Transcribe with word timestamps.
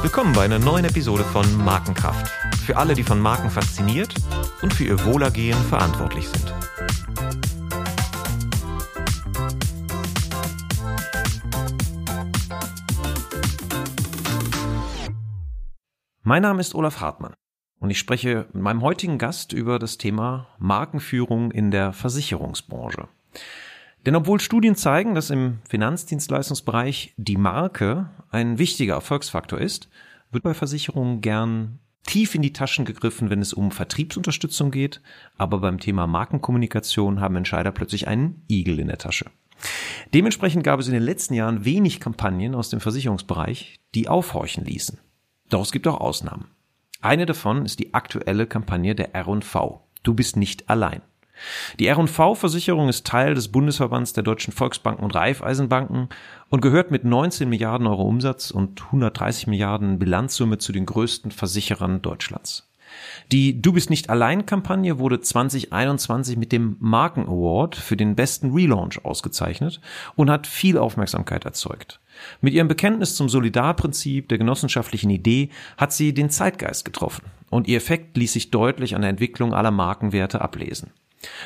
Willkommen 0.00 0.32
bei 0.32 0.46
einer 0.46 0.58
neuen 0.58 0.86
Episode 0.86 1.22
von 1.22 1.44
Markenkraft. 1.62 2.30
Für 2.64 2.78
alle, 2.78 2.94
die 2.94 3.02
von 3.02 3.20
Marken 3.20 3.50
fasziniert 3.50 4.14
und 4.62 4.72
für 4.72 4.84
ihr 4.84 5.04
Wohlergehen 5.04 5.58
verantwortlich 5.64 6.26
sind. 6.28 6.54
Mein 16.22 16.40
Name 16.40 16.60
ist 16.62 16.74
Olaf 16.74 17.00
Hartmann 17.00 17.34
und 17.80 17.90
ich 17.90 17.98
spreche 17.98 18.46
mit 18.54 18.62
meinem 18.62 18.80
heutigen 18.80 19.18
Gast 19.18 19.52
über 19.52 19.78
das 19.78 19.98
Thema 19.98 20.48
Markenführung 20.58 21.50
in 21.50 21.70
der 21.70 21.92
Versicherungsbranche. 21.92 23.08
Denn 24.06 24.14
obwohl 24.14 24.38
Studien 24.38 24.76
zeigen, 24.76 25.16
dass 25.16 25.30
im 25.30 25.58
Finanzdienstleistungsbereich 25.68 27.12
die 27.16 27.36
Marke 27.36 28.08
ein 28.30 28.58
wichtiger 28.58 28.94
Erfolgsfaktor 28.94 29.60
ist, 29.60 29.88
wird 30.30 30.44
bei 30.44 30.54
Versicherungen 30.54 31.20
gern 31.20 31.80
tief 32.04 32.36
in 32.36 32.42
die 32.42 32.52
Taschen 32.52 32.84
gegriffen, 32.84 33.30
wenn 33.30 33.42
es 33.42 33.52
um 33.52 33.72
Vertriebsunterstützung 33.72 34.70
geht, 34.70 35.02
aber 35.36 35.58
beim 35.58 35.80
Thema 35.80 36.06
Markenkommunikation 36.06 37.20
haben 37.20 37.34
Entscheider 37.34 37.72
plötzlich 37.72 38.06
einen 38.06 38.44
Igel 38.48 38.78
in 38.78 38.86
der 38.86 38.98
Tasche. 38.98 39.26
Dementsprechend 40.14 40.62
gab 40.62 40.78
es 40.78 40.86
in 40.86 40.94
den 40.94 41.02
letzten 41.02 41.34
Jahren 41.34 41.64
wenig 41.64 41.98
Kampagnen 41.98 42.54
aus 42.54 42.70
dem 42.70 42.78
Versicherungsbereich, 42.78 43.80
die 43.96 44.08
aufhorchen 44.08 44.64
ließen. 44.64 45.00
Doch 45.50 45.62
es 45.62 45.72
gibt 45.72 45.88
auch 45.88 46.00
Ausnahmen. 46.00 46.46
Eine 47.00 47.26
davon 47.26 47.64
ist 47.64 47.80
die 47.80 47.92
aktuelle 47.92 48.46
Kampagne 48.46 48.94
der 48.94 49.14
R&V. 49.16 49.84
Du 50.04 50.14
bist 50.14 50.36
nicht 50.36 50.70
allein. 50.70 51.02
Die 51.78 51.86
R&V-Versicherung 51.86 52.88
ist 52.88 53.06
Teil 53.06 53.34
des 53.34 53.48
Bundesverbands 53.48 54.12
der 54.12 54.22
deutschen 54.22 54.52
Volksbanken 54.52 55.04
und 55.04 55.14
Raiffeisenbanken 55.14 56.08
und 56.48 56.60
gehört 56.60 56.90
mit 56.90 57.04
19 57.04 57.48
Milliarden 57.48 57.86
Euro 57.86 58.02
Umsatz 58.02 58.50
und 58.50 58.82
130 58.86 59.46
Milliarden 59.46 59.98
Bilanzsumme 59.98 60.58
zu 60.58 60.72
den 60.72 60.86
größten 60.86 61.30
Versicherern 61.30 62.02
Deutschlands. 62.02 62.68
Die 63.32 63.60
Du 63.60 63.72
bist 63.72 63.90
nicht 63.90 64.10
allein 64.10 64.46
Kampagne 64.46 64.98
wurde 64.98 65.20
2021 65.20 66.36
mit 66.36 66.52
dem 66.52 66.76
Marken 66.78 67.26
Award 67.26 67.74
für 67.74 67.96
den 67.96 68.14
besten 68.14 68.52
Relaunch 68.52 69.04
ausgezeichnet 69.04 69.80
und 70.14 70.30
hat 70.30 70.46
viel 70.46 70.78
Aufmerksamkeit 70.78 71.44
erzeugt. 71.44 72.00
Mit 72.40 72.54
ihrem 72.54 72.68
Bekenntnis 72.68 73.16
zum 73.16 73.28
Solidarprinzip 73.28 74.28
der 74.28 74.38
genossenschaftlichen 74.38 75.10
Idee 75.10 75.50
hat 75.76 75.92
sie 75.92 76.14
den 76.14 76.30
Zeitgeist 76.30 76.84
getroffen 76.84 77.24
und 77.50 77.68
ihr 77.68 77.76
Effekt 77.76 78.16
ließ 78.16 78.32
sich 78.32 78.50
deutlich 78.50 78.94
an 78.94 79.02
der 79.02 79.10
Entwicklung 79.10 79.52
aller 79.52 79.70
Markenwerte 79.70 80.40
ablesen. 80.40 80.92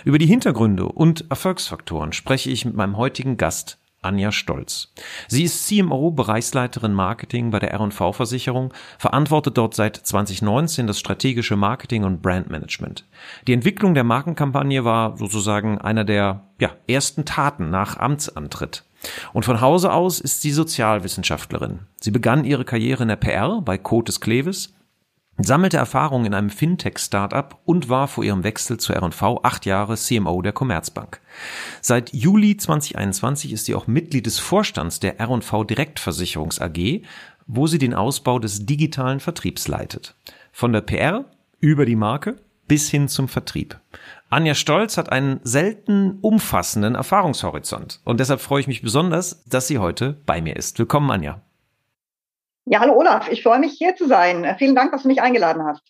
Über 0.05 0.19
die 0.19 0.27
Hintergründe 0.27 0.87
und 0.87 1.31
Erfolgsfaktoren 1.31 2.13
spreche 2.13 2.51
ich 2.51 2.65
mit 2.65 2.75
meinem 2.75 2.97
heutigen 2.97 3.37
Gast 3.37 3.79
Anja 4.03 4.33
Stolz. 4.33 4.93
Sie 5.29 5.45
ist 5.45 5.67
CMO, 5.67 6.11
Bereichsleiterin 6.11 6.95
Marketing 6.95 7.51
bei 7.51 7.59
der 7.59 7.73
R&V 7.73 8.13
Versicherung, 8.13 8.73
verantwortet 8.99 9.59
dort 9.59 9.75
seit 9.75 9.97
2019 9.97 10.87
das 10.87 10.99
strategische 10.99 11.57
Marketing 11.57 12.05
und 12.05 12.23
Brandmanagement. 12.23 13.05
Die 13.47 13.53
Entwicklung 13.53 13.95
der 13.95 14.05
Markenkampagne 14.05 14.85
war 14.85 15.19
sozusagen 15.19 15.79
einer 15.79 16.05
der 16.05 16.47
ja, 16.59 16.71
ersten 16.89 17.27
Taten 17.27 17.69
nach 17.71 17.99
Amtsantritt. 17.99 18.85
Und 19.33 19.45
von 19.45 19.61
Hause 19.61 19.93
aus 19.93 20.19
ist 20.21 20.43
sie 20.43 20.51
Sozialwissenschaftlerin. 20.51 21.81
Sie 22.01 22.11
begann 22.11 22.45
ihre 22.45 22.65
Karriere 22.65 23.03
in 23.03 23.09
der 23.09 23.17
PR 23.17 23.61
bei 23.63 23.79
Cotes 23.79 24.21
Clevis, 24.21 24.75
sammelte 25.45 25.77
Erfahrung 25.77 26.25
in 26.25 26.35
einem 26.35 26.51
Fintech-Startup 26.51 27.59
und 27.65 27.89
war 27.89 28.09
vor 28.09 28.25
ihrem 28.25 28.45
Wechsel 28.45 28.79
zur 28.79 28.97
R&V 28.97 29.43
acht 29.43 29.67
Jahre 29.67 29.97
CMO 29.97 30.43
der 30.43 30.53
Commerzbank. 30.53 31.21
Seit 31.81 32.13
Juli 32.13 32.57
2021 32.57 33.53
ist 33.53 33.67
sie 33.67 33.75
auch 33.75 33.87
Mitglied 33.87 34.27
des 34.27 34.39
Vorstands 34.39 35.01
der 35.01 35.21
R&V 35.21 35.65
Direktversicherungs 35.65 36.61
AG, 36.61 37.03
wo 37.47 37.67
sie 37.67 37.79
den 37.79 37.95
Ausbau 37.95 38.39
des 38.39 38.67
digitalen 38.67 39.21
Vertriebs 39.21 39.69
leitet. 39.69 40.15
Von 40.53 40.73
der 40.73 40.83
PR 40.83 41.25
über 41.61 41.87
die 41.87 41.97
Marke 41.97 42.37
bis 42.69 42.89
hin 42.89 43.09
zum 43.09 43.27
Vertrieb. 43.27 43.81
Anja 44.29 44.55
Stolz 44.55 44.97
hat 44.97 45.11
einen 45.11 45.41
selten 45.43 46.19
umfassenden 46.21 46.95
Erfahrungshorizont 46.95 48.01
und 48.05 48.21
deshalb 48.21 48.41
freue 48.41 48.61
ich 48.61 48.69
mich 48.69 48.83
besonders, 48.83 49.43
dass 49.45 49.67
sie 49.67 49.79
heute 49.79 50.17
bei 50.25 50.41
mir 50.41 50.55
ist. 50.55 50.79
Willkommen, 50.79 51.11
Anja. 51.11 51.43
Ja, 52.73 52.79
hallo 52.79 52.95
Olaf, 52.95 53.29
ich 53.29 53.43
freue 53.43 53.59
mich 53.59 53.73
hier 53.73 53.97
zu 53.97 54.07
sein. 54.07 54.55
Vielen 54.57 54.77
Dank, 54.77 54.93
dass 54.93 55.03
du 55.03 55.09
mich 55.09 55.21
eingeladen 55.21 55.65
hast. 55.65 55.83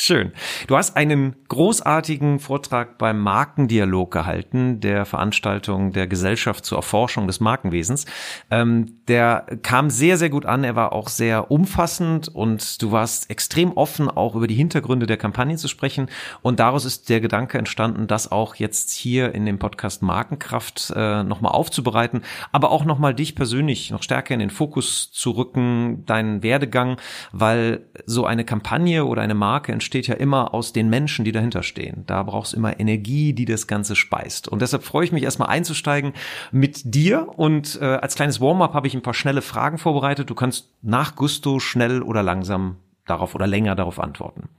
Schön. 0.00 0.30
Du 0.68 0.76
hast 0.76 0.96
einen 0.96 1.34
großartigen 1.48 2.38
Vortrag 2.38 2.98
beim 2.98 3.18
Markendialog 3.20 4.12
gehalten, 4.12 4.78
der 4.78 5.04
Veranstaltung 5.06 5.92
der 5.92 6.06
Gesellschaft 6.06 6.64
zur 6.64 6.78
Erforschung 6.78 7.26
des 7.26 7.40
Markenwesens. 7.40 8.06
Ähm, 8.48 9.00
der 9.08 9.46
kam 9.62 9.90
sehr, 9.90 10.16
sehr 10.16 10.30
gut 10.30 10.46
an. 10.46 10.62
Er 10.62 10.76
war 10.76 10.92
auch 10.92 11.08
sehr 11.08 11.50
umfassend 11.50 12.28
und 12.28 12.80
du 12.80 12.92
warst 12.92 13.28
extrem 13.28 13.72
offen, 13.72 14.08
auch 14.08 14.36
über 14.36 14.46
die 14.46 14.54
Hintergründe 14.54 15.06
der 15.06 15.16
Kampagne 15.16 15.56
zu 15.56 15.66
sprechen. 15.66 16.08
Und 16.42 16.60
daraus 16.60 16.84
ist 16.84 17.08
der 17.08 17.20
Gedanke 17.20 17.58
entstanden, 17.58 18.06
das 18.06 18.30
auch 18.30 18.54
jetzt 18.54 18.92
hier 18.92 19.34
in 19.34 19.46
dem 19.46 19.58
Podcast 19.58 20.02
Markenkraft 20.02 20.92
äh, 20.94 21.24
nochmal 21.24 21.52
aufzubereiten, 21.52 22.22
aber 22.52 22.70
auch 22.70 22.84
nochmal 22.84 23.14
dich 23.14 23.34
persönlich 23.34 23.90
noch 23.90 24.04
stärker 24.04 24.34
in 24.34 24.40
den 24.40 24.50
Fokus 24.50 25.10
zu 25.10 25.32
rücken, 25.32 26.06
deinen 26.06 26.44
Werdegang, 26.44 26.98
weil 27.32 27.88
so 28.06 28.26
eine 28.26 28.44
Kampagne 28.44 29.04
oder 29.04 29.22
eine 29.22 29.34
Marke 29.34 29.72
entsteht 29.88 30.06
ja 30.06 30.16
immer 30.16 30.52
aus 30.52 30.74
den 30.74 30.90
Menschen, 30.90 31.24
die 31.24 31.32
dahinter 31.32 31.62
stehen. 31.62 32.04
Da 32.06 32.22
brauchst 32.22 32.52
immer 32.52 32.78
Energie, 32.78 33.32
die 33.32 33.46
das 33.46 33.66
Ganze 33.66 33.96
speist. 33.96 34.46
Und 34.46 34.60
deshalb 34.60 34.82
freue 34.82 35.04
ich 35.04 35.12
mich 35.12 35.22
erstmal 35.22 35.48
einzusteigen 35.48 36.12
mit 36.52 36.82
dir. 36.94 37.26
Und 37.38 37.78
äh, 37.80 37.86
als 37.86 38.14
kleines 38.14 38.38
Warm-up 38.38 38.74
habe 38.74 38.86
ich 38.86 38.92
ein 38.92 39.00
paar 39.00 39.14
schnelle 39.14 39.40
Fragen 39.40 39.78
vorbereitet. 39.78 40.28
Du 40.28 40.34
kannst 40.34 40.74
nach 40.82 41.16
Gusto 41.16 41.58
schnell 41.58 42.02
oder 42.02 42.22
langsam 42.22 42.76
darauf 43.06 43.34
oder 43.34 43.46
länger 43.46 43.74
darauf 43.76 43.98
antworten. 43.98 44.50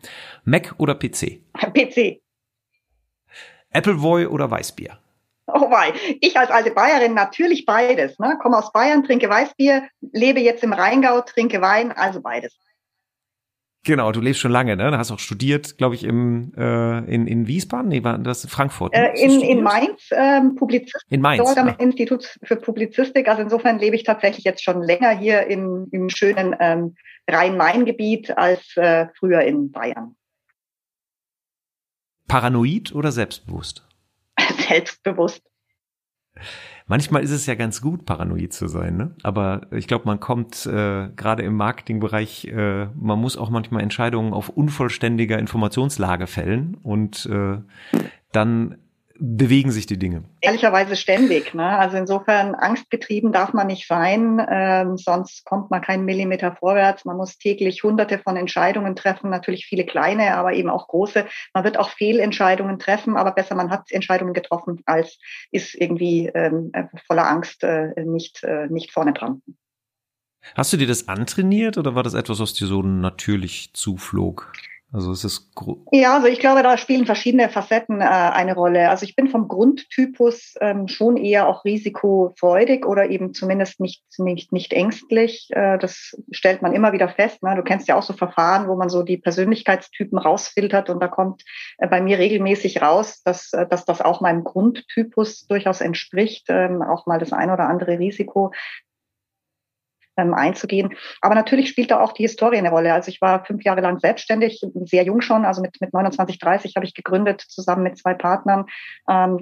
Mac 0.46 0.74
oder 0.80 0.96
PC? 0.96 1.42
PC. 1.76 2.22
Appleboy 3.72 4.26
oder 4.26 4.50
Weißbier? 4.50 4.98
Oh 5.46 5.70
wei, 5.70 5.94
ich 6.22 6.38
als 6.40 6.50
alte 6.50 6.72
Bayerin 6.72 7.14
natürlich 7.14 7.68
beides. 7.68 8.18
Ne? 8.18 8.40
Komme 8.42 8.58
aus 8.58 8.72
Bayern, 8.72 9.04
trinke 9.04 9.30
Weißbier, 9.30 9.88
lebe 10.12 10.40
jetzt 10.40 10.64
im 10.64 10.74
Rheingau, 10.74 11.22
trinke 11.22 11.62
Wein, 11.62 11.92
also 11.92 12.20
beides. 12.20 12.58
Genau, 13.86 14.12
du 14.12 14.20
lebst 14.20 14.42
schon 14.42 14.52
lange, 14.52 14.76
ne? 14.76 14.92
Du 14.92 14.98
hast 14.98 15.10
auch 15.12 15.20
studiert, 15.20 15.78
glaube 15.78 15.96
ich, 15.96 16.04
im, 16.04 16.52
äh, 16.58 17.00
in, 17.14 17.28
in 17.28 17.48
Wiesbaden, 17.48 17.88
nee, 17.88 18.04
war 18.04 18.18
das 18.18 18.46
Frankfurt? 18.46 18.94
Ne? 18.94 19.14
Äh, 19.14 19.24
in, 19.24 19.42
in 19.42 19.64
Mainz, 19.64 20.10
ähm, 20.12 20.56
Publizistik. 20.56 21.02
In 21.10 21.22
Mainz. 21.22 21.44
Dort 21.46 21.58
am 21.58 21.76
Institut 21.78 22.38
für 22.44 22.58
Publizistik. 22.58 23.30
Also 23.30 23.42
insofern 23.42 23.80
lebe 23.80 23.96
ich 23.96 24.04
tatsächlich 24.04 24.44
jetzt 24.44 24.64
schon 24.64 24.82
länger 24.82 25.12
hier 25.12 25.48
im, 25.48 25.88
im 25.92 26.10
schönen 26.10 26.56
ähm, 26.60 26.96
Rhein-Main-Gebiet 27.30 28.38
als 28.38 28.76
äh, 28.76 29.08
früher 29.18 29.42
in 29.42 29.72
Bayern. 29.72 30.16
Paranoid 32.28 32.94
oder 32.94 33.12
selbstbewusst? 33.12 33.88
Selbstbewusst. 34.68 35.49
Manchmal 36.88 37.22
ist 37.22 37.32
es 37.32 37.46
ja 37.46 37.54
ganz 37.54 37.82
gut, 37.82 38.06
paranoid 38.06 38.52
zu 38.52 38.68
sein, 38.68 38.98
ne? 38.98 39.16
Aber 39.22 39.68
ich 39.72 39.88
glaube, 39.88 40.06
man 40.06 40.20
kommt 40.20 40.66
äh, 40.66 41.10
gerade 41.16 41.44
im 41.44 41.56
Marketingbereich, 41.56 42.46
äh, 42.46 42.88
man 42.96 43.20
muss 43.20 43.38
auch 43.38 43.52
manchmal 43.52 43.84
Entscheidungen 43.84 44.34
auf 44.34 44.50
unvollständiger 44.50 45.38
Informationslage 45.38 46.26
fällen 46.26 46.78
und 46.82 47.28
äh, 47.28 47.60
dann 48.32 48.78
bewegen 49.20 49.72
sich 49.72 49.86
die 49.86 50.00
Dinge. 50.00 50.24
Ehrlicherweise 50.42 50.96
ständig. 50.96 51.54
Ne? 51.54 51.78
Also 51.78 51.98
insofern 51.98 52.56
angstgetrieben 52.56 53.32
darf 53.32 53.54
man 53.54 53.68
nicht 53.68 53.88
sein, 53.88 54.46
ähm, 54.50 54.98
sonst 54.98 55.46
kommt 55.46 55.70
man 55.70 55.82
keinen 55.82 56.06
Millimeter 56.06 56.56
vorwärts. 56.56 57.06
Man 57.06 57.18
muss 57.18 57.38
täglich 57.38 57.84
hunderte 57.84 58.20
von 58.20 58.38
Entscheidungen 58.38 58.96
treffen, 58.96 59.30
natürlich 59.30 59.66
viele 59.66 59.86
kleine, 59.86 60.36
aber 60.36 60.54
eben 60.54 60.70
auch 60.70 60.88
große. 60.88 61.26
Man 61.54 61.64
wird 61.64 61.78
auch 61.78 61.90
Fehlentscheidungen 61.90 62.80
treffen, 62.80 63.18
aber 63.18 63.32
besser 63.32 63.56
man 63.56 63.70
hat 63.70 63.92
Entscheidungen 63.92 64.34
getroffen, 64.34 64.82
als 64.86 65.20
ist 65.52 65.76
irgendwie 65.76 66.28
ähm, 66.34 66.72
voller 67.06 67.28
Angst 67.28 67.64
äh, 67.64 67.94
nicht, 68.04 68.44
äh, 68.44 68.68
nicht 68.68 68.92
vorne 68.92 69.14
dran. 69.14 69.42
Hast 70.56 70.72
du 70.72 70.78
dir 70.78 70.88
das 70.88 71.08
antrainiert 71.08 71.78
oder 71.78 71.96
war 71.96 72.04
das 72.04 72.14
etwas, 72.14 72.40
was 72.40 72.54
dir 72.54 72.68
so 72.68 72.82
natürlich 72.82 73.74
zuflog? 73.74 74.52
Also 74.92 75.12
es 75.12 75.24
ist 75.24 75.52
ja, 75.92 76.16
also 76.16 76.28
ich 76.28 76.40
glaube, 76.40 76.64
da 76.64 76.76
spielen 76.76 77.06
verschiedene 77.06 77.50
Facetten 77.50 78.02
äh, 78.02 78.06
eine 78.06 78.56
Rolle. 78.56 78.90
Also 78.90 79.04
ich 79.04 79.16
bin 79.16 79.28
vom 79.28 79.48
Grundtypus 79.48 80.56
ähm, 80.62 80.88
schon 80.88 81.16
eher 81.16 81.48
auch 81.48 81.64
risikofreudig 81.64 82.88
oder 82.88 83.08
eben 83.10 83.36
zumindest 83.36 83.80
nicht 83.80 84.04
nicht 84.18 84.52
nicht 84.52 84.74
ängstlich. 84.74 85.48
Äh, 85.52 85.78
das 85.78 86.20
stellt 86.32 86.64
man 86.64 86.74
immer 86.74 86.92
wieder 86.92 87.08
fest. 87.08 87.44
Ne? 87.44 87.56
Du 87.56 87.62
kennst 87.62 87.88
ja 87.88 87.96
auch 87.96 88.04
so 88.04 88.14
Verfahren, 88.14 88.68
wo 88.68 88.76
man 88.76 88.90
so 88.90 89.04
die 89.04 89.18
Persönlichkeitstypen 89.18 90.18
rausfiltert 90.18 90.90
und 90.90 91.00
da 91.02 91.08
kommt 91.08 91.44
äh, 91.78 91.88
bei 91.88 92.02
mir 92.02 92.18
regelmäßig 92.18 92.82
raus, 92.82 93.22
dass 93.24 93.54
äh, 93.54 93.68
dass 93.68 93.86
das 93.86 94.02
auch 94.02 94.22
meinem 94.22 94.44
Grundtypus 94.44 95.46
durchaus 95.46 95.82
entspricht, 95.82 96.48
ähm, 96.50 96.82
auch 96.82 97.06
mal 97.06 97.20
das 97.20 97.32
ein 97.32 97.52
oder 97.52 97.70
andere 97.70 98.00
Risiko 98.00 98.52
ähm, 100.20 100.34
einzugehen. 100.34 100.94
Aber 101.22 101.36
natürlich 101.36 101.70
spielt 101.70 101.92
da 101.92 102.00
auch 102.02 102.14
die 102.14 102.24
Historie 102.24 102.58
eine 102.58 102.70
Rolle. 102.70 102.94
Also 102.94 103.10
ich 103.10 103.22
war 103.22 103.46
fünf 103.46 103.64
Jahre 103.64 103.82
lang 103.82 104.00
selbstständig, 104.00 104.62
sehr 104.86 105.04
jung 105.04 105.22
schon, 105.22 105.46
also 105.46 105.62
mit, 105.62 105.80
mit 105.80 105.94
29, 105.94 106.40
30 106.40 106.76
habe 106.76 106.86
ich 106.86 106.94
gegründet, 106.94 107.42
zusammen 107.42 107.84
mit 107.84 107.98
zwei 107.98 108.14
Partnern. 108.14 108.66
Ähm, 109.10 109.40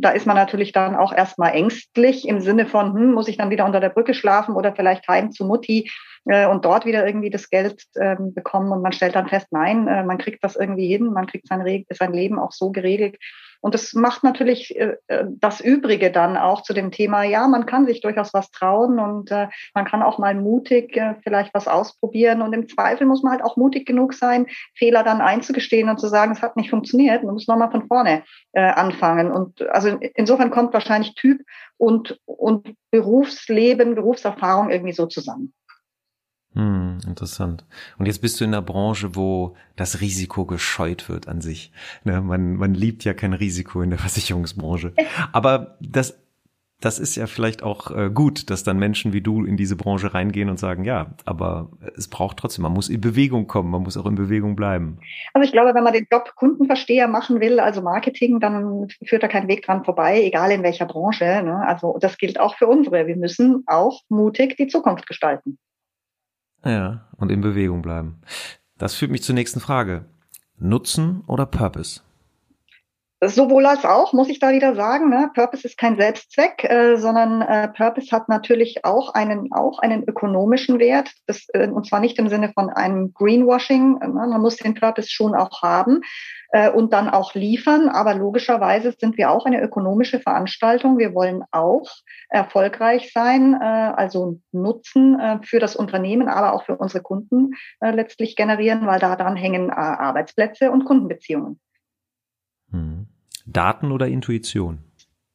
da 0.00 0.10
ist 0.10 0.26
man 0.26 0.36
natürlich 0.36 0.72
dann 0.72 0.96
auch 0.96 1.12
erstmal 1.12 1.52
ängstlich 1.54 2.26
im 2.28 2.40
Sinne 2.40 2.66
von, 2.66 2.94
hm, 2.94 3.12
muss 3.12 3.28
ich 3.28 3.36
dann 3.36 3.50
wieder 3.50 3.64
unter 3.64 3.80
der 3.80 3.90
Brücke 3.90 4.14
schlafen 4.14 4.54
oder 4.54 4.74
vielleicht 4.74 5.06
heim 5.08 5.30
zu 5.30 5.44
Mutti 5.44 5.90
äh, 6.26 6.46
und 6.46 6.64
dort 6.64 6.84
wieder 6.84 7.06
irgendwie 7.06 7.30
das 7.30 7.48
Geld 7.50 7.82
äh, 7.94 8.16
bekommen 8.18 8.72
und 8.72 8.82
man 8.82 8.92
stellt 8.92 9.14
dann 9.14 9.28
fest, 9.28 9.48
nein, 9.50 9.88
äh, 9.88 10.04
man 10.04 10.18
kriegt 10.18 10.42
das 10.42 10.56
irgendwie 10.56 10.88
hin, 10.88 11.12
man 11.12 11.26
kriegt 11.26 11.46
sein, 11.46 11.84
sein 11.90 12.12
Leben 12.12 12.38
auch 12.38 12.52
so 12.52 12.70
geregelt, 12.70 13.16
und 13.60 13.74
das 13.74 13.94
macht 13.94 14.24
natürlich 14.24 14.76
äh, 14.78 14.96
äh, 15.08 15.24
das 15.28 15.60
Übrige 15.60 16.10
dann 16.10 16.36
auch 16.36 16.62
zu 16.62 16.72
dem 16.72 16.90
Thema, 16.90 17.22
ja, 17.22 17.48
man 17.48 17.66
kann 17.66 17.86
sich 17.86 18.00
durchaus 18.00 18.32
was 18.34 18.50
trauen 18.50 18.98
und 18.98 19.30
äh, 19.30 19.48
man 19.74 19.84
kann 19.84 20.02
auch 20.02 20.18
mal 20.18 20.34
mutig 20.34 20.96
äh, 20.96 21.14
vielleicht 21.22 21.54
was 21.54 21.68
ausprobieren. 21.68 22.42
Und 22.42 22.52
im 22.52 22.68
Zweifel 22.68 23.06
muss 23.06 23.22
man 23.22 23.32
halt 23.32 23.42
auch 23.42 23.56
mutig 23.56 23.86
genug 23.86 24.14
sein, 24.14 24.46
Fehler 24.74 25.02
dann 25.02 25.20
einzugestehen 25.20 25.88
und 25.88 25.98
zu 25.98 26.08
sagen, 26.08 26.32
es 26.32 26.42
hat 26.42 26.56
nicht 26.56 26.70
funktioniert, 26.70 27.24
man 27.24 27.34
muss 27.34 27.48
nochmal 27.48 27.70
von 27.70 27.86
vorne 27.86 28.22
äh, 28.52 28.60
anfangen. 28.60 29.30
Und 29.32 29.62
also 29.70 29.98
insofern 30.14 30.50
kommt 30.50 30.72
wahrscheinlich 30.72 31.14
Typ 31.14 31.40
und, 31.76 32.18
und 32.24 32.74
Berufsleben, 32.90 33.94
Berufserfahrung 33.94 34.70
irgendwie 34.70 34.92
so 34.92 35.06
zusammen. 35.06 35.52
Hm, 36.56 37.00
interessant. 37.06 37.66
Und 37.98 38.06
jetzt 38.06 38.22
bist 38.22 38.40
du 38.40 38.44
in 38.44 38.54
einer 38.54 38.62
Branche, 38.62 39.14
wo 39.14 39.54
das 39.76 40.00
Risiko 40.00 40.46
gescheut 40.46 41.06
wird 41.10 41.28
an 41.28 41.42
sich. 41.42 41.70
Ne, 42.04 42.22
man, 42.22 42.56
man 42.56 42.72
liebt 42.72 43.04
ja 43.04 43.12
kein 43.12 43.34
Risiko 43.34 43.82
in 43.82 43.90
der 43.90 43.98
Versicherungsbranche. 44.06 44.94
Aber 45.32 45.76
das, 45.80 46.18
das 46.80 46.98
ist 46.98 47.14
ja 47.14 47.26
vielleicht 47.26 47.62
auch 47.62 47.90
äh, 47.90 48.08
gut, 48.08 48.48
dass 48.48 48.64
dann 48.64 48.78
Menschen 48.78 49.12
wie 49.12 49.20
du 49.20 49.44
in 49.44 49.58
diese 49.58 49.76
Branche 49.76 50.14
reingehen 50.14 50.48
und 50.48 50.58
sagen, 50.58 50.84
ja, 50.84 51.14
aber 51.26 51.72
es 51.94 52.08
braucht 52.08 52.38
trotzdem, 52.38 52.62
man 52.62 52.72
muss 52.72 52.88
in 52.88 53.02
Bewegung 53.02 53.46
kommen, 53.48 53.70
man 53.70 53.82
muss 53.82 53.98
auch 53.98 54.06
in 54.06 54.14
Bewegung 54.14 54.56
bleiben. 54.56 54.98
Also 55.34 55.44
ich 55.44 55.52
glaube, 55.52 55.74
wenn 55.74 55.84
man 55.84 55.92
den 55.92 56.06
Job 56.10 56.32
Kundenversteher 56.36 57.06
machen 57.06 57.38
will, 57.38 57.60
also 57.60 57.82
Marketing, 57.82 58.40
dann 58.40 58.88
führt 59.04 59.22
da 59.22 59.28
kein 59.28 59.46
Weg 59.46 59.66
dran 59.66 59.84
vorbei, 59.84 60.22
egal 60.22 60.50
in 60.52 60.62
welcher 60.62 60.86
Branche. 60.86 61.42
Ne? 61.44 61.62
Also 61.66 61.98
das 62.00 62.16
gilt 62.16 62.40
auch 62.40 62.56
für 62.56 62.66
unsere. 62.66 63.06
Wir 63.06 63.16
müssen 63.16 63.62
auch 63.66 64.00
mutig 64.08 64.56
die 64.56 64.68
Zukunft 64.68 65.06
gestalten. 65.06 65.58
Ja, 66.66 67.06
und 67.16 67.30
in 67.30 67.40
Bewegung 67.42 67.80
bleiben. 67.80 68.20
Das 68.76 68.94
führt 68.94 69.12
mich 69.12 69.22
zur 69.22 69.36
nächsten 69.36 69.60
Frage. 69.60 70.04
Nutzen 70.58 71.22
oder 71.28 71.46
Purpose? 71.46 72.00
Sowohl 73.24 73.64
als 73.64 73.86
auch, 73.86 74.12
muss 74.12 74.28
ich 74.28 74.40
da 74.40 74.52
wieder 74.52 74.74
sagen. 74.74 75.08
Ne? 75.08 75.30
Purpose 75.34 75.66
ist 75.66 75.78
kein 75.78 75.96
Selbstzweck, 75.96 76.64
äh, 76.64 76.96
sondern 76.98 77.40
äh, 77.40 77.68
Purpose 77.68 78.14
hat 78.14 78.28
natürlich 78.28 78.84
auch 78.84 79.14
einen, 79.14 79.52
auch 79.52 79.78
einen 79.78 80.04
ökonomischen 80.04 80.78
Wert. 80.78 81.10
Das, 81.26 81.46
äh, 81.54 81.66
und 81.68 81.86
zwar 81.86 82.00
nicht 82.00 82.18
im 82.18 82.28
Sinne 82.28 82.52
von 82.52 82.68
einem 82.68 83.14
Greenwashing. 83.14 83.98
Ne? 84.00 84.06
Man 84.08 84.42
muss 84.42 84.56
den 84.56 84.74
Purpose 84.74 85.08
schon 85.08 85.34
auch 85.34 85.62
haben 85.62 86.02
äh, 86.50 86.68
und 86.70 86.92
dann 86.92 87.08
auch 87.08 87.32
liefern. 87.32 87.88
Aber 87.88 88.14
logischerweise 88.14 88.92
sind 88.92 89.16
wir 89.16 89.30
auch 89.30 89.46
eine 89.46 89.62
ökonomische 89.62 90.20
Veranstaltung. 90.20 90.98
Wir 90.98 91.14
wollen 91.14 91.42
auch 91.52 91.90
erfolgreich 92.28 93.12
sein, 93.14 93.54
äh, 93.54 93.64
also 93.64 94.40
Nutzen 94.52 95.18
äh, 95.18 95.38
für 95.42 95.58
das 95.58 95.74
Unternehmen, 95.74 96.28
aber 96.28 96.52
auch 96.52 96.64
für 96.64 96.76
unsere 96.76 97.02
Kunden 97.02 97.52
äh, 97.80 97.92
letztlich 97.92 98.36
generieren, 98.36 98.86
weil 98.86 98.98
daran 98.98 99.36
hängen 99.36 99.70
äh, 99.70 99.72
Arbeitsplätze 99.72 100.70
und 100.70 100.84
Kundenbeziehungen. 100.84 101.58
Hm. 102.70 103.06
Daten 103.46 103.92
oder 103.92 104.08
Intuition? 104.08 104.78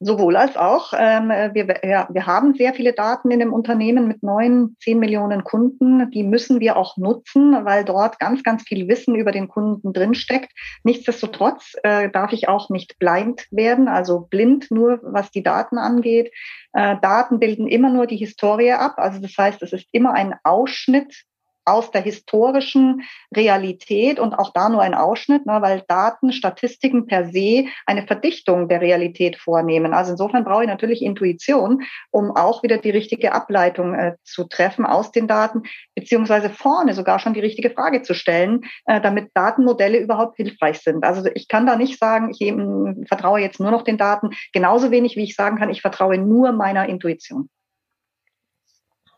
Sowohl 0.03 0.35
als 0.35 0.57
auch. 0.57 0.93
Ähm, 0.97 1.29
wir, 1.29 1.79
ja, 1.83 2.07
wir 2.11 2.25
haben 2.25 2.55
sehr 2.55 2.73
viele 2.73 2.93
Daten 2.93 3.29
in 3.29 3.39
dem 3.39 3.53
Unternehmen 3.53 4.07
mit 4.07 4.23
neun, 4.23 4.75
zehn 4.81 4.97
Millionen 4.97 5.43
Kunden. 5.43 6.09
Die 6.09 6.23
müssen 6.23 6.59
wir 6.59 6.75
auch 6.75 6.97
nutzen, 6.97 7.65
weil 7.65 7.85
dort 7.85 8.17
ganz, 8.17 8.41
ganz 8.41 8.63
viel 8.63 8.87
Wissen 8.87 9.13
über 9.13 9.31
den 9.31 9.47
Kunden 9.47 9.93
drinsteckt. 9.93 10.51
Nichtsdestotrotz 10.83 11.75
äh, 11.83 12.09
darf 12.09 12.33
ich 12.33 12.49
auch 12.49 12.71
nicht 12.71 12.97
blind 12.97 13.45
werden, 13.51 13.87
also 13.87 14.21
blind 14.21 14.71
nur, 14.71 14.99
was 15.03 15.29
die 15.29 15.43
Daten 15.43 15.77
angeht. 15.77 16.33
Äh, 16.73 16.95
Daten 16.99 17.37
bilden 17.37 17.67
immer 17.67 17.91
nur 17.91 18.07
die 18.07 18.17
Historie 18.17 18.71
ab. 18.71 18.95
Also 18.97 19.21
das 19.21 19.37
heißt, 19.37 19.61
es 19.61 19.71
ist 19.71 19.87
immer 19.91 20.13
ein 20.13 20.33
Ausschnitt 20.43 21.25
aus 21.65 21.91
der 21.91 22.01
historischen 22.01 23.03
Realität 23.35 24.19
und 24.19 24.33
auch 24.33 24.51
da 24.53 24.69
nur 24.69 24.81
ein 24.81 24.93
Ausschnitt, 24.93 25.45
ne, 25.45 25.61
weil 25.61 25.83
Daten, 25.87 26.33
Statistiken 26.33 27.05
per 27.05 27.25
se 27.29 27.65
eine 27.85 28.07
Verdichtung 28.07 28.67
der 28.67 28.81
Realität 28.81 29.37
vornehmen. 29.37 29.93
Also 29.93 30.11
insofern 30.11 30.43
brauche 30.43 30.63
ich 30.63 30.69
natürlich 30.69 31.01
Intuition, 31.01 31.83
um 32.09 32.35
auch 32.35 32.63
wieder 32.63 32.77
die 32.77 32.89
richtige 32.89 33.33
Ableitung 33.33 33.93
äh, 33.93 34.15
zu 34.23 34.45
treffen 34.45 34.85
aus 34.85 35.11
den 35.11 35.27
Daten, 35.27 35.63
beziehungsweise 35.95 36.49
vorne 36.49 36.93
sogar 36.93 37.19
schon 37.19 37.33
die 37.33 37.39
richtige 37.39 37.69
Frage 37.69 38.01
zu 38.01 38.13
stellen, 38.13 38.61
äh, 38.85 38.99
damit 38.99 39.29
Datenmodelle 39.33 39.99
überhaupt 39.99 40.37
hilfreich 40.37 40.79
sind. 40.79 41.03
Also 41.03 41.29
ich 41.33 41.47
kann 41.47 41.65
da 41.65 41.75
nicht 41.75 41.99
sagen, 41.99 42.31
ich 42.31 42.41
eben 42.41 43.05
vertraue 43.05 43.39
jetzt 43.39 43.59
nur 43.59 43.71
noch 43.71 43.83
den 43.83 43.97
Daten, 43.97 44.31
genauso 44.53 44.91
wenig 44.91 45.15
wie 45.15 45.23
ich 45.23 45.35
sagen 45.35 45.57
kann, 45.57 45.69
ich 45.69 45.81
vertraue 45.81 46.17
nur 46.17 46.51
meiner 46.51 46.89
Intuition. 46.89 47.49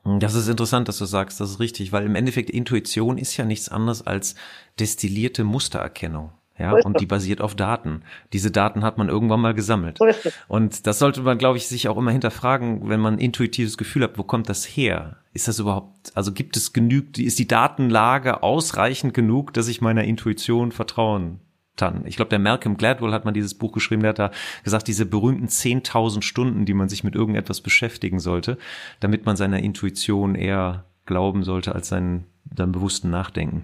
Das 0.06 0.36
ist 0.36 0.50
interessant, 0.50 0.90
dass 0.90 0.98
du 0.98 1.06
sagst, 1.06 1.40
das 1.40 1.52
ist 1.52 1.60
richtig, 1.60 1.94
weil 1.94 2.06
im 2.06 2.16
Endeffekt 2.16 2.50
Intuition 2.50 3.18
ist 3.18 3.38
ja 3.38 3.46
nichts 3.46 3.70
anderes 3.70 4.06
als 4.06 4.36
destillierte 4.80 5.44
Mustererkennung. 5.44 6.32
Ja, 6.60 6.74
und 6.74 7.00
die 7.00 7.08
basiert 7.08 7.42
auf 7.42 7.56
Daten. 7.56 8.04
Diese 8.32 8.52
Daten 8.52 8.84
hat 8.84 9.00
man 9.00 9.10
irgendwann 9.10 9.42
mal 9.42 9.56
gesammelt. 9.56 10.00
Und 10.48 10.86
das 10.86 11.00
sollte 11.00 11.22
man, 11.22 11.40
glaube 11.40 11.58
ich, 11.58 11.68
sich 11.68 11.88
auch 11.88 11.98
immer 11.98 12.12
hinterfragen, 12.12 12.90
wenn 12.90 13.00
man 13.00 13.18
intuitives 13.18 13.76
Gefühl 13.76 14.04
hat, 14.04 14.20
wo 14.20 14.24
kommt 14.24 14.50
das 14.50 14.66
her? 14.66 15.18
Ist 15.34 15.48
das 15.48 15.58
überhaupt, 15.58 16.12
also 16.14 16.32
gibt 16.32 16.56
es 16.56 16.72
genügend, 16.72 17.18
ist 17.18 17.40
die 17.40 17.48
Datenlage 17.48 18.44
ausreichend 18.44 19.16
genug, 19.16 19.52
dass 19.54 19.68
ich 19.68 19.82
meiner 19.82 20.04
Intuition 20.04 20.72
vertrauen. 20.72 21.40
Ich 22.06 22.16
glaube, 22.16 22.30
der 22.30 22.40
Malcolm 22.40 22.78
Gladwell 22.78 23.12
hat 23.14 23.26
mal 23.26 23.32
dieses 23.32 23.56
Buch 23.56 23.72
geschrieben, 23.72 24.04
der 24.04 24.10
hat 24.10 24.20
da 24.20 24.32
gesagt, 24.64 24.88
diese 24.88 25.06
berühmten 25.06 25.48
10.000 25.48 26.22
Stunden, 26.22 26.66
die 26.66 26.74
man 26.74 26.88
sich 26.88 27.04
mit 27.04 27.16
irgendetwas 27.16 27.62
beschäftigen 27.62 28.20
sollte, 28.20 28.58
damit 29.00 29.26
man 29.26 29.36
seiner 29.36 29.60
Intuition 29.60 30.36
eher 30.36 30.86
glauben 31.06 31.44
sollte 31.44 31.74
als 31.74 31.90
seinen, 31.90 32.26
seinem 32.56 32.72
bewussten 32.74 33.10
Nachdenken. 33.10 33.64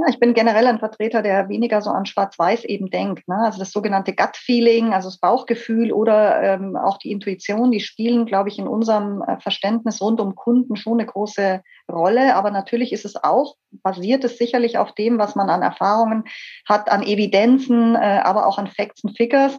Ja, 0.00 0.06
ich 0.08 0.18
bin 0.18 0.32
generell 0.32 0.66
ein 0.66 0.78
Vertreter, 0.78 1.20
der 1.20 1.50
weniger 1.50 1.82
so 1.82 1.90
an 1.90 2.06
Schwarz-Weiß 2.06 2.64
eben 2.64 2.88
denkt. 2.88 3.28
Ne? 3.28 3.36
Also 3.36 3.58
das 3.58 3.70
sogenannte 3.70 4.14
Gut-Feeling, 4.14 4.94
also 4.94 5.08
das 5.08 5.18
Bauchgefühl 5.18 5.92
oder 5.92 6.42
ähm, 6.42 6.74
auch 6.74 6.96
die 6.96 7.10
Intuition, 7.10 7.70
die 7.70 7.80
spielen, 7.80 8.24
glaube 8.24 8.48
ich, 8.48 8.58
in 8.58 8.66
unserem 8.66 9.20
äh, 9.20 9.38
Verständnis 9.40 10.00
rund 10.00 10.18
um 10.22 10.36
Kunden 10.36 10.76
schon 10.76 11.00
eine 11.00 11.06
große 11.06 11.60
Rolle. 11.90 12.34
Aber 12.34 12.50
natürlich 12.50 12.94
ist 12.94 13.04
es 13.04 13.22
auch, 13.22 13.56
basiert 13.82 14.24
es 14.24 14.38
sicherlich 14.38 14.78
auf 14.78 14.94
dem, 14.94 15.18
was 15.18 15.34
man 15.34 15.50
an 15.50 15.60
Erfahrungen 15.60 16.24
hat, 16.66 16.90
an 16.90 17.02
Evidenzen, 17.02 17.94
äh, 17.94 18.22
aber 18.24 18.46
auch 18.46 18.56
an 18.56 18.68
Facts 18.68 19.04
und 19.04 19.18
Figures. 19.18 19.58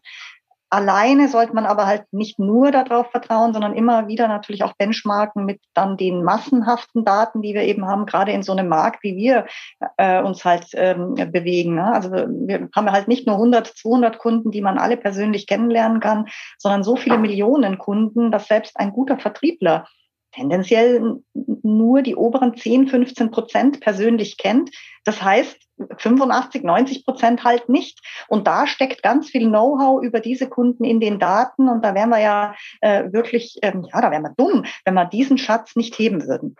Alleine 0.73 1.27
sollte 1.27 1.53
man 1.53 1.65
aber 1.65 1.85
halt 1.85 2.05
nicht 2.13 2.39
nur 2.39 2.71
darauf 2.71 3.11
vertrauen, 3.11 3.51
sondern 3.51 3.75
immer 3.75 4.07
wieder 4.07 4.29
natürlich 4.29 4.63
auch 4.63 4.71
benchmarken 4.77 5.43
mit 5.43 5.59
dann 5.73 5.97
den 5.97 6.23
massenhaften 6.23 7.03
Daten, 7.03 7.41
die 7.41 7.53
wir 7.53 7.63
eben 7.63 7.85
haben, 7.85 8.05
gerade 8.05 8.31
in 8.31 8.41
so 8.41 8.53
einem 8.53 8.69
Markt, 8.69 9.03
wie 9.03 9.17
wir 9.17 9.47
äh, 9.97 10.23
uns 10.23 10.45
halt 10.45 10.67
ähm, 10.75 11.15
bewegen. 11.15 11.75
Ne? 11.75 11.91
Also 11.93 12.11
wir 12.11 12.69
haben 12.73 12.89
halt 12.89 13.09
nicht 13.09 13.27
nur 13.27 13.35
100, 13.35 13.67
200 13.67 14.17
Kunden, 14.17 14.51
die 14.51 14.61
man 14.61 14.77
alle 14.77 14.95
persönlich 14.95 15.45
kennenlernen 15.45 15.99
kann, 15.99 16.27
sondern 16.57 16.83
so 16.83 16.95
viele 16.95 17.17
Millionen 17.17 17.77
Kunden, 17.77 18.31
dass 18.31 18.47
selbst 18.47 18.79
ein 18.79 18.93
guter 18.93 19.17
Vertriebler 19.17 19.87
tendenziell 20.31 21.19
nur 21.33 22.01
die 22.01 22.15
oberen 22.15 22.55
10, 22.55 22.87
15 22.87 23.31
Prozent 23.31 23.81
persönlich 23.81 24.37
kennt. 24.37 24.71
Das 25.03 25.21
heißt, 25.21 25.57
85, 25.97 26.63
90 26.63 27.05
Prozent 27.05 27.43
halt 27.43 27.69
nicht. 27.69 27.99
Und 28.27 28.47
da 28.47 28.67
steckt 28.67 29.03
ganz 29.03 29.29
viel 29.29 29.47
Know-how 29.47 30.03
über 30.03 30.19
diese 30.19 30.47
Kunden 30.49 30.83
in 30.83 30.99
den 30.99 31.19
Daten. 31.19 31.69
Und 31.69 31.83
da 31.83 31.95
wären 31.95 32.09
wir 32.09 32.19
ja 32.19 32.55
äh, 32.81 33.11
wirklich, 33.11 33.57
ähm, 33.61 33.85
ja, 33.91 34.01
da 34.01 34.11
wären 34.11 34.23
wir 34.23 34.33
dumm, 34.37 34.65
wenn 34.85 34.93
wir 34.93 35.05
diesen 35.05 35.37
Schatz 35.37 35.75
nicht 35.75 35.97
heben 35.97 36.27
würden. 36.27 36.55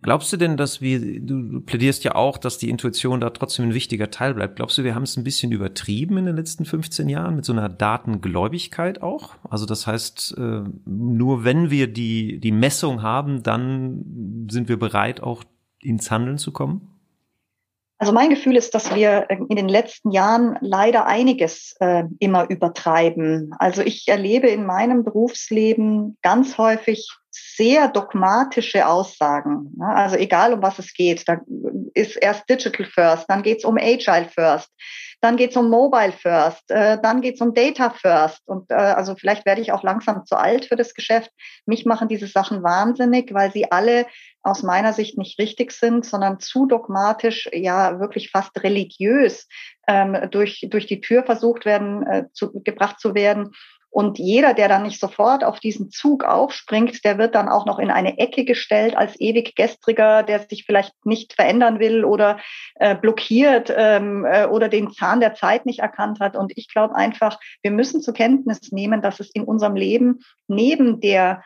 Glaubst 0.00 0.32
du 0.32 0.36
denn, 0.36 0.56
dass 0.56 0.80
wir, 0.80 1.20
du 1.20 1.60
plädierst 1.60 2.04
ja 2.04 2.14
auch, 2.14 2.38
dass 2.38 2.56
die 2.56 2.70
Intuition 2.70 3.20
da 3.20 3.30
trotzdem 3.30 3.66
ein 3.66 3.74
wichtiger 3.74 4.12
Teil 4.12 4.32
bleibt. 4.32 4.54
Glaubst 4.54 4.78
du, 4.78 4.84
wir 4.84 4.94
haben 4.94 5.02
es 5.02 5.16
ein 5.16 5.24
bisschen 5.24 5.50
übertrieben 5.50 6.18
in 6.18 6.26
den 6.26 6.36
letzten 6.36 6.64
15 6.64 7.08
Jahren 7.08 7.34
mit 7.34 7.44
so 7.44 7.52
einer 7.52 7.68
Datengläubigkeit 7.68 9.02
auch? 9.02 9.34
Also 9.50 9.66
das 9.66 9.88
heißt, 9.88 10.36
äh, 10.38 10.62
nur 10.84 11.42
wenn 11.42 11.70
wir 11.70 11.92
die, 11.92 12.38
die 12.38 12.52
Messung 12.52 13.02
haben, 13.02 13.42
dann 13.42 14.46
sind 14.48 14.68
wir 14.68 14.78
bereit, 14.78 15.20
auch 15.20 15.42
ins 15.80 16.12
Handeln 16.12 16.38
zu 16.38 16.52
kommen? 16.52 16.97
Also 17.98 18.12
mein 18.12 18.30
Gefühl 18.30 18.56
ist, 18.56 18.74
dass 18.74 18.94
wir 18.94 19.26
in 19.28 19.56
den 19.56 19.68
letzten 19.68 20.12
Jahren 20.12 20.56
leider 20.60 21.06
einiges 21.06 21.74
äh, 21.80 22.04
immer 22.20 22.48
übertreiben. 22.48 23.50
Also 23.58 23.82
ich 23.82 24.06
erlebe 24.06 24.46
in 24.46 24.64
meinem 24.64 25.02
Berufsleben 25.02 26.16
ganz 26.22 26.58
häufig 26.58 27.08
sehr 27.58 27.88
dogmatische 27.88 28.86
Aussagen. 28.86 29.72
Also 29.80 30.14
egal, 30.14 30.52
um 30.52 30.62
was 30.62 30.78
es 30.78 30.94
geht. 30.94 31.28
Da 31.28 31.40
ist 31.94 32.16
erst 32.16 32.48
Digital 32.48 32.86
First, 32.86 33.24
dann 33.28 33.42
geht's 33.42 33.64
um 33.64 33.76
Agile 33.76 34.28
First, 34.32 34.70
dann 35.20 35.36
geht's 35.36 35.56
um 35.56 35.68
Mobile 35.68 36.12
First, 36.12 36.70
äh, 36.70 36.98
dann 37.02 37.20
geht's 37.20 37.40
um 37.40 37.54
Data 37.54 37.90
First. 37.90 38.46
Und 38.46 38.70
äh, 38.70 38.74
also 38.74 39.16
vielleicht 39.16 39.44
werde 39.44 39.60
ich 39.60 39.72
auch 39.72 39.82
langsam 39.82 40.24
zu 40.24 40.36
alt 40.36 40.66
für 40.66 40.76
das 40.76 40.94
Geschäft. 40.94 41.32
Mich 41.66 41.84
machen 41.84 42.06
diese 42.06 42.28
Sachen 42.28 42.62
wahnsinnig, 42.62 43.34
weil 43.34 43.50
sie 43.50 43.72
alle 43.72 44.06
aus 44.44 44.62
meiner 44.62 44.92
Sicht 44.92 45.18
nicht 45.18 45.40
richtig 45.40 45.72
sind, 45.72 46.06
sondern 46.06 46.38
zu 46.38 46.66
dogmatisch, 46.66 47.50
ja 47.52 47.98
wirklich 47.98 48.30
fast 48.30 48.62
religiös 48.62 49.48
ähm, 49.88 50.16
durch, 50.30 50.64
durch 50.70 50.86
die 50.86 51.00
Tür 51.00 51.24
versucht 51.24 51.64
werden, 51.64 52.06
äh, 52.06 52.24
zu, 52.32 52.62
gebracht 52.62 53.00
zu 53.00 53.16
werden. 53.16 53.50
Und 53.90 54.18
jeder, 54.18 54.54
der 54.54 54.68
dann 54.68 54.82
nicht 54.82 55.00
sofort 55.00 55.42
auf 55.44 55.60
diesen 55.60 55.90
Zug 55.90 56.22
aufspringt, 56.22 57.04
der 57.04 57.16
wird 57.18 57.34
dann 57.34 57.48
auch 57.48 57.64
noch 57.64 57.78
in 57.78 57.90
eine 57.90 58.18
Ecke 58.18 58.44
gestellt 58.44 58.96
als 58.96 59.18
ewig 59.18 59.54
gestriger, 59.54 60.22
der 60.22 60.40
sich 60.40 60.64
vielleicht 60.64 60.92
nicht 61.04 61.32
verändern 61.32 61.78
will 61.78 62.04
oder 62.04 62.38
äh, 62.74 62.94
blockiert 62.94 63.72
ähm, 63.74 64.26
äh, 64.26 64.46
oder 64.46 64.68
den 64.68 64.92
Zahn 64.92 65.20
der 65.20 65.34
Zeit 65.34 65.64
nicht 65.64 65.78
erkannt 65.78 66.20
hat. 66.20 66.36
Und 66.36 66.52
ich 66.56 66.68
glaube 66.68 66.94
einfach, 66.94 67.38
wir 67.62 67.70
müssen 67.70 68.02
zur 68.02 68.14
Kenntnis 68.14 68.72
nehmen, 68.72 69.00
dass 69.00 69.20
es 69.20 69.30
in 69.30 69.44
unserem 69.44 69.74
Leben 69.74 70.20
neben 70.48 71.00
der 71.00 71.42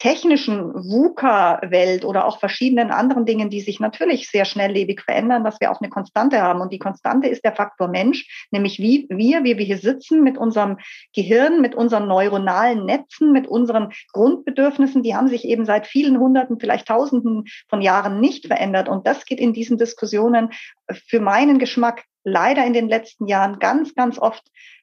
technischen 0.00 0.72
VUCA-Welt 0.74 2.06
oder 2.06 2.26
auch 2.26 2.40
verschiedenen 2.40 2.90
anderen 2.90 3.26
Dingen, 3.26 3.50
die 3.50 3.60
sich 3.60 3.80
natürlich 3.80 4.30
sehr 4.30 4.46
schnelllebig 4.46 5.02
verändern, 5.02 5.44
dass 5.44 5.60
wir 5.60 5.70
auch 5.70 5.80
eine 5.80 5.90
Konstante 5.90 6.40
haben. 6.40 6.62
Und 6.62 6.72
die 6.72 6.78
Konstante 6.78 7.28
ist 7.28 7.44
der 7.44 7.54
Faktor 7.54 7.86
Mensch, 7.86 8.48
nämlich 8.50 8.78
wie 8.78 9.06
wir, 9.10 9.44
wie 9.44 9.58
wir 9.58 9.64
hier 9.64 9.76
sitzen 9.76 10.22
mit 10.22 10.38
unserem 10.38 10.78
Gehirn, 11.14 11.60
mit 11.60 11.74
unseren 11.74 12.08
neuronalen 12.08 12.86
Netzen, 12.86 13.30
mit 13.30 13.46
unseren 13.46 13.92
Grundbedürfnissen, 14.12 15.02
die 15.02 15.14
haben 15.14 15.28
sich 15.28 15.44
eben 15.44 15.66
seit 15.66 15.86
vielen 15.86 16.18
Hunderten, 16.18 16.58
vielleicht 16.58 16.88
Tausenden 16.88 17.44
von 17.68 17.82
Jahren 17.82 18.20
nicht 18.20 18.46
verändert. 18.46 18.88
Und 18.88 19.06
das 19.06 19.26
geht 19.26 19.38
in 19.38 19.52
diesen 19.52 19.76
Diskussionen 19.76 20.48
für 20.90 21.20
meinen 21.20 21.58
Geschmack 21.58 22.04
leider 22.24 22.64
in 22.64 22.72
den 22.72 22.88
letzten 22.88 23.26
Jahren 23.26 23.58
ganz, 23.58 23.94
ganz 23.94 24.18
oft 24.18 24.42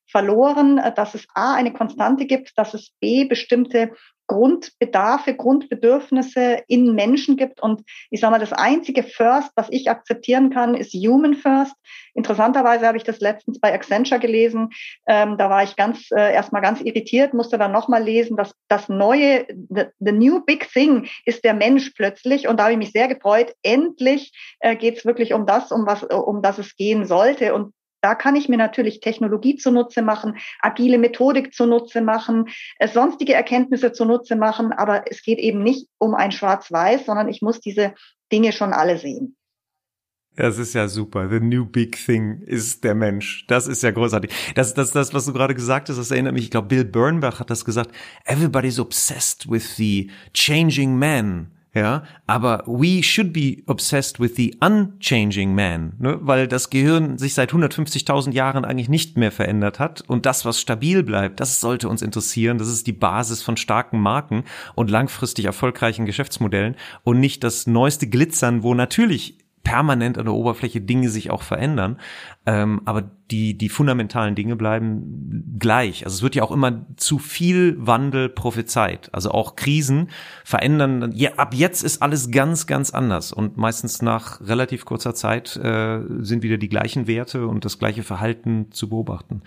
verloren, 0.09 0.81
dass 0.95 1.15
es 1.15 1.27
A, 1.33 1.55
eine 1.55 1.73
Konstante 1.73 2.25
gibt, 2.25 2.57
dass 2.57 2.73
es 2.73 2.91
B, 2.99 3.25
bestimmte 3.25 3.91
Grundbedarfe, 4.27 5.33
Grundbedürfnisse 5.35 6.63
in 6.67 6.93
Menschen 6.93 7.37
gibt. 7.37 7.61
Und 7.61 7.83
ich 8.11 8.19
sage 8.19 8.31
mal, 8.31 8.39
das 8.39 8.53
einzige 8.53 9.03
First, 9.03 9.51
was 9.55 9.67
ich 9.71 9.89
akzeptieren 9.89 10.49
kann, 10.49 10.75
ist 10.75 10.93
Human 10.93 11.33
First. 11.33 11.73
Interessanterweise 12.13 12.85
habe 12.85 12.97
ich 12.97 13.03
das 13.03 13.21
letztens 13.21 13.59
bei 13.59 13.73
Accenture 13.73 14.19
gelesen. 14.19 14.69
Ähm, 15.07 15.37
da 15.37 15.49
war 15.49 15.63
ich 15.63 15.75
ganz 15.75 16.11
äh, 16.11 16.33
erstmal 16.33 16.61
ganz 16.61 16.81
irritiert, 16.81 17.33
musste 17.33 17.57
dann 17.57 17.71
nochmal 17.71 18.03
lesen, 18.03 18.35
dass 18.35 18.53
das 18.67 18.89
neue, 18.89 19.47
the, 19.69 19.85
the, 19.99 20.11
new 20.11 20.43
big 20.43 20.69
thing 20.71 21.07
ist 21.25 21.45
der 21.45 21.53
Mensch 21.53 21.91
plötzlich. 21.91 22.47
Und 22.47 22.57
da 22.57 22.63
habe 22.63 22.73
ich 22.73 22.79
mich 22.79 22.91
sehr 22.91 23.07
gefreut. 23.07 23.53
Endlich 23.63 24.33
äh, 24.59 24.75
geht 24.75 24.97
es 24.97 25.05
wirklich 25.05 25.33
um 25.33 25.45
das, 25.45 25.71
um 25.71 25.85
was, 25.85 26.03
um 26.03 26.41
das 26.41 26.57
es 26.57 26.75
gehen 26.75 27.05
sollte. 27.05 27.53
Und 27.53 27.73
da 28.01 28.16
kann 28.16 28.36
ich 28.36 28.50
mir 28.50 28.58
natürlich 28.58 29.00
Technologie 29.00 29.56
zunutze 29.56 30.01
machen, 30.01 30.38
agile 30.62 30.98
Methodik 30.98 31.54
zunutze 31.54 32.01
machen, 32.01 32.46
äh, 32.80 32.88
sonstige 32.88 33.34
Erkenntnisse 33.34 33.92
zunutze 33.92 34.36
machen, 34.36 34.72
aber 34.72 35.12
es 35.12 35.24
geht 35.24 35.39
eben 35.39 35.63
nicht 35.63 35.88
um 35.98 36.16
ein 36.16 36.32
Schwarz-Weiß, 36.32 37.06
sondern 37.06 37.30
ich 37.30 37.42
muss 37.42 37.60
diese 37.60 37.94
Dinge 38.32 38.51
schon 38.51 38.74
alle 38.74 38.98
sehen. 38.98 39.36
Das 40.36 40.60
ist 40.60 40.75
ja 40.75 40.88
super. 40.88 41.30
The 41.30 41.39
new 41.39 41.66
big 41.66 41.98
thing 41.98 42.44
ist 42.46 42.84
der 42.84 42.94
Mensch. 42.94 43.46
Das 43.48 43.68
ist 43.68 43.82
ja 43.82 43.89
großartig. 43.89 44.32
Das, 44.54 44.75
das, 44.75 44.92
das, 44.92 45.12
was 45.12 45.25
du 45.25 45.34
gerade 45.34 45.56
gesagt 45.56 45.89
hast, 45.89 45.98
das 45.98 46.12
erinnert 46.12 46.34
mich. 46.34 46.44
Ich 46.44 46.51
glaube, 46.51 46.68
Bill 46.68 46.86
Bernbach 46.86 47.39
hat 47.39 47.50
das 47.50 47.66
gesagt. 47.66 47.89
Everybody's 48.24 48.80
obsessed 48.80 49.50
with 49.50 49.77
the 49.77 50.12
changing 50.34 51.00
man. 51.00 51.56
Ja, 51.77 52.01
aber 52.25 52.63
we 52.65 53.03
should 53.03 53.34
be 53.34 53.57
obsessed 53.67 54.19
with 54.19 54.36
the 54.36 54.57
unchanging 54.62 55.53
man, 55.53 55.93
ne? 56.00 56.17
weil 56.22 56.48
das 56.48 56.72
Gehirn 56.72 57.19
sich 57.19 57.36
seit 57.36 57.53
150.000 57.53 58.31
Jahren 58.31 58.65
eigentlich 58.65 58.89
nicht 58.89 59.15
mehr 59.15 59.31
verändert 59.31 59.77
hat 59.77 60.01
und 60.07 60.25
das, 60.25 60.43
was 60.43 60.60
stabil 60.60 61.03
bleibt, 61.03 61.39
das 61.39 61.60
sollte 61.60 61.88
uns 61.88 62.01
interessieren. 62.01 62.57
Das 62.57 62.67
ist 62.67 62.88
die 62.88 62.93
Basis 62.93 63.43
von 63.43 63.57
starken 63.57 64.00
Marken 64.00 64.43
und 64.74 64.89
langfristig 64.89 65.46
erfolgreichen 65.46 66.07
Geschäftsmodellen 66.07 66.75
und 67.03 67.19
nicht 67.19 67.43
das 67.43 67.67
neueste 67.67 68.07
Glitzern, 68.07 68.63
wo 68.63 68.74
natürlich 68.74 69.38
permanent 69.67 70.17
an 70.17 70.24
der 70.24 70.33
Oberfläche 70.33 70.79
Dinge 70.79 71.09
sich 71.09 71.29
auch 71.29 71.41
verändern, 71.41 72.00
ähm, 72.45 72.81
aber 72.86 73.01
die 73.01 73.57
die 73.57 73.67
fundamentalen 73.67 74.33
Dinge 74.33 74.55
bleiben 74.55 75.57
gleich. 75.59 76.05
Also 76.05 76.15
es 76.15 76.21
wird 76.21 76.36
ja 76.36 76.43
auch 76.43 76.51
immer 76.51 76.86
zu 76.95 77.19
viel 77.19 77.75
Wandel 77.77 78.29
prophezeit. 78.29 79.09
Also 79.13 79.31
auch 79.31 79.57
Krisen 79.57 80.09
verändern. 80.45 81.12
Ja, 81.13 81.33
ab 81.33 81.53
jetzt 81.53 81.83
ist 81.83 82.01
alles 82.01 82.31
ganz 82.31 82.65
ganz 82.65 82.91
anders 82.91 83.33
und 83.33 83.57
meistens 83.57 84.01
nach 84.01 84.39
relativ 84.39 84.86
kurzer 84.86 85.13
Zeit 85.13 85.57
äh, 85.57 86.00
sind 86.19 86.43
wieder 86.43 86.57
die 86.57 86.69
gleichen 86.69 87.05
Werte 87.05 87.45
und 87.45 87.65
das 87.65 87.77
gleiche 87.77 88.03
Verhalten 88.03 88.71
zu 88.71 88.88
beobachten. 88.88 89.41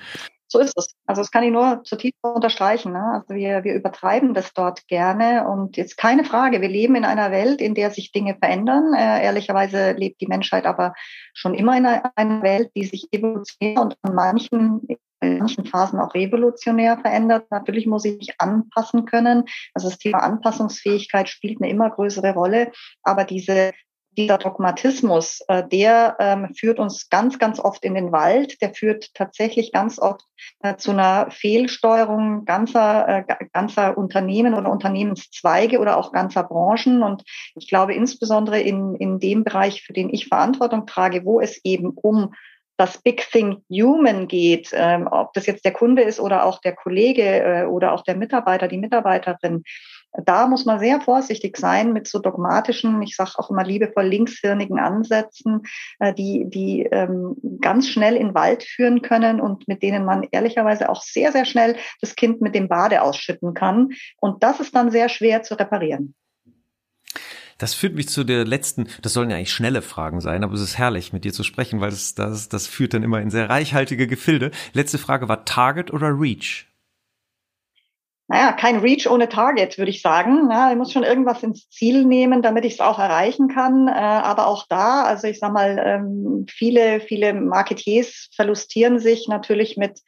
So 0.53 0.59
ist 0.59 0.77
es. 0.77 0.97
Also 1.07 1.23
das 1.23 1.31
kann 1.31 1.45
ich 1.45 1.53
nur 1.53 1.83
zutiefst 1.85 2.19
unterstreichen. 2.23 2.93
Ne? 2.93 3.03
Also 3.15 3.35
wir, 3.35 3.63
wir 3.63 3.75
übertreiben 3.75 4.35
das 4.35 4.53
dort 4.53 4.89
gerne 4.89 5.49
und 5.49 5.77
jetzt 5.77 5.97
keine 5.97 6.25
Frage, 6.25 6.61
wir 6.61 6.69
leben 6.69 6.97
in 6.97 7.05
einer 7.05 7.31
Welt, 7.31 7.61
in 7.61 7.75
der 7.75 7.91
sich 7.91 8.11
Dinge 8.11 8.37
verändern. 8.37 8.93
Äh, 8.93 9.23
ehrlicherweise 9.25 9.93
lebt 9.93 10.21
die 10.21 10.27
Menschheit 10.27 10.67
aber 10.67 10.93
schon 11.35 11.55
immer 11.55 11.77
in 11.79 11.87
einer 11.87 12.43
Welt, 12.43 12.73
die 12.75 12.85
sich 12.85 13.07
evolutionär 13.13 13.81
und 13.81 13.97
an 14.03 14.15
manchen 14.15 14.87
in 15.23 15.39
manchen 15.39 15.67
Phasen 15.67 16.01
auch 16.01 16.15
revolutionär 16.15 16.99
verändert. 16.99 17.47
Natürlich 17.51 17.87
muss 17.87 18.05
ich 18.05 18.17
mich 18.17 18.35
anpassen 18.39 19.05
können. 19.05 19.45
Also 19.75 19.89
das 19.89 19.99
Thema 19.99 20.19
Anpassungsfähigkeit 20.23 21.29
spielt 21.29 21.61
eine 21.61 21.71
immer 21.71 21.91
größere 21.91 22.33
Rolle. 22.33 22.73
Aber 23.03 23.25
diese 23.25 23.73
dieser 24.17 24.39
Dogmatismus, 24.39 25.41
äh, 25.49 25.63
der 25.67 26.17
ähm, 26.19 26.53
führt 26.55 26.79
uns 26.79 27.09
ganz, 27.09 27.39
ganz 27.39 27.61
oft 27.61 27.85
in 27.85 27.95
den 27.95 28.13
Wald. 28.13 28.61
Der 28.61 28.75
führt 28.75 29.15
tatsächlich 29.15 29.73
ganz 29.73 29.99
oft 29.99 30.23
äh, 30.61 30.77
zu 30.77 30.91
einer 30.91 31.31
Fehlsteuerung 31.31 32.45
ganzer, 32.45 33.09
äh, 33.09 33.25
ganzer 33.53 33.97
Unternehmen 33.97 34.55
oder 34.55 34.71
Unternehmenszweige 34.71 35.79
oder 35.79 35.97
auch 35.97 36.13
ganzer 36.13 36.43
Branchen. 36.43 37.03
Und 37.03 37.23
ich 37.55 37.69
glaube 37.69 37.95
insbesondere 37.95 38.61
in, 38.61 38.95
in 38.97 39.21
dem 39.21 39.45
Bereich, 39.45 39.83
für 39.83 39.93
den 39.93 40.13
ich 40.13 40.27
Verantwortung 40.27 40.87
trage, 40.87 41.25
wo 41.25 41.41
es 41.41 41.61
eben 41.65 41.91
um 41.91 42.35
das 42.81 42.97
Big 42.97 43.31
Thing 43.31 43.63
Human 43.71 44.27
geht, 44.27 44.71
ähm, 44.73 45.07
ob 45.11 45.35
das 45.35 45.45
jetzt 45.45 45.67
der 45.67 45.73
Kunde 45.73 46.01
ist 46.01 46.19
oder 46.19 46.47
auch 46.47 46.63
der 46.63 46.75
Kollege 46.75 47.23
äh, 47.23 47.65
oder 47.67 47.93
auch 47.93 48.03
der 48.03 48.17
Mitarbeiter, 48.17 48.69
die 48.69 48.79
Mitarbeiterin, 48.79 49.65
da 50.13 50.47
muss 50.47 50.65
man 50.65 50.79
sehr 50.79 51.01
vorsichtig 51.01 51.57
sein 51.57 51.93
mit 51.93 52.09
so 52.09 52.19
dogmatischen, 52.19 53.01
ich 53.03 53.17
sage 53.17 53.33
auch 53.37 53.51
immer 53.51 53.65
liebevoll 53.65 54.05
linkshirnigen 54.05 54.79
Ansätzen, 54.79 55.63
äh, 55.99 56.13
die, 56.13 56.49
die 56.49 56.83
ähm, 56.83 57.37
ganz 57.61 57.89
schnell 57.89 58.17
in 58.17 58.35
Wald 58.35 58.65
führen 58.65 59.03
können 59.03 59.41
und 59.41 59.69
mit 59.69 59.83
denen 59.83 60.05
man 60.05 60.27
ehrlicherweise 60.31 60.89
auch 60.89 61.03
sehr, 61.03 61.33
sehr 61.33 61.45
schnell 61.45 61.77
das 62.01 62.17
Kind 62.17 62.41
mit 62.41 62.55
dem 62.55 62.69
Bade 62.69 63.03
ausschütten 63.03 63.55
kann. 63.55 63.91
Und 64.19 64.43
das 64.43 64.61
ist 64.61 64.75
dann 64.75 64.91
sehr 64.91 65.09
schwer 65.09 65.43
zu 65.43 65.59
reparieren. 65.59 66.15
Das 67.59 67.75
führt 67.75 67.95
mich 67.95 68.09
zu 68.09 68.25
der 68.25 68.47
letzten, 68.47 68.89
das 69.03 69.13
sollen 69.13 69.29
ja 69.29 69.37
eigentlich 69.37 69.53
schnelle 69.53 69.83
Fragen 69.83 70.23
sein, 70.23 70.45
aber 70.45 70.55
es 70.55 70.63
ist 70.63 70.79
herrlich, 70.79 71.13
mit 71.13 71.25
dir 71.25 71.33
zu 71.35 71.45
sprechen, 71.45 71.83
weil 71.83 71.91
das, 71.91 72.15
das, 72.15 72.49
das 72.49 72.67
führt 72.67 72.95
dann 72.95 73.03
immer 73.03 73.21
in 73.21 73.31
sehr 73.31 73.51
reichhaltige 73.51 74.07
Gefilde. 74.07 74.51
Letzte 74.73 74.97
Frage 74.97 75.29
war 75.29 75.45
Target 75.45 75.93
oder 75.93 76.09
Reach? 76.19 76.70
Naja, 78.31 78.53
kein 78.53 78.79
Reach 78.79 79.11
ohne 79.11 79.29
Target, 79.29 79.77
würde 79.77 79.91
ich 79.91 80.03
sagen. 80.03 80.51
Ja, 80.53 80.71
ich 80.71 80.77
muss 80.77 80.93
schon 80.93 81.03
irgendwas 81.03 81.43
ins 81.43 81.69
Ziel 81.69 82.05
nehmen, 82.05 82.43
damit 82.43 82.65
ich 82.65 82.75
es 82.75 82.81
auch 82.81 83.01
erreichen 83.01 83.49
kann. 83.49 83.89
Äh, 83.89 83.91
aber 83.91 84.47
auch 84.47 84.67
da, 84.69 85.03
also 85.03 85.27
ich 85.27 85.41
sage 85.41 85.53
mal, 85.53 85.83
ähm, 85.85 86.47
viele, 86.49 87.01
viele 87.01 87.35
Marketiers 87.35 88.29
verlustieren 88.37 89.01
sich 89.01 89.27
natürlich 89.27 89.77
mit 89.77 89.99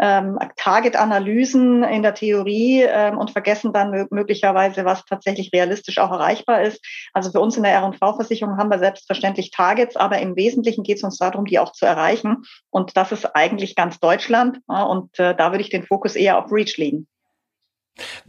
ähm, 0.00 0.36
Target-Analysen 0.56 1.84
in 1.84 2.02
der 2.02 2.14
Theorie 2.14 2.82
ähm, 2.82 3.18
und 3.18 3.30
vergessen 3.30 3.72
dann 3.72 4.08
möglicherweise, 4.10 4.84
was 4.84 5.04
tatsächlich 5.04 5.52
realistisch 5.52 5.98
auch 5.98 6.10
erreichbar 6.10 6.62
ist. 6.62 6.84
Also 7.12 7.30
für 7.30 7.40
uns 7.40 7.56
in 7.56 7.62
der 7.62 7.74
R&V-Versicherung 7.74 8.56
haben 8.56 8.70
wir 8.70 8.80
selbstverständlich 8.80 9.52
Targets, 9.52 9.94
aber 9.94 10.18
im 10.18 10.34
Wesentlichen 10.34 10.82
geht 10.82 10.96
es 10.96 11.04
uns 11.04 11.18
darum, 11.18 11.44
die 11.44 11.60
auch 11.60 11.70
zu 11.70 11.86
erreichen. 11.86 12.38
Und 12.70 12.96
das 12.96 13.12
ist 13.12 13.26
eigentlich 13.36 13.76
ganz 13.76 14.00
Deutschland. 14.00 14.58
Ja, 14.68 14.82
und 14.82 15.16
äh, 15.20 15.36
da 15.36 15.52
würde 15.52 15.62
ich 15.62 15.70
den 15.70 15.84
Fokus 15.84 16.16
eher 16.16 16.36
auf 16.36 16.50
Reach 16.50 16.76
legen. 16.76 17.06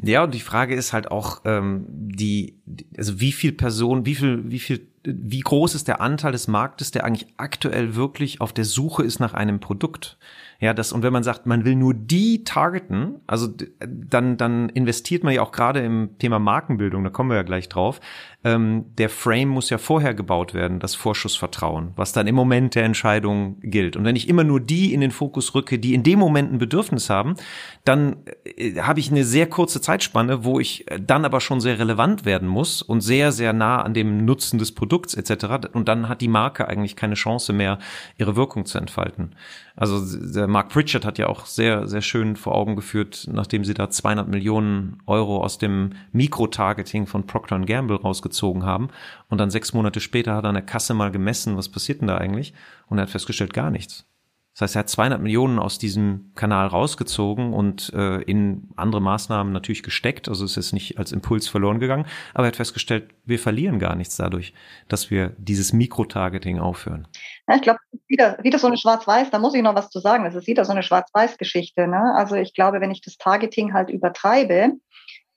Ja, 0.02 0.24
und 0.24 0.34
die 0.34 0.40
Frage 0.40 0.76
ist 0.76 0.94
halt 0.94 1.10
auch, 1.12 1.42
ähm, 1.46 1.86
die, 1.88 2.60
also 2.98 3.20
wie 3.20 3.32
viel 3.32 3.52
Personen, 3.52 4.06
wie 4.06 4.16
viel, 4.16 4.44
wie 4.52 4.60
viel, 4.60 4.88
wie 5.04 5.40
groß 5.40 5.76
ist 5.76 5.88
der 5.88 6.02
Anteil 6.02 6.32
des 6.32 6.48
Marktes, 6.48 6.92
der 6.92 7.06
eigentlich 7.06 7.34
aktuell 7.38 7.96
wirklich 7.96 8.42
auf 8.42 8.54
der 8.54 8.66
Suche 8.66 9.04
ist 9.04 9.20
nach 9.20 9.34
einem 9.34 9.60
Produkt? 9.60 10.18
Ja, 10.62 10.76
das, 10.76 10.94
und 10.94 11.02
wenn 11.02 11.12
man 11.12 11.24
sagt, 11.24 11.48
man 11.48 11.66
will 11.66 11.76
nur 11.76 11.96
die 11.96 12.44
targeten, 12.44 13.20
also 13.26 13.48
dann, 13.80 14.38
dann 14.38 14.70
investiert 14.70 15.24
man 15.24 15.34
ja 15.34 15.42
auch 15.42 15.52
gerade 15.52 15.80
im 15.80 16.20
Thema 16.20 16.38
Markenbildung, 16.38 17.04
da 17.04 17.10
kommen 17.10 17.32
wir 17.32 17.36
ja 17.38 17.42
gleich 17.42 17.68
drauf. 17.68 18.00
Ähm, 18.44 18.86
der 19.00 19.10
Frame 19.10 19.50
muss 19.50 19.72
ja 19.72 19.80
vorher 19.80 20.14
gebaut 20.14 20.54
werden, 20.54 20.80
das 20.80 20.94
Vorschussvertrauen, 20.94 21.94
was 21.96 22.14
dann 22.14 22.28
im 22.28 22.36
Moment 22.36 22.76
der 22.76 22.84
Entscheidung 22.84 23.60
gilt. 23.62 23.96
Und 23.96 24.06
wenn 24.06 24.16
ich 24.16 24.30
immer 24.30 24.44
nur 24.44 24.60
die 24.60 24.94
in 24.94 25.02
den 25.02 25.10
Fokus 25.10 25.56
rücke, 25.56 25.80
die 25.80 25.96
in 25.96 26.04
dem 26.04 26.20
Moment 26.20 26.54
ein 26.54 26.60
Bedürfnis 26.60 27.10
haben, 27.10 27.38
dann 27.84 28.18
äh, 28.56 28.76
habe 28.82 29.00
ich 29.00 29.10
eine 29.10 29.24
sehr 29.24 29.48
kurze 29.48 29.82
Zeitspanne, 29.82 30.44
wo 30.44 30.60
ich 30.60 30.90
äh, 30.92 31.00
dann 31.00 31.26
aber 31.26 31.42
schon 31.42 31.60
sehr 31.60 31.80
relevant 31.80 32.24
werden 32.24 32.48
muss 32.48 32.84
und 32.84 33.02
sehr, 33.02 33.32
sehr 33.32 33.52
nah 33.52 33.82
an 33.82 33.96
dem 33.96 34.26
Nutzen 34.26 34.60
des 34.60 34.76
Produkts 34.76 34.91
etc. 34.92 35.70
Und 35.74 35.88
dann 35.88 36.10
hat 36.10 36.22
die 36.22 36.28
Marke 36.28 36.68
eigentlich 36.68 36.96
keine 36.96 37.16
Chance 37.16 37.54
mehr, 37.54 37.80
ihre 38.18 38.36
Wirkung 38.36 38.66
zu 38.66 38.78
entfalten. 38.78 39.36
Also 39.76 40.02
der 40.34 40.48
Mark 40.48 40.70
Pritchard 40.70 41.06
hat 41.06 41.18
ja 41.18 41.28
auch 41.28 41.46
sehr, 41.46 41.88
sehr 41.88 42.02
schön 42.02 42.36
vor 42.36 42.56
Augen 42.56 42.76
geführt, 42.76 43.28
nachdem 43.32 43.64
sie 43.64 43.74
da 43.74 43.90
200 43.90 44.28
Millionen 44.28 45.02
Euro 45.08 45.44
aus 45.44 45.58
dem 45.58 45.94
Mikrotargeting 46.12 47.08
von 47.08 47.26
Procter 47.26 47.60
Gamble 47.60 47.98
rausgezogen 47.98 48.64
haben. 48.64 48.90
Und 49.30 49.38
dann 49.38 49.50
sechs 49.50 49.74
Monate 49.74 50.00
später 50.00 50.36
hat 50.36 50.46
er 50.46 50.50
an 50.50 50.56
der 50.56 50.64
Kasse 50.64 50.94
mal 50.94 51.12
gemessen, 51.12 51.58
was 51.58 51.70
passiert 51.70 52.02
denn 52.02 52.08
da 52.08 52.18
eigentlich? 52.18 52.54
Und 52.88 52.98
er 52.98 53.04
hat 53.04 53.10
festgestellt, 53.10 53.54
gar 53.54 53.72
nichts. 53.72 54.11
Das 54.54 54.62
heißt, 54.62 54.76
er 54.76 54.80
hat 54.80 54.90
200 54.90 55.22
Millionen 55.22 55.60
aus 55.60 55.78
diesem 55.78 56.34
Kanal 56.36 56.68
rausgezogen 56.68 57.54
und 57.54 57.92
äh, 57.94 58.22
in 58.24 58.70
andere 58.76 59.02
Maßnahmen 59.02 59.54
natürlich 59.54 59.82
gesteckt. 59.82 60.28
Also 60.28 60.44
es 60.44 60.58
ist 60.58 60.74
nicht 60.74 61.00
als 61.00 61.14
Impuls 61.14 61.48
verloren 61.48 61.80
gegangen. 61.80 62.06
Aber 62.34 62.46
er 62.46 62.48
hat 62.50 62.58
festgestellt, 62.58 63.14
wir 63.24 63.40
verlieren 63.40 63.80
gar 63.80 63.96
nichts 63.96 64.18
dadurch, 64.18 64.54
dass 64.90 65.10
wir 65.10 65.34
dieses 65.38 65.72
Mikrotargeting 65.72 66.60
aufhören. 66.60 67.08
Ja, 67.48 67.56
ich 67.56 67.62
glaube, 67.62 67.80
wieder, 68.08 68.38
wieder 68.44 68.60
so 68.60 68.68
eine 68.68 68.78
Schwarz-Weiß, 68.78 69.32
da 69.32 69.40
muss 69.40 69.54
ich 69.54 69.62
noch 69.62 69.76
was 69.76 69.90
zu 69.90 70.00
sagen. 70.00 70.26
Das 70.26 70.36
ist 70.36 70.48
wieder 70.48 70.66
so 70.66 70.74
eine 70.74 70.84
Schwarz-Weiß-Geschichte. 70.84 71.88
Ne? 71.88 72.14
Also 72.16 72.36
ich 72.36 72.54
glaube, 72.54 72.82
wenn 72.82 72.92
ich 72.92 73.02
das 73.02 73.18
Targeting 73.18 73.74
halt 73.74 73.90
übertreibe, 73.90 74.74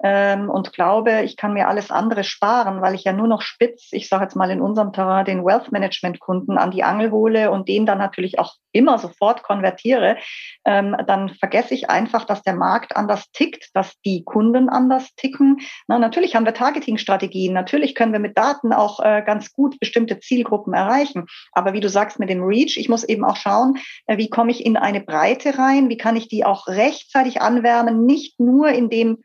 ähm, 0.07 0.51
und 0.51 0.75
glaube, 0.75 1.23
ich 1.23 1.39
kann 1.39 1.55
mir 1.55 1.67
alles 1.67 1.91
andere 1.91 2.25
sparen, 2.25 2.83
weil 2.83 2.95
ich 2.95 3.05
ja 3.05 3.15
nur 3.15 3.27
noch 3.27 3.41
spitz, 3.41 3.89
ich 3.91 4.07
sage 4.07 4.25
jetzt 4.25 4.37
mal 4.37 4.51
in 4.51 4.61
unserem 4.61 4.93
Terrain, 4.93 5.25
den 5.25 5.47
Wealth 5.47 5.73
Management 5.73 6.21
Kunden 6.21 6.59
an 6.59 6.71
die 6.71 6.85
Angel 6.85 7.11
hole 7.11 7.51
und 7.51 7.69
den 7.69 7.87
dann 7.87 7.97
natürlich 7.97 8.39
auch 8.39 8.53
immer 8.71 8.99
sofort 8.99 9.43
konvertiere, 9.43 10.19
ähm, 10.67 10.95
dann 11.07 11.31
vergesse 11.31 11.73
ich 11.73 11.89
einfach, 11.89 12.27
dass 12.27 12.43
der 12.43 12.55
Markt 12.55 12.95
anders 12.97 13.31
tickt, 13.33 13.71
dass 13.73 13.99
die 14.03 14.25
Kunden 14.25 14.69
anders 14.69 15.15
ticken. 15.15 15.61
Na, 15.89 15.99
natürlich 15.99 16.37
haben 16.37 16.45
wir 16.45 16.53
Targeting-Strategien, 16.53 17.55
natürlich 17.55 17.95
können 17.95 18.13
wir 18.13 18.21
mit 18.21 18.37
Daten 18.37 18.75
auch 18.75 19.01
äh, 19.01 19.23
ganz 19.25 19.55
gut 19.55 19.81
bestimmte 19.81 20.21
Zielgruppen 20.21 20.75
erreichen. 20.75 21.25
Aber 21.53 21.73
wie 21.73 21.81
du 21.81 21.89
sagst 21.89 22.19
mit 22.19 22.29
dem 22.29 22.43
Reach, 22.43 22.77
ich 22.77 22.91
muss 22.91 23.05
eben 23.05 23.25
auch 23.25 23.37
schauen, 23.37 23.79
äh, 24.07 24.19
wie 24.19 24.29
komme 24.29 24.51
ich 24.51 24.67
in 24.67 24.77
eine 24.77 25.01
Breite 25.01 25.57
rein, 25.57 25.89
wie 25.89 25.97
kann 25.97 26.17
ich 26.17 26.29
die 26.29 26.45
auch 26.45 26.67
rechtzeitig 26.67 27.41
anwärmen, 27.41 28.05
nicht 28.05 28.39
nur 28.39 28.69
in 28.69 28.91
dem 28.91 29.23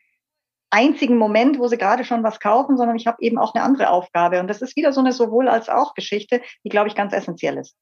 einzigen 0.69 1.17
Moment, 1.17 1.59
wo 1.59 1.67
sie 1.67 1.77
gerade 1.77 2.03
schon 2.05 2.23
was 2.23 2.39
kaufen, 2.39 2.77
sondern 2.77 2.95
ich 2.95 3.07
habe 3.07 3.17
eben 3.21 3.37
auch 3.37 3.53
eine 3.53 3.63
andere 3.63 3.89
Aufgabe. 3.89 4.39
Und 4.39 4.47
das 4.47 4.61
ist 4.61 4.75
wieder 4.75 4.93
so 4.93 4.99
eine 4.99 5.13
sowohl 5.13 5.47
als 5.47 5.69
auch 5.69 5.93
Geschichte, 5.93 6.41
die, 6.63 6.69
glaube 6.69 6.87
ich, 6.87 6.95
ganz 6.95 7.13
essentiell 7.13 7.57
ist. 7.57 7.75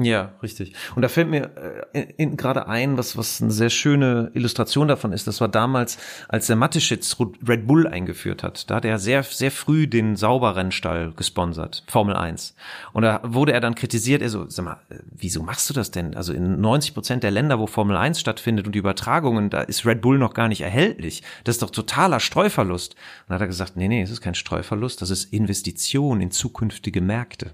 Ja, 0.00 0.32
richtig. 0.42 0.74
Und 0.94 1.02
da 1.02 1.08
fällt 1.08 1.28
mir 1.28 1.50
äh, 1.92 2.26
gerade 2.26 2.68
ein, 2.68 2.96
was, 2.96 3.16
was 3.16 3.42
eine 3.42 3.50
sehr 3.50 3.70
schöne 3.70 4.30
Illustration 4.34 4.88
davon 4.88 5.12
ist. 5.12 5.26
Das 5.26 5.40
war 5.40 5.48
damals, 5.48 5.98
als 6.28 6.46
der 6.46 6.56
Mateschitz 6.56 7.16
Red 7.46 7.66
Bull 7.66 7.86
eingeführt 7.86 8.42
hat. 8.42 8.70
Da 8.70 8.76
hat 8.76 8.84
er 8.84 8.98
sehr, 8.98 9.22
sehr 9.22 9.50
früh 9.50 9.86
den 9.86 10.16
Sauberrennstall 10.16 11.12
gesponsert, 11.16 11.84
Formel 11.88 12.16
1. 12.16 12.54
Und 12.92 13.02
da 13.02 13.20
wurde 13.24 13.52
er 13.52 13.60
dann 13.60 13.74
kritisiert, 13.74 14.22
er 14.22 14.28
so, 14.28 14.48
sag 14.48 14.64
mal, 14.64 14.80
äh, 14.90 14.98
wieso 15.10 15.42
machst 15.42 15.68
du 15.70 15.74
das 15.74 15.90
denn? 15.90 16.14
Also 16.14 16.32
in 16.32 16.60
90 16.60 16.94
Prozent 16.94 17.22
der 17.22 17.30
Länder, 17.30 17.58
wo 17.58 17.66
Formel 17.66 17.96
1 17.96 18.20
stattfindet 18.20 18.66
und 18.66 18.74
die 18.74 18.78
Übertragungen, 18.78 19.50
da 19.50 19.62
ist 19.62 19.84
Red 19.84 20.00
Bull 20.00 20.18
noch 20.18 20.34
gar 20.34 20.48
nicht 20.48 20.60
erhältlich. 20.60 21.22
Das 21.44 21.56
ist 21.56 21.62
doch 21.62 21.70
totaler 21.70 22.20
Streuverlust. 22.20 22.94
Und 22.94 23.00
dann 23.28 23.34
hat 23.36 23.40
er 23.42 23.46
gesagt, 23.48 23.76
nee, 23.76 23.88
nee, 23.88 24.02
es 24.02 24.10
ist 24.10 24.20
kein 24.20 24.34
Streuverlust, 24.34 25.02
das 25.02 25.10
ist 25.10 25.32
Investition 25.32 26.20
in 26.20 26.30
zukünftige 26.30 27.00
Märkte. 27.00 27.52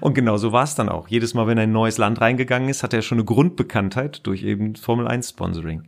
Und 0.00 0.14
genau 0.14 0.36
so 0.36 0.52
war 0.52 0.64
es 0.64 0.74
dann 0.74 0.88
auch. 0.88 1.08
Jedes 1.08 1.34
Mal, 1.34 1.46
wenn 1.46 1.58
ein 1.58 1.72
neues 1.72 1.98
Land 1.98 2.20
reingegangen 2.20 2.68
ist, 2.68 2.82
hat 2.82 2.92
er 2.92 3.02
schon 3.02 3.18
eine 3.18 3.24
Grundbekanntheit 3.24 4.26
durch 4.26 4.42
eben 4.42 4.76
Formel 4.76 5.06
1 5.06 5.30
Sponsoring. 5.30 5.84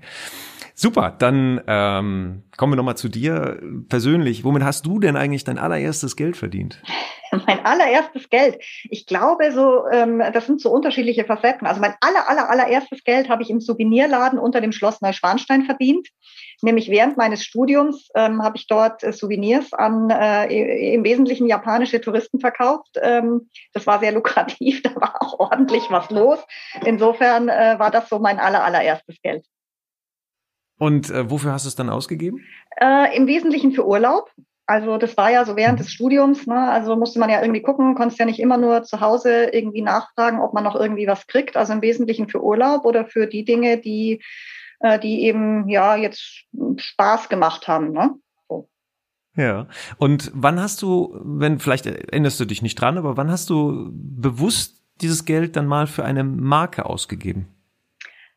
Super, 0.81 1.13
dann 1.19 1.61
ähm, 1.67 2.45
kommen 2.57 2.73
wir 2.73 2.77
nochmal 2.77 2.97
zu 2.97 3.09
dir 3.09 3.61
persönlich. 3.89 4.45
Womit 4.45 4.63
hast 4.63 4.87
du 4.87 5.01
denn 5.01 5.17
eigentlich 5.17 5.43
dein 5.43 5.59
allererstes 5.59 6.15
Geld 6.15 6.37
verdient? 6.37 6.81
Mein 7.47 7.67
allererstes 7.67 8.31
Geld. 8.31 8.63
Ich 8.89 9.05
glaube, 9.05 9.51
so 9.51 9.89
ähm, 9.91 10.23
das 10.33 10.47
sind 10.47 10.61
so 10.61 10.71
unterschiedliche 10.71 11.25
Facetten. 11.25 11.67
Also 11.67 11.81
mein 11.81 11.95
aller, 12.01 12.29
aller, 12.29 12.49
allererstes 12.49 13.03
Geld 13.05 13.29
habe 13.29 13.43
ich 13.43 13.51
im 13.51 13.61
Souvenirladen 13.61 14.39
unter 14.39 14.61
dem 14.61 14.71
Schloss 14.71 15.01
Neuschwanstein 15.01 15.65
verdient. 15.65 16.09
Nämlich 16.61 16.91
während 16.91 17.17
meines 17.17 17.45
Studiums 17.45 18.09
ähm, 18.15 18.43
habe 18.43 18.57
ich 18.57 18.67
dort 18.67 19.05
äh, 19.05 19.13
Souvenirs 19.13 19.73
an 19.73 20.11
äh, 20.11 20.95
im 20.95 21.05
Wesentlichen 21.05 21.47
japanische 21.47 22.01
Touristen 22.01 22.41
verkauft. 22.41 22.99
Ähm, 23.01 23.49
das 23.73 23.87
war 23.87 24.01
sehr 24.01 24.13
lukrativ, 24.13 24.83
da 24.85 24.95
war 24.97 25.23
auch 25.23 25.39
ordentlich 25.39 25.85
was 25.91 26.11
los. 26.11 26.39
Insofern 26.85 27.49
äh, 27.49 27.77
war 27.79 27.91
das 27.91 28.09
so 28.09 28.19
mein 28.19 28.41
aller, 28.41 28.65
allererstes 28.65 29.21
Geld. 29.23 29.47
Und 30.79 31.11
äh, 31.11 31.31
wofür 31.31 31.53
hast 31.53 31.65
du 31.65 31.69
es 31.69 31.77
dann 31.77 31.91
ausgegeben? 31.91 32.45
Äh, 32.81 33.17
Im 33.17 33.27
Wesentlichen 33.27 33.73
für 33.73 33.87
Urlaub. 33.87 34.31
Also 34.67 34.99
das 34.99 35.17
war 35.17 35.31
ja 35.31 35.45
so 35.45 35.57
während 35.57 35.79
mhm. 35.79 35.83
des 35.83 35.93
Studiums, 35.93 36.47
ne? 36.47 36.71
also 36.71 36.95
musste 36.95 37.19
man 37.19 37.31
ja 37.31 37.41
irgendwie 37.41 37.63
gucken, 37.63 37.95
konntest 37.95 38.19
ja 38.19 38.27
nicht 38.27 38.39
immer 38.39 38.59
nur 38.59 38.83
zu 38.83 39.01
Hause 39.01 39.47
irgendwie 39.47 39.81
nachfragen, 39.81 40.41
ob 40.41 40.53
man 40.53 40.63
noch 40.63 40.77
irgendwie 40.77 41.07
was 41.07 41.27
kriegt. 41.27 41.57
Also 41.57 41.73
im 41.73 41.83
Wesentlichen 41.83 42.29
für 42.29 42.43
Urlaub 42.43 42.85
oder 42.85 43.07
für 43.07 43.27
die 43.27 43.45
Dinge, 43.45 43.79
die 43.79 44.23
äh, 44.81 44.99
die 44.99 45.23
eben 45.23 45.69
ja 45.69 45.97
jetzt 45.97 46.47
Spaß 46.77 47.29
gemacht 47.29 47.69
haben. 47.69 47.93
Ne? 47.93 48.15
So. 48.49 48.69
Ja. 49.35 49.67
Und 49.99 50.31
wann 50.35 50.61
hast 50.61 50.83
du, 50.83 51.19
wenn 51.23 51.59
vielleicht 51.59 51.87
erinnerst 51.87 52.41
du 52.41 52.45
dich 52.45 52.63
nicht 52.63 52.77
dran, 52.77 52.99
aber 52.99 53.17
wann 53.17 53.31
hast 53.31 53.51
du 53.51 53.91
bewusst 53.93 54.83
dieses 55.01 55.25
Geld 55.25 55.57
dann 55.57 55.67
mal 55.67 55.87
für 55.87 56.05
eine 56.05 56.25
Marke 56.25 56.87
ausgegeben? 56.87 57.49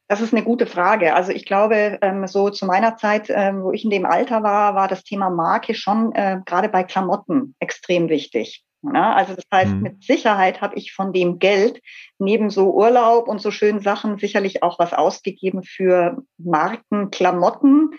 Das 0.08 0.20
ist 0.20 0.34
eine 0.34 0.44
gute 0.44 0.66
Frage. 0.66 1.16
Also 1.16 1.32
ich 1.32 1.46
glaube, 1.46 1.98
ähm, 2.02 2.28
so 2.28 2.50
zu 2.50 2.66
meiner 2.66 2.98
Zeit, 2.98 3.30
ähm, 3.30 3.64
wo 3.64 3.72
ich 3.72 3.86
in 3.86 3.90
dem 3.90 4.06
Alter 4.06 4.44
war, 4.44 4.76
war 4.76 4.90
das 4.90 5.06
Thema 5.06 5.30
Marke 5.30 5.74
schon 5.74 6.12
äh, 6.14 6.42
gerade 6.46 6.68
bei 6.68 6.84
Klamotten 6.84 7.56
extrem 7.60 8.10
wichtig. 8.10 8.66
Ja, 8.84 9.14
also 9.14 9.36
das 9.36 9.46
heißt, 9.54 9.72
mhm. 9.72 9.82
mit 9.82 10.04
Sicherheit 10.04 10.62
habe 10.62 10.76
ich 10.76 10.94
von 10.94 11.14
dem 11.14 11.38
Geld 11.38 11.82
neben 12.18 12.50
so 12.50 12.74
Urlaub 12.74 13.28
und 13.28 13.40
so 13.40 13.52
schönen 13.52 13.80
Sachen 13.80 14.18
sicherlich 14.18 14.64
auch 14.64 14.80
was 14.80 14.94
ausgegeben 14.94 15.64
für 15.64 16.24
Marken, 16.38 17.12
Klamotten. 17.12 17.92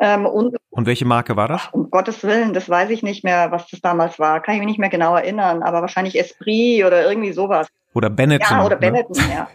Ähm, 0.00 0.26
und, 0.26 0.56
und 0.70 0.86
welche 0.86 1.04
Marke 1.04 1.36
war 1.36 1.46
das? 1.46 1.68
Um 1.70 1.88
Gottes 1.90 2.24
Willen, 2.24 2.52
das 2.52 2.68
weiß 2.68 2.90
ich 2.90 3.04
nicht 3.04 3.22
mehr, 3.22 3.52
was 3.52 3.68
das 3.68 3.80
damals 3.80 4.18
war. 4.18 4.40
Kann 4.40 4.54
ich 4.54 4.60
mich 4.60 4.68
nicht 4.68 4.80
mehr 4.80 4.88
genau 4.88 5.14
erinnern, 5.14 5.62
aber 5.62 5.82
wahrscheinlich 5.82 6.18
Esprit 6.18 6.84
oder 6.84 7.08
irgendwie 7.08 7.32
sowas. 7.32 7.68
Oder 7.94 8.10
Benetton. 8.10 8.48
Ja, 8.50 8.66
oder 8.66 8.74
ne? 8.74 8.80
Benetton, 8.80 9.16
ne? 9.28 9.34
ja. 9.34 9.48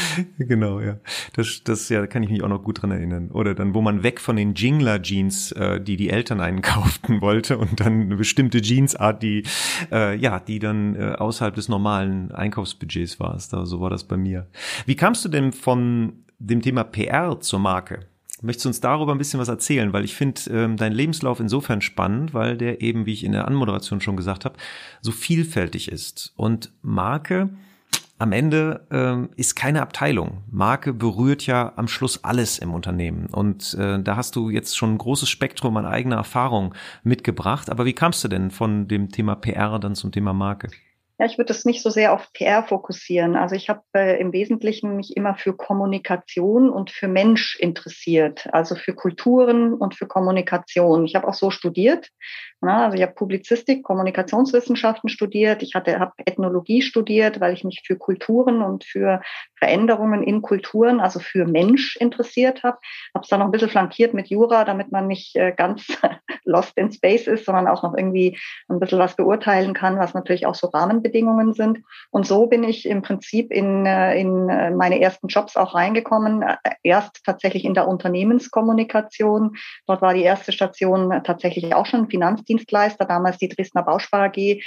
genau, 0.38 0.80
ja. 0.80 0.98
Das, 1.34 1.62
das 1.64 1.88
ja, 1.88 2.06
kann 2.06 2.22
ich 2.22 2.30
mich 2.30 2.42
auch 2.42 2.48
noch 2.48 2.62
gut 2.62 2.82
dran 2.82 2.90
erinnern. 2.90 3.30
Oder 3.30 3.54
dann, 3.54 3.74
wo 3.74 3.82
man 3.82 4.02
weg 4.02 4.20
von 4.20 4.36
den 4.36 4.54
Jingler-Jeans, 4.54 5.52
äh, 5.52 5.80
die 5.80 5.96
die 5.96 6.10
Eltern 6.10 6.40
einkauften 6.40 7.20
wollte 7.20 7.58
und 7.58 7.80
dann 7.80 8.02
eine 8.02 8.16
bestimmte 8.16 8.58
Jeansart, 8.58 9.22
die, 9.22 9.44
äh, 9.90 10.16
ja, 10.16 10.40
die 10.40 10.58
dann 10.58 10.96
äh, 10.96 11.12
außerhalb 11.12 11.54
des 11.54 11.68
normalen 11.68 12.32
Einkaufsbudgets 12.32 13.20
war. 13.20 13.38
Da, 13.50 13.66
so 13.66 13.80
war 13.80 13.90
das 13.90 14.04
bei 14.04 14.16
mir. 14.16 14.46
Wie 14.86 14.96
kamst 14.96 15.24
du 15.24 15.28
denn 15.28 15.52
von 15.52 16.24
dem 16.38 16.62
Thema 16.62 16.84
PR 16.84 17.40
zur 17.40 17.58
Marke? 17.58 18.00
Möchtest 18.40 18.64
du 18.64 18.68
uns 18.70 18.80
darüber 18.80 19.12
ein 19.12 19.18
bisschen 19.18 19.38
was 19.38 19.48
erzählen? 19.48 19.92
Weil 19.92 20.04
ich 20.04 20.16
finde 20.16 20.40
ähm, 20.50 20.76
deinen 20.76 20.94
Lebenslauf 20.94 21.38
insofern 21.38 21.80
spannend, 21.80 22.34
weil 22.34 22.56
der 22.56 22.80
eben, 22.80 23.06
wie 23.06 23.12
ich 23.12 23.22
in 23.22 23.32
der 23.32 23.46
Anmoderation 23.46 24.00
schon 24.00 24.16
gesagt 24.16 24.44
habe, 24.44 24.56
so 25.00 25.12
vielfältig 25.12 25.90
ist. 25.90 26.32
Und 26.36 26.72
Marke 26.82 27.50
am 28.22 28.30
Ende 28.30 28.86
ähm, 28.92 29.30
ist 29.34 29.56
keine 29.56 29.82
Abteilung. 29.82 30.44
Marke 30.48 30.92
berührt 30.92 31.44
ja 31.44 31.72
am 31.74 31.88
Schluss 31.88 32.22
alles 32.22 32.60
im 32.60 32.72
Unternehmen. 32.72 33.26
Und 33.26 33.74
äh, 33.74 34.00
da 34.00 34.14
hast 34.14 34.36
du 34.36 34.48
jetzt 34.48 34.76
schon 34.76 34.94
ein 34.94 34.98
großes 34.98 35.28
Spektrum 35.28 35.76
an 35.76 35.86
eigener 35.86 36.16
Erfahrung 36.16 36.72
mitgebracht. 37.02 37.68
Aber 37.68 37.84
wie 37.84 37.94
kamst 37.94 38.22
du 38.22 38.28
denn 38.28 38.52
von 38.52 38.86
dem 38.86 39.08
Thema 39.08 39.34
PR 39.34 39.80
dann 39.80 39.96
zum 39.96 40.12
Thema 40.12 40.32
Marke? 40.32 40.68
Ja, 41.18 41.26
ich 41.26 41.36
würde 41.36 41.48
das 41.48 41.64
nicht 41.64 41.82
so 41.82 41.90
sehr 41.90 42.12
auf 42.12 42.32
PR 42.32 42.62
fokussieren. 42.62 43.34
Also 43.34 43.56
ich 43.56 43.68
habe 43.68 43.82
äh, 43.92 44.20
im 44.20 44.32
Wesentlichen 44.32 44.96
mich 44.96 45.16
immer 45.16 45.34
für 45.34 45.56
Kommunikation 45.56 46.70
und 46.70 46.90
für 46.90 47.08
Mensch 47.08 47.56
interessiert, 47.56 48.48
also 48.52 48.76
für 48.76 48.94
Kulturen 48.94 49.74
und 49.74 49.96
für 49.96 50.06
Kommunikation. 50.06 51.04
Ich 51.04 51.16
habe 51.16 51.26
auch 51.26 51.34
so 51.34 51.50
studiert 51.50 52.08
also 52.70 52.96
ich 52.96 53.02
habe 53.02 53.14
Publizistik, 53.14 53.82
Kommunikationswissenschaften 53.82 55.08
studiert. 55.08 55.62
Ich 55.64 55.74
hatte, 55.74 55.98
habe 55.98 56.12
Ethnologie 56.24 56.80
studiert, 56.80 57.40
weil 57.40 57.54
ich 57.54 57.64
mich 57.64 57.82
für 57.84 57.96
Kulturen 57.96 58.62
und 58.62 58.84
für 58.84 59.20
Veränderungen 59.58 60.22
in 60.22 60.42
Kulturen, 60.42 61.00
also 61.00 61.18
für 61.18 61.44
Mensch 61.44 61.96
interessiert 61.96 62.62
habe. 62.62 62.78
Habe 63.14 63.24
es 63.24 63.28
dann 63.28 63.40
noch 63.40 63.46
ein 63.46 63.52
bisschen 63.52 63.68
flankiert 63.68 64.14
mit 64.14 64.28
Jura, 64.28 64.64
damit 64.64 64.92
man 64.92 65.08
nicht 65.08 65.34
äh, 65.34 65.52
ganz 65.56 65.86
lost 66.44 66.76
in 66.76 66.92
space 66.92 67.26
ist, 67.26 67.46
sondern 67.46 67.66
auch 67.66 67.82
noch 67.82 67.96
irgendwie 67.96 68.38
ein 68.68 68.78
bisschen 68.78 69.00
was 69.00 69.16
beurteilen 69.16 69.74
kann, 69.74 69.98
was 69.98 70.14
natürlich 70.14 70.46
auch 70.46 70.54
so 70.54 70.68
Rahmenbedingungen 70.68 71.54
sind. 71.54 71.80
Und 72.10 72.26
so 72.26 72.46
bin 72.46 72.62
ich 72.62 72.86
im 72.86 73.02
Prinzip 73.02 73.50
in, 73.50 73.86
äh, 73.86 74.20
in 74.20 74.48
äh, 74.48 74.70
meine 74.70 75.00
ersten 75.00 75.26
Jobs 75.26 75.56
auch 75.56 75.74
reingekommen. 75.74 76.44
Erst 76.84 77.24
tatsächlich 77.24 77.64
in 77.64 77.74
der 77.74 77.88
Unternehmenskommunikation. 77.88 79.56
Dort 79.86 80.00
war 80.00 80.14
die 80.14 80.22
erste 80.22 80.52
Station 80.52 81.22
tatsächlich 81.24 81.74
auch 81.74 81.86
schon 81.86 82.08
Finanzdienst 82.08 82.51
Finanzdienstleister, 82.52 83.04
damals 83.04 83.38
die 83.38 83.48
Dresdner 83.48 83.82
Bauspar 83.82 84.24
AG, 84.24 84.36
äh, 84.36 84.60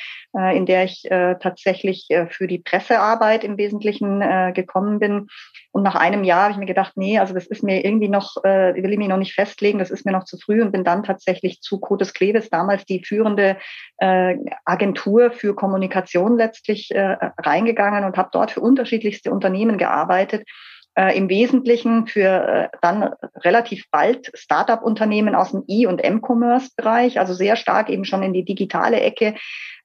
in 0.58 0.66
der 0.66 0.86
ich 0.86 1.10
äh, 1.10 1.36
tatsächlich 1.40 2.06
äh, 2.10 2.28
für 2.28 2.48
die 2.48 2.60
Pressearbeit 2.60 3.44
im 3.44 3.58
Wesentlichen 3.58 4.22
äh, 4.22 4.52
gekommen 4.54 5.00
bin. 5.00 5.28
Und 5.72 5.84
nach 5.84 5.96
einem 5.96 6.24
Jahr 6.24 6.44
habe 6.44 6.54
ich 6.54 6.58
mir 6.58 6.66
gedacht, 6.66 6.94
nee, 6.96 7.20
also 7.20 7.34
das 7.34 7.48
ist 7.48 7.64
mir 7.64 7.84
irgendwie 7.84 8.08
noch, 8.08 8.38
äh, 8.44 8.76
will 8.76 8.92
ich 8.92 8.98
mich 8.98 9.08
noch 9.08 9.18
nicht 9.18 9.34
festlegen, 9.34 9.80
das 9.80 9.92
ist 9.92 10.06
mir 10.06 10.14
noch 10.14 10.24
zu 10.24 10.38
früh 10.38 10.62
und 10.62 10.72
bin 10.72 10.84
dann 10.84 11.04
tatsächlich 11.04 11.62
zu 11.62 11.80
Codes 11.80 12.14
Kleves, 12.14 12.50
damals 12.50 12.86
die 12.86 13.04
führende 13.04 13.58
äh, 13.98 14.38
Agentur 14.64 15.32
für 15.32 15.54
Kommunikation 15.56 16.38
letztlich 16.38 16.92
äh, 16.92 17.18
reingegangen 17.38 18.06
und 18.06 18.18
habe 18.18 18.30
dort 18.32 18.52
für 18.52 18.62
unterschiedlichste 18.62 19.32
Unternehmen 19.32 19.78
gearbeitet 19.78 20.48
äh, 20.96 21.18
im 21.18 21.30
Wesentlichen 21.30 22.08
für 22.08 22.70
äh, 22.72 22.78
dann 22.82 23.14
relativ 23.38 23.90
bald 23.92 24.32
Startup-Unternehmen 24.34 25.36
aus 25.36 25.52
dem 25.52 25.64
E- 25.68 25.88
und 25.88 26.00
M-Commerce-Bereich, 26.00 27.20
also 27.20 27.34
sehr 27.34 27.56
stark 27.56 27.90
eben 27.90 28.06
schon 28.06 28.24
in 28.24 28.34
die 28.34 28.46
digitale 28.46 29.02
Ecke. 29.02 29.36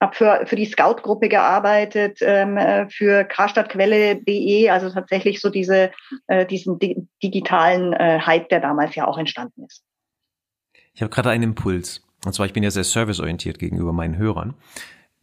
Habe 0.00 0.14
für, 0.14 0.46
für 0.46 0.56
die 0.56 0.66
Scout-Gruppe 0.66 1.28
gearbeitet, 1.28 2.18
ähm, 2.22 2.56
äh, 2.56 2.88
für 2.88 3.24
karstadtquelle.de, 3.24 4.70
also 4.70 4.88
tatsächlich 4.90 5.40
so 5.40 5.50
diese, 5.50 5.90
äh, 6.26 6.46
diesen 6.46 6.78
di 6.78 7.06
digitalen 7.22 7.92
äh, 7.92 8.20
Hype, 8.24 8.48
der 8.48 8.60
damals 8.60 8.94
ja 8.94 9.06
auch 9.06 9.18
entstanden 9.18 9.64
ist. 9.66 9.82
Ich 10.94 11.02
habe 11.02 11.10
gerade 11.10 11.30
einen 11.30 11.44
Impuls. 11.44 12.02
Und 12.24 12.34
zwar, 12.34 12.46
ich 12.46 12.52
bin 12.52 12.62
ja 12.62 12.70
sehr 12.70 12.84
serviceorientiert 12.84 13.58
gegenüber 13.58 13.92
meinen 13.92 14.16
Hörern. 14.16 14.54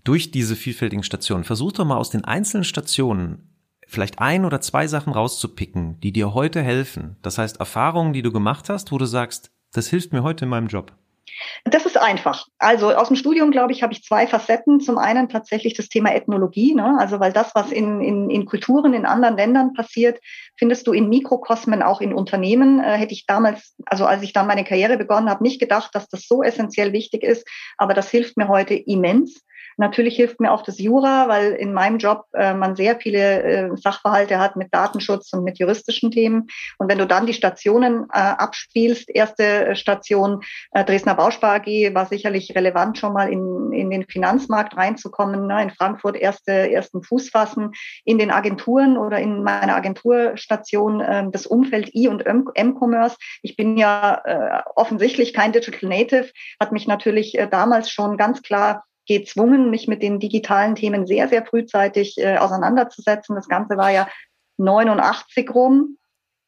Durch 0.04 0.32
diese 0.32 0.56
vielfältigen 0.56 1.04
Stationen, 1.04 1.44
versuch 1.44 1.72
doch 1.72 1.86
mal 1.86 1.98
aus 1.98 2.10
den 2.10 2.24
einzelnen 2.24 2.64
Stationen 2.64 3.57
vielleicht 3.88 4.20
ein 4.20 4.46
oder 4.46 4.62
zwei 4.62 4.86
Sachen 4.88 5.14
rauszupicken, 5.14 6.00
die 6.02 6.12
dir 6.12 6.34
heute 6.34 6.62
helfen. 6.62 7.16
Das 7.22 7.38
heißt, 7.38 7.60
Erfahrungen, 7.60 8.14
die 8.14 8.22
du 8.22 8.32
gemacht 8.32 8.70
hast, 8.70 8.92
wo 8.92 8.98
du 8.98 9.06
sagst, 9.06 9.50
das 9.74 9.88
hilft 9.88 10.14
mir 10.14 10.24
heute 10.24 10.46
in 10.46 10.50
meinem 10.50 10.68
Job. 10.68 10.92
Das 11.66 11.86
ist 11.86 11.98
einfach. 11.98 12.48
Also 12.58 12.92
aus 12.94 13.08
dem 13.08 13.18
Studium, 13.18 13.52
glaube 13.52 13.72
ich, 13.72 13.84
habe 13.84 13.94
ich 13.94 14.04
zwei 14.04 14.28
Facetten. 14.28 14.80
Zum 14.80 14.98
einen 14.98 15.30
tatsächlich 15.30 15.74
das 15.76 15.90
Thema 15.90 16.14
Ethnologie, 16.14 16.74
ne? 16.74 16.98
also 17.00 17.20
weil 17.20 17.34
das, 17.34 17.52
was 17.54 17.72
in, 17.72 18.02
in, 18.02 18.30
in 18.30 18.46
Kulturen 18.46 18.94
in 18.94 19.06
anderen 19.06 19.38
Ländern 19.38 19.74
passiert, 19.74 20.20
findest 20.58 20.88
du 20.88 20.94
in 20.94 21.10
Mikrokosmen 21.10 21.84
auch 21.84 22.02
in 22.02 22.14
Unternehmen. 22.14 22.80
Äh, 22.80 22.98
hätte 22.98 23.14
ich 23.14 23.26
damals, 23.26 23.76
also 23.86 24.06
als 24.06 24.24
ich 24.24 24.34
dann 24.34 24.48
meine 24.48 24.64
Karriere 24.64 24.98
begonnen 24.98 25.30
habe, 25.30 25.44
nicht 25.44 25.60
gedacht, 25.60 25.94
dass 25.94 26.08
das 26.08 26.28
so 26.28 26.44
essentiell 26.44 26.94
wichtig 26.94 27.24
ist, 27.24 27.48
aber 27.78 27.94
das 27.94 28.10
hilft 28.10 28.38
mir 28.38 28.48
heute 28.48 28.74
immens. 28.74 29.42
Natürlich 29.78 30.16
hilft 30.16 30.40
mir 30.40 30.52
auch 30.52 30.64
das 30.64 30.80
Jura, 30.80 31.28
weil 31.28 31.54
in 31.54 31.72
meinem 31.72 32.00
Job 32.00 32.26
äh, 32.34 32.54
man 32.54 32.76
sehr 32.76 33.00
viele 33.00 33.44
äh, 33.44 33.70
Sachverhalte 33.78 34.40
hat 34.40 34.56
mit 34.56 34.74
Datenschutz 34.74 35.32
und 35.34 35.44
mit 35.44 35.60
juristischen 35.60 36.10
Themen. 36.10 36.48
Und 36.80 36.90
wenn 36.90 36.98
du 36.98 37.06
dann 37.06 37.28
die 37.28 37.34
Stationen 37.34 38.08
äh, 38.12 38.18
abspielst, 38.18 39.10
erste 39.14 39.76
Station 39.76 40.42
äh, 40.72 40.84
Dresdner 40.84 41.14
Bauspar 41.14 41.56
AG 41.56 41.94
war 41.94 42.08
sicherlich 42.08 42.56
relevant, 42.56 42.98
schon 42.98 43.14
mal 43.14 43.32
in, 43.32 43.72
in 43.72 43.92
den 43.92 44.06
Finanzmarkt 44.08 44.76
reinzukommen, 44.76 45.46
ne? 45.46 45.62
in 45.62 45.70
Frankfurt 45.70 46.18
erste, 46.18 46.52
ersten 46.52 47.04
Fuß 47.04 47.30
fassen, 47.30 47.72
in 48.04 48.18
den 48.18 48.32
Agenturen 48.32 48.98
oder 48.98 49.20
in 49.20 49.44
meiner 49.44 49.76
Agenturstation 49.76 51.02
äh, 51.02 51.26
das 51.32 51.46
Umfeld 51.46 51.92
E- 51.94 52.08
und 52.08 52.26
M-Commerce. 52.26 53.18
Ich 53.44 53.56
bin 53.56 53.78
ja 53.78 54.22
äh, 54.26 54.62
offensichtlich 54.76 55.34
kein 55.34 55.52
Digital 55.52 55.90
Native, 55.90 56.32
hat 56.60 56.72
mich 56.72 56.88
natürlich 56.88 57.38
äh, 57.38 57.48
damals 57.48 57.92
schon 57.92 58.18
ganz 58.18 58.42
klar 58.42 58.84
gezwungen, 59.08 59.70
mich 59.70 59.88
mit 59.88 60.04
den 60.04 60.20
digitalen 60.20 60.76
Themen 60.76 61.08
sehr, 61.08 61.28
sehr 61.28 61.46
frühzeitig 61.46 62.18
äh, 62.18 62.38
auseinanderzusetzen. 62.38 63.36
Das 63.36 63.48
Ganze 63.48 63.78
war 63.78 63.92
ja 63.92 64.08
89 64.58 65.50
rum. 65.54 65.98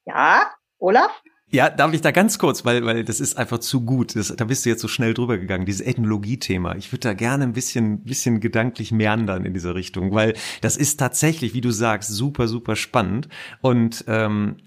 Ja, 0.05 0.51
Olaf? 0.77 1.21
Ja, 1.51 1.71
darf 1.71 1.93
ich 1.93 2.01
da 2.01 2.11
ganz 2.11 2.37
kurz, 2.37 2.63
weil, 2.63 2.85
weil 2.85 3.03
das 3.03 3.19
ist 3.19 3.35
einfach 3.35 3.57
zu 3.57 3.81
gut. 3.81 4.15
Das, 4.15 4.27
da 4.35 4.45
bist 4.45 4.65
du 4.65 4.69
jetzt 4.69 4.81
so 4.81 4.87
schnell 4.87 5.15
drüber 5.15 5.39
gegangen, 5.39 5.65
dieses 5.65 5.81
Ethnologie-Thema. 5.81 6.75
Ich 6.75 6.91
würde 6.91 7.07
da 7.07 7.13
gerne 7.13 7.43
ein 7.43 7.53
bisschen, 7.53 8.01
bisschen 8.01 8.39
gedanklich 8.39 8.91
meandern 8.91 9.45
in 9.45 9.55
dieser 9.55 9.73
Richtung, 9.73 10.13
weil 10.13 10.35
das 10.61 10.77
ist 10.77 10.99
tatsächlich, 10.99 11.55
wie 11.55 11.61
du 11.61 11.71
sagst, 11.71 12.11
super, 12.11 12.47
super 12.47 12.75
spannend. 12.75 13.29
Und 13.61 14.05
ähm, 14.07 14.57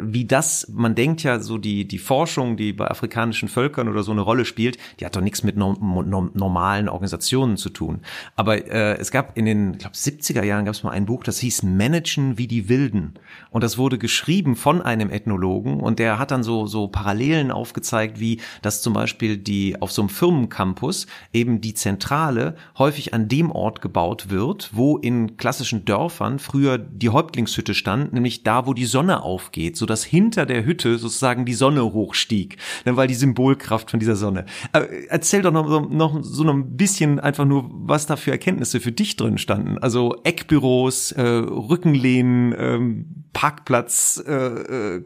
wie 0.00 0.24
das, 0.24 0.66
man 0.72 0.94
denkt 0.94 1.22
ja 1.24 1.40
so 1.40 1.58
die, 1.58 1.86
die 1.86 1.98
Forschung, 1.98 2.56
die 2.56 2.72
bei 2.72 2.90
afrikanischen 2.90 3.50
Völkern 3.50 3.88
oder 3.88 4.02
so 4.02 4.12
eine 4.12 4.22
Rolle 4.22 4.46
spielt, 4.46 4.78
die 4.98 5.04
hat 5.04 5.16
doch 5.16 5.20
nichts 5.20 5.42
mit 5.42 5.58
no, 5.58 5.74
no, 5.74 6.30
normalen 6.32 6.88
Organisationen 6.88 7.58
zu 7.58 7.68
tun. 7.68 8.00
Aber 8.34 8.66
äh, 8.66 8.96
es 8.96 9.10
gab 9.10 9.36
in 9.36 9.44
den, 9.44 9.72
ich 9.74 9.80
glaube, 9.80 9.94
70er 9.94 10.42
Jahren 10.42 10.64
gab 10.64 10.72
es 10.72 10.84
mal 10.84 10.92
ein 10.92 11.04
Buch, 11.04 11.22
das 11.22 11.38
hieß 11.38 11.64
Managen 11.64 12.38
wie 12.38 12.46
die 12.46 12.70
Wilden. 12.70 13.12
Und 13.50 13.62
das 13.62 13.76
wurde 13.76 13.98
geschrieben 13.98 14.56
von 14.56 14.80
einem 14.80 15.10
Ethnologen 15.10 15.80
und 15.80 15.98
der 15.98 16.18
hat 16.18 16.29
dann 16.30 16.42
so, 16.42 16.66
so 16.66 16.88
Parallelen 16.88 17.50
aufgezeigt, 17.50 18.20
wie 18.20 18.40
dass 18.62 18.82
zum 18.82 18.92
Beispiel 18.92 19.36
die 19.36 19.80
auf 19.80 19.92
so 19.92 20.02
einem 20.02 20.08
Firmencampus 20.08 21.06
eben 21.32 21.60
die 21.60 21.74
Zentrale 21.74 22.56
häufig 22.78 23.14
an 23.14 23.28
dem 23.28 23.50
Ort 23.50 23.80
gebaut 23.80 24.30
wird, 24.30 24.70
wo 24.72 24.98
in 24.98 25.36
klassischen 25.36 25.84
Dörfern 25.84 26.38
früher 26.38 26.78
die 26.78 27.08
Häuptlingshütte 27.08 27.74
stand, 27.74 28.12
nämlich 28.12 28.42
da, 28.42 28.66
wo 28.66 28.74
die 28.74 28.84
Sonne 28.84 29.22
aufgeht, 29.22 29.76
so 29.76 29.86
dass 29.86 30.04
hinter 30.04 30.46
der 30.46 30.64
Hütte 30.64 30.98
sozusagen 30.98 31.44
die 31.44 31.54
Sonne 31.54 31.92
hochstieg, 31.92 32.56
dann 32.84 32.96
weil 32.96 33.08
die 33.08 33.14
Symbolkraft 33.14 33.90
von 33.90 34.00
dieser 34.00 34.16
Sonne. 34.16 34.46
Aber 34.72 34.88
erzähl 35.08 35.42
doch 35.42 35.52
noch, 35.52 35.88
noch 35.88 36.22
so 36.22 36.44
ein 36.44 36.76
bisschen 36.76 37.20
einfach 37.20 37.44
nur, 37.44 37.70
was 37.70 38.06
da 38.06 38.16
für 38.16 38.30
Erkenntnisse 38.30 38.80
für 38.80 38.92
dich 38.92 39.16
drin 39.16 39.38
standen. 39.38 39.78
Also 39.78 40.16
Eckbüros, 40.24 41.12
äh, 41.12 41.22
Rückenlehnen, 41.22 42.54
ähm, 42.58 43.20
Parkplatz, 43.32 44.22
äh, 44.26 44.98
äh, 44.98 45.02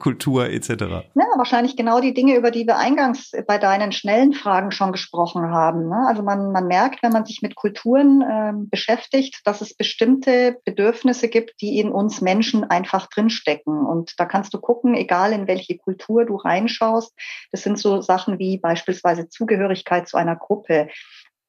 etc. 0.54 0.84
Ja, 1.16 1.26
wahrscheinlich 1.36 1.76
genau 1.76 2.00
die 2.00 2.12
Dinge, 2.12 2.34
über 2.34 2.50
die 2.50 2.66
wir 2.66 2.76
eingangs 2.76 3.30
bei 3.46 3.56
deinen 3.58 3.92
schnellen 3.92 4.32
Fragen 4.32 4.72
schon 4.72 4.90
gesprochen 4.90 5.52
haben. 5.52 5.88
Ne? 5.88 6.06
Also 6.08 6.24
man, 6.24 6.50
man 6.50 6.66
merkt, 6.66 7.04
wenn 7.04 7.12
man 7.12 7.24
sich 7.24 7.40
mit 7.40 7.54
Kulturen 7.54 8.20
äh, 8.20 8.52
beschäftigt, 8.56 9.40
dass 9.44 9.60
es 9.60 9.76
bestimmte 9.76 10.58
Bedürfnisse 10.64 11.28
gibt, 11.28 11.60
die 11.60 11.78
in 11.78 11.92
uns 11.92 12.20
Menschen 12.20 12.64
einfach 12.64 13.06
drinstecken. 13.06 13.86
Und 13.86 14.18
da 14.18 14.24
kannst 14.24 14.54
du 14.54 14.58
gucken, 14.58 14.94
egal 14.94 15.32
in 15.32 15.46
welche 15.46 15.78
Kultur 15.78 16.24
du 16.24 16.34
reinschaust. 16.34 17.14
Das 17.52 17.62
sind 17.62 17.78
so 17.78 18.00
Sachen 18.00 18.40
wie 18.40 18.58
beispielsweise 18.58 19.28
Zugehörigkeit 19.28 20.08
zu 20.08 20.16
einer 20.16 20.34
Gruppe 20.34 20.88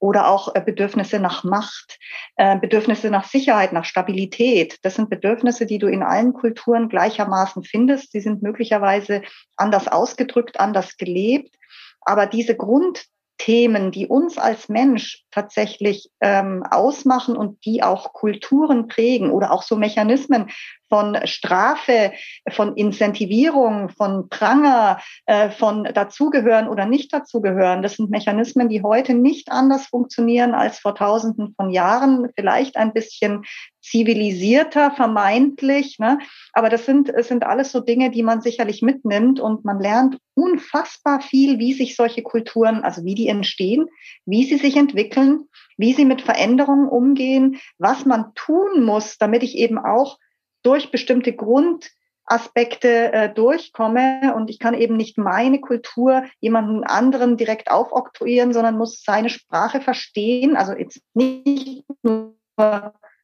oder 0.06 0.28
auch 0.28 0.54
äh, 0.54 0.62
Bedürfnisse 0.62 1.20
nach 1.20 1.44
Macht, 1.44 1.98
äh, 2.36 2.60
Bedürfnisse 2.60 3.10
nach 3.10 3.26
Sicherheit, 3.26 3.74
nach 3.74 3.86
Stabilität. 3.86 4.78
Das 4.84 4.94
sind 4.96 5.10
Bedürfnisse, 5.10 5.66
die 5.66 5.80
du 5.80 5.88
in 5.88 6.04
allen 6.04 6.34
Kulturen 6.34 6.90
gleichermaßen 6.90 7.64
findest. 7.64 8.12
Sie 8.12 8.22
sind 8.22 8.44
möglicherweise 8.44 9.24
anders 9.58 9.88
ausgedrückt, 9.88 10.60
anders 10.60 10.98
gelebt. 10.98 11.56
Aber 12.02 12.28
diese 12.28 12.56
Grundthemen, 12.56 13.92
die 13.92 14.06
uns 14.06 14.38
als 14.38 14.70
Mensch 14.70 15.24
tatsächlich 15.32 16.12
ähm, 16.22 16.62
ausmachen 16.70 17.36
und 17.36 17.66
die 17.66 17.82
auch 17.82 18.14
Kulturen 18.14 18.88
prägen 18.88 19.32
oder 19.32 19.52
auch 19.52 19.64
so 19.64 19.76
Mechanismen 19.76 20.52
von 20.96 21.18
Strafe, 21.26 22.14
von 22.52 22.78
Incentivierung, 22.78 23.90
von 23.90 24.30
Pranger, 24.30 25.02
äh, 25.26 25.50
von 25.50 25.84
dazugehören 25.84 26.70
oder 26.70 26.86
nicht 26.86 27.12
dazugehören. 27.12 27.82
Das 27.82 27.96
sind 27.96 28.12
Mechanismen, 28.12 28.70
die 28.70 28.82
heute 28.82 29.14
nicht 29.14 29.52
anders 29.52 29.88
funktionieren 29.88 30.54
als 30.54 30.80
vor 30.80 30.96
Tausenden 30.96 31.54
von 31.58 31.70
Jahren, 31.70 32.30
vielleicht 32.38 32.78
ein 32.78 32.94
bisschen 32.94 33.44
zivilisierter, 33.82 34.92
vermeintlich. 34.92 36.00
Ne? 36.00 36.20
Aber 36.54 36.70
das 36.70 36.86
sind, 36.86 37.10
es 37.10 37.28
sind 37.28 37.44
alles 37.44 37.74
so 37.74 37.82
Dinge, 37.82 38.10
die 38.10 38.24
man 38.24 38.40
sicherlich 38.40 38.82
mitnimmt 38.82 39.42
und 39.42 39.66
man 39.66 39.82
lernt 39.82 40.18
unfassbar 40.34 41.20
viel, 41.20 41.60
wie 41.60 41.74
sich 41.74 41.98
solche 41.98 42.24
Kulturen, 42.24 42.84
also 42.84 43.04
wie 43.04 43.16
die 43.16 43.28
entstehen, 43.28 43.88
wie 44.26 44.46
sie 44.46 44.58
sich 44.58 44.78
entwickeln, 44.78 45.50
wie 45.76 45.92
sie 45.92 46.06
mit 46.06 46.22
Veränderungen 46.22 46.88
umgehen, 46.88 47.60
was 47.80 48.06
man 48.06 48.34
tun 48.34 48.86
muss, 48.86 49.18
damit 49.18 49.44
ich 49.44 49.58
eben 49.58 49.78
auch 49.78 50.20
durch 50.66 50.92
bestimmte 50.92 51.34
Grundaspekte 51.34 53.14
äh, 53.14 53.34
durchkomme 53.34 54.34
und 54.36 54.50
ich 54.50 54.60
kann 54.60 54.74
eben 54.74 54.98
nicht 54.98 55.18
meine 55.18 55.62
Kultur 55.62 56.24
jemanden 56.40 56.84
anderen 56.84 57.38
direkt 57.38 57.70
aufoktroyieren, 57.70 58.54
sondern 58.54 58.78
muss 58.78 59.04
seine 59.04 59.30
Sprache 59.30 59.82
verstehen, 59.82 60.56
also 60.56 60.74
jetzt 60.74 61.02
nicht 61.14 61.84
nur 62.04 62.36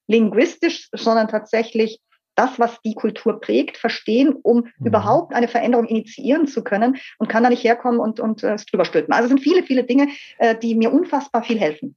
linguistisch, 0.07 0.89
sondern 0.93 1.27
tatsächlich 1.27 1.99
das, 2.35 2.59
was 2.59 2.81
die 2.81 2.95
Kultur 2.95 3.39
prägt, 3.39 3.77
verstehen, 3.77 4.33
um 4.41 4.69
mhm. 4.77 4.87
überhaupt 4.87 5.33
eine 5.33 5.47
Veränderung 5.47 5.85
initiieren 5.87 6.47
zu 6.47 6.63
können 6.63 6.97
und 7.17 7.27
kann 7.27 7.43
da 7.43 7.49
nicht 7.49 7.63
herkommen 7.63 7.99
und, 7.99 8.19
und 8.19 8.43
äh, 8.43 8.53
es 8.53 8.65
drüber 8.65 8.85
stülpen. 8.85 9.13
Also 9.13 9.25
es 9.25 9.29
sind 9.29 9.41
viele, 9.41 9.63
viele 9.63 9.83
Dinge, 9.83 10.07
äh, 10.37 10.55
die 10.57 10.75
mir 10.75 10.93
unfassbar 10.93 11.43
viel 11.43 11.59
helfen. 11.59 11.95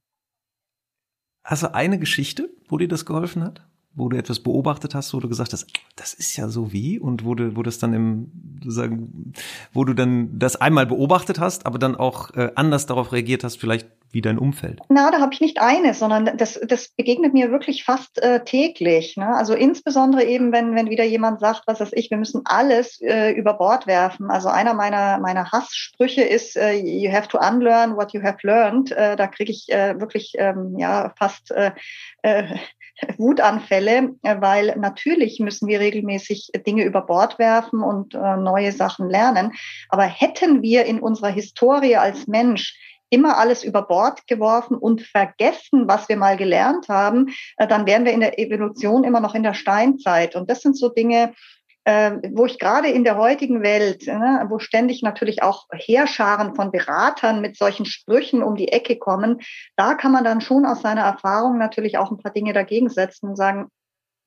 Hast 1.43 1.63
du 1.63 1.73
eine 1.73 1.99
Geschichte, 1.99 2.49
wo 2.67 2.77
dir 2.77 2.87
das 2.87 3.05
geholfen 3.05 3.43
hat? 3.43 3.65
Wo 3.95 4.09
du 4.09 4.17
etwas 4.17 4.39
beobachtet 4.39 4.93
hast, 4.93 5.13
wo 5.13 5.19
du 5.19 5.29
gesagt 5.29 5.53
hast, 5.53 5.67
das 5.95 6.13
ist 6.13 6.35
ja 6.35 6.49
so 6.49 6.73
wie 6.73 6.99
und 6.99 7.23
wo 7.25 7.33
du, 7.33 7.55
wo 7.55 7.63
das 7.63 7.79
dann 7.79 7.93
im, 7.93 8.31
sozusagen, 8.61 9.33
wo 9.73 9.85
du 9.85 9.93
dann 9.93 10.37
das 10.37 10.57
einmal 10.57 10.85
beobachtet 10.85 11.39
hast, 11.39 11.65
aber 11.65 11.79
dann 11.79 11.95
auch 11.95 12.31
äh, 12.35 12.51
anders 12.55 12.85
darauf 12.85 13.13
reagiert 13.13 13.43
hast, 13.43 13.55
vielleicht 13.55 13.87
wie 14.15 14.21
dein 14.21 14.39
Umfeld? 14.39 14.79
Na, 14.87 15.11
da 15.11 15.19
habe 15.19 15.33
ich 15.33 15.41
nicht 15.41 15.59
eine, 15.59 15.93
sondern 15.93 16.37
das, 16.37 16.59
das 16.65 16.87
begegnet 16.87 17.33
mir 17.33 17.51
wirklich 17.51 17.83
fast 17.83 18.17
äh, 18.23 18.45
täglich. 18.45 19.17
Ne? 19.17 19.27
Also 19.27 19.53
insbesondere 19.53 20.23
eben, 20.23 20.53
wenn, 20.53 20.73
wenn 20.73 20.89
wieder 20.89 21.03
jemand 21.03 21.41
sagt, 21.41 21.63
was 21.67 21.81
weiß 21.81 21.91
ich, 21.93 22.09
wir 22.11 22.17
müssen 22.17 22.41
alles 22.45 23.01
äh, 23.01 23.31
über 23.31 23.55
Bord 23.55 23.87
werfen. 23.87 24.31
Also 24.31 24.47
einer 24.47 24.73
meiner, 24.73 25.19
meiner 25.19 25.51
Hasssprüche 25.51 26.21
ist, 26.21 26.55
äh, 26.55 26.75
you 26.75 27.11
have 27.11 27.27
to 27.27 27.37
unlearn 27.37 27.97
what 27.97 28.13
you 28.13 28.23
have 28.23 28.37
learned. 28.43 28.93
Äh, 28.93 29.17
da 29.17 29.27
kriege 29.27 29.51
ich 29.51 29.67
äh, 29.69 29.99
wirklich 29.99 30.33
ähm, 30.37 30.75
ja 30.77 31.13
fast 31.17 31.51
äh, 31.51 31.71
Wutanfälle, 33.17 34.15
äh, 34.23 34.35
weil 34.39 34.75
natürlich 34.77 35.39
müssen 35.39 35.67
wir 35.67 35.79
regelmäßig 35.79 36.51
Dinge 36.65 36.83
über 36.83 37.01
Bord 37.01 37.39
werfen 37.39 37.81
und 37.81 38.13
äh, 38.13 38.37
neue 38.37 38.71
Sachen 38.71 39.09
lernen. 39.09 39.53
Aber 39.89 40.03
hätten 40.03 40.61
wir 40.61 40.85
in 40.85 40.99
unserer 40.99 41.29
Historie 41.29 41.97
als 41.97 42.27
Mensch 42.27 42.77
immer 43.09 43.37
alles 43.37 43.63
über 43.63 43.83
Bord 43.83 44.27
geworfen 44.27 44.77
und 44.77 45.01
vergessen, 45.01 45.87
was 45.87 46.09
wir 46.09 46.17
mal 46.17 46.37
gelernt 46.37 46.89
haben, 46.89 47.27
äh, 47.57 47.67
dann 47.67 47.85
wären 47.85 48.05
wir 48.05 48.13
in 48.13 48.19
der 48.19 48.39
Evolution 48.39 49.03
immer 49.03 49.19
noch 49.19 49.35
in 49.35 49.43
der 49.43 49.53
Steinzeit. 49.53 50.35
Und 50.35 50.49
das 50.49 50.61
sind 50.61 50.77
so 50.77 50.89
Dinge, 50.89 51.33
äh, 51.85 52.17
wo 52.33 52.45
ich 52.45 52.59
gerade 52.59 52.89
in 52.89 53.03
der 53.03 53.17
heutigen 53.17 53.61
Welt, 53.61 54.07
ne, 54.07 54.45
wo 54.49 54.59
ständig 54.59 55.03
natürlich 55.03 55.43
auch 55.43 55.67
Heerscharen 55.71 56.55
von 56.55 56.71
Beratern 56.71 57.41
mit 57.41 57.57
solchen 57.57 57.85
Sprüchen 57.85 58.43
um 58.43 58.55
die 58.55 58.69
Ecke 58.69 58.97
kommen, 58.97 59.39
da 59.75 59.93
kann 59.93 60.11
man 60.11 60.23
dann 60.23 60.41
schon 60.41 60.65
aus 60.65 60.81
seiner 60.81 61.03
Erfahrung 61.03 61.57
natürlich 61.57 61.97
auch 61.97 62.11
ein 62.11 62.17
paar 62.17 62.33
Dinge 62.33 62.53
dagegen 62.53 62.89
setzen 62.89 63.29
und 63.29 63.35
sagen, 63.35 63.69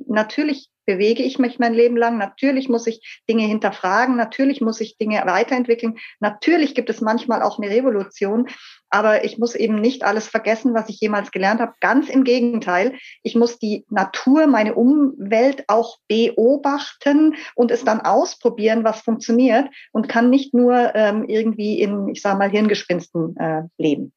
natürlich 0.06 0.70
bewege 0.88 1.22
ich 1.22 1.38
mich 1.38 1.59
mein 1.59 1.74
Leben 1.74 1.98
lang. 1.98 2.16
Natürlich 2.16 2.70
muss 2.70 2.87
ich 2.87 3.20
Dinge 3.29 3.44
hinterfragen. 3.44 4.16
Natürlich 4.16 4.62
muss 4.62 4.81
ich 4.81 4.96
Dinge 4.96 5.20
weiterentwickeln. 5.27 5.98
Natürlich 6.18 6.74
gibt 6.74 6.88
es 6.88 7.03
manchmal 7.03 7.42
auch 7.42 7.59
eine 7.59 7.68
Revolution. 7.68 8.48
Aber 8.88 9.22
ich 9.22 9.37
muss 9.37 9.55
eben 9.55 9.74
nicht 9.83 10.03
alles 10.03 10.29
vergessen, 10.29 10.72
was 10.72 10.88
ich 10.88 10.98
jemals 10.98 11.31
gelernt 11.31 11.61
habe. 11.61 11.74
Ganz 11.81 12.09
im 12.09 12.24
Gegenteil. 12.24 12.94
Ich 13.22 13.37
muss 13.37 13.59
die 13.59 13.85
Natur, 13.90 14.46
meine 14.46 14.77
Umwelt 14.77 15.64
auch 15.68 15.98
beobachten 16.09 17.35
und 17.55 17.70
es 17.70 17.85
dann 17.85 18.01
ausprobieren, 18.01 18.83
was 18.83 19.03
funktioniert 19.03 19.68
und 19.92 20.09
kann 20.09 20.31
nicht 20.31 20.55
nur 20.55 20.94
ähm, 20.94 21.24
irgendwie 21.29 21.83
in, 21.83 22.09
ich 22.09 22.22
sage 22.22 22.38
mal, 22.38 22.51
Hirngespinsten 22.51 23.37
äh, 23.37 23.64
leben. 23.77 24.14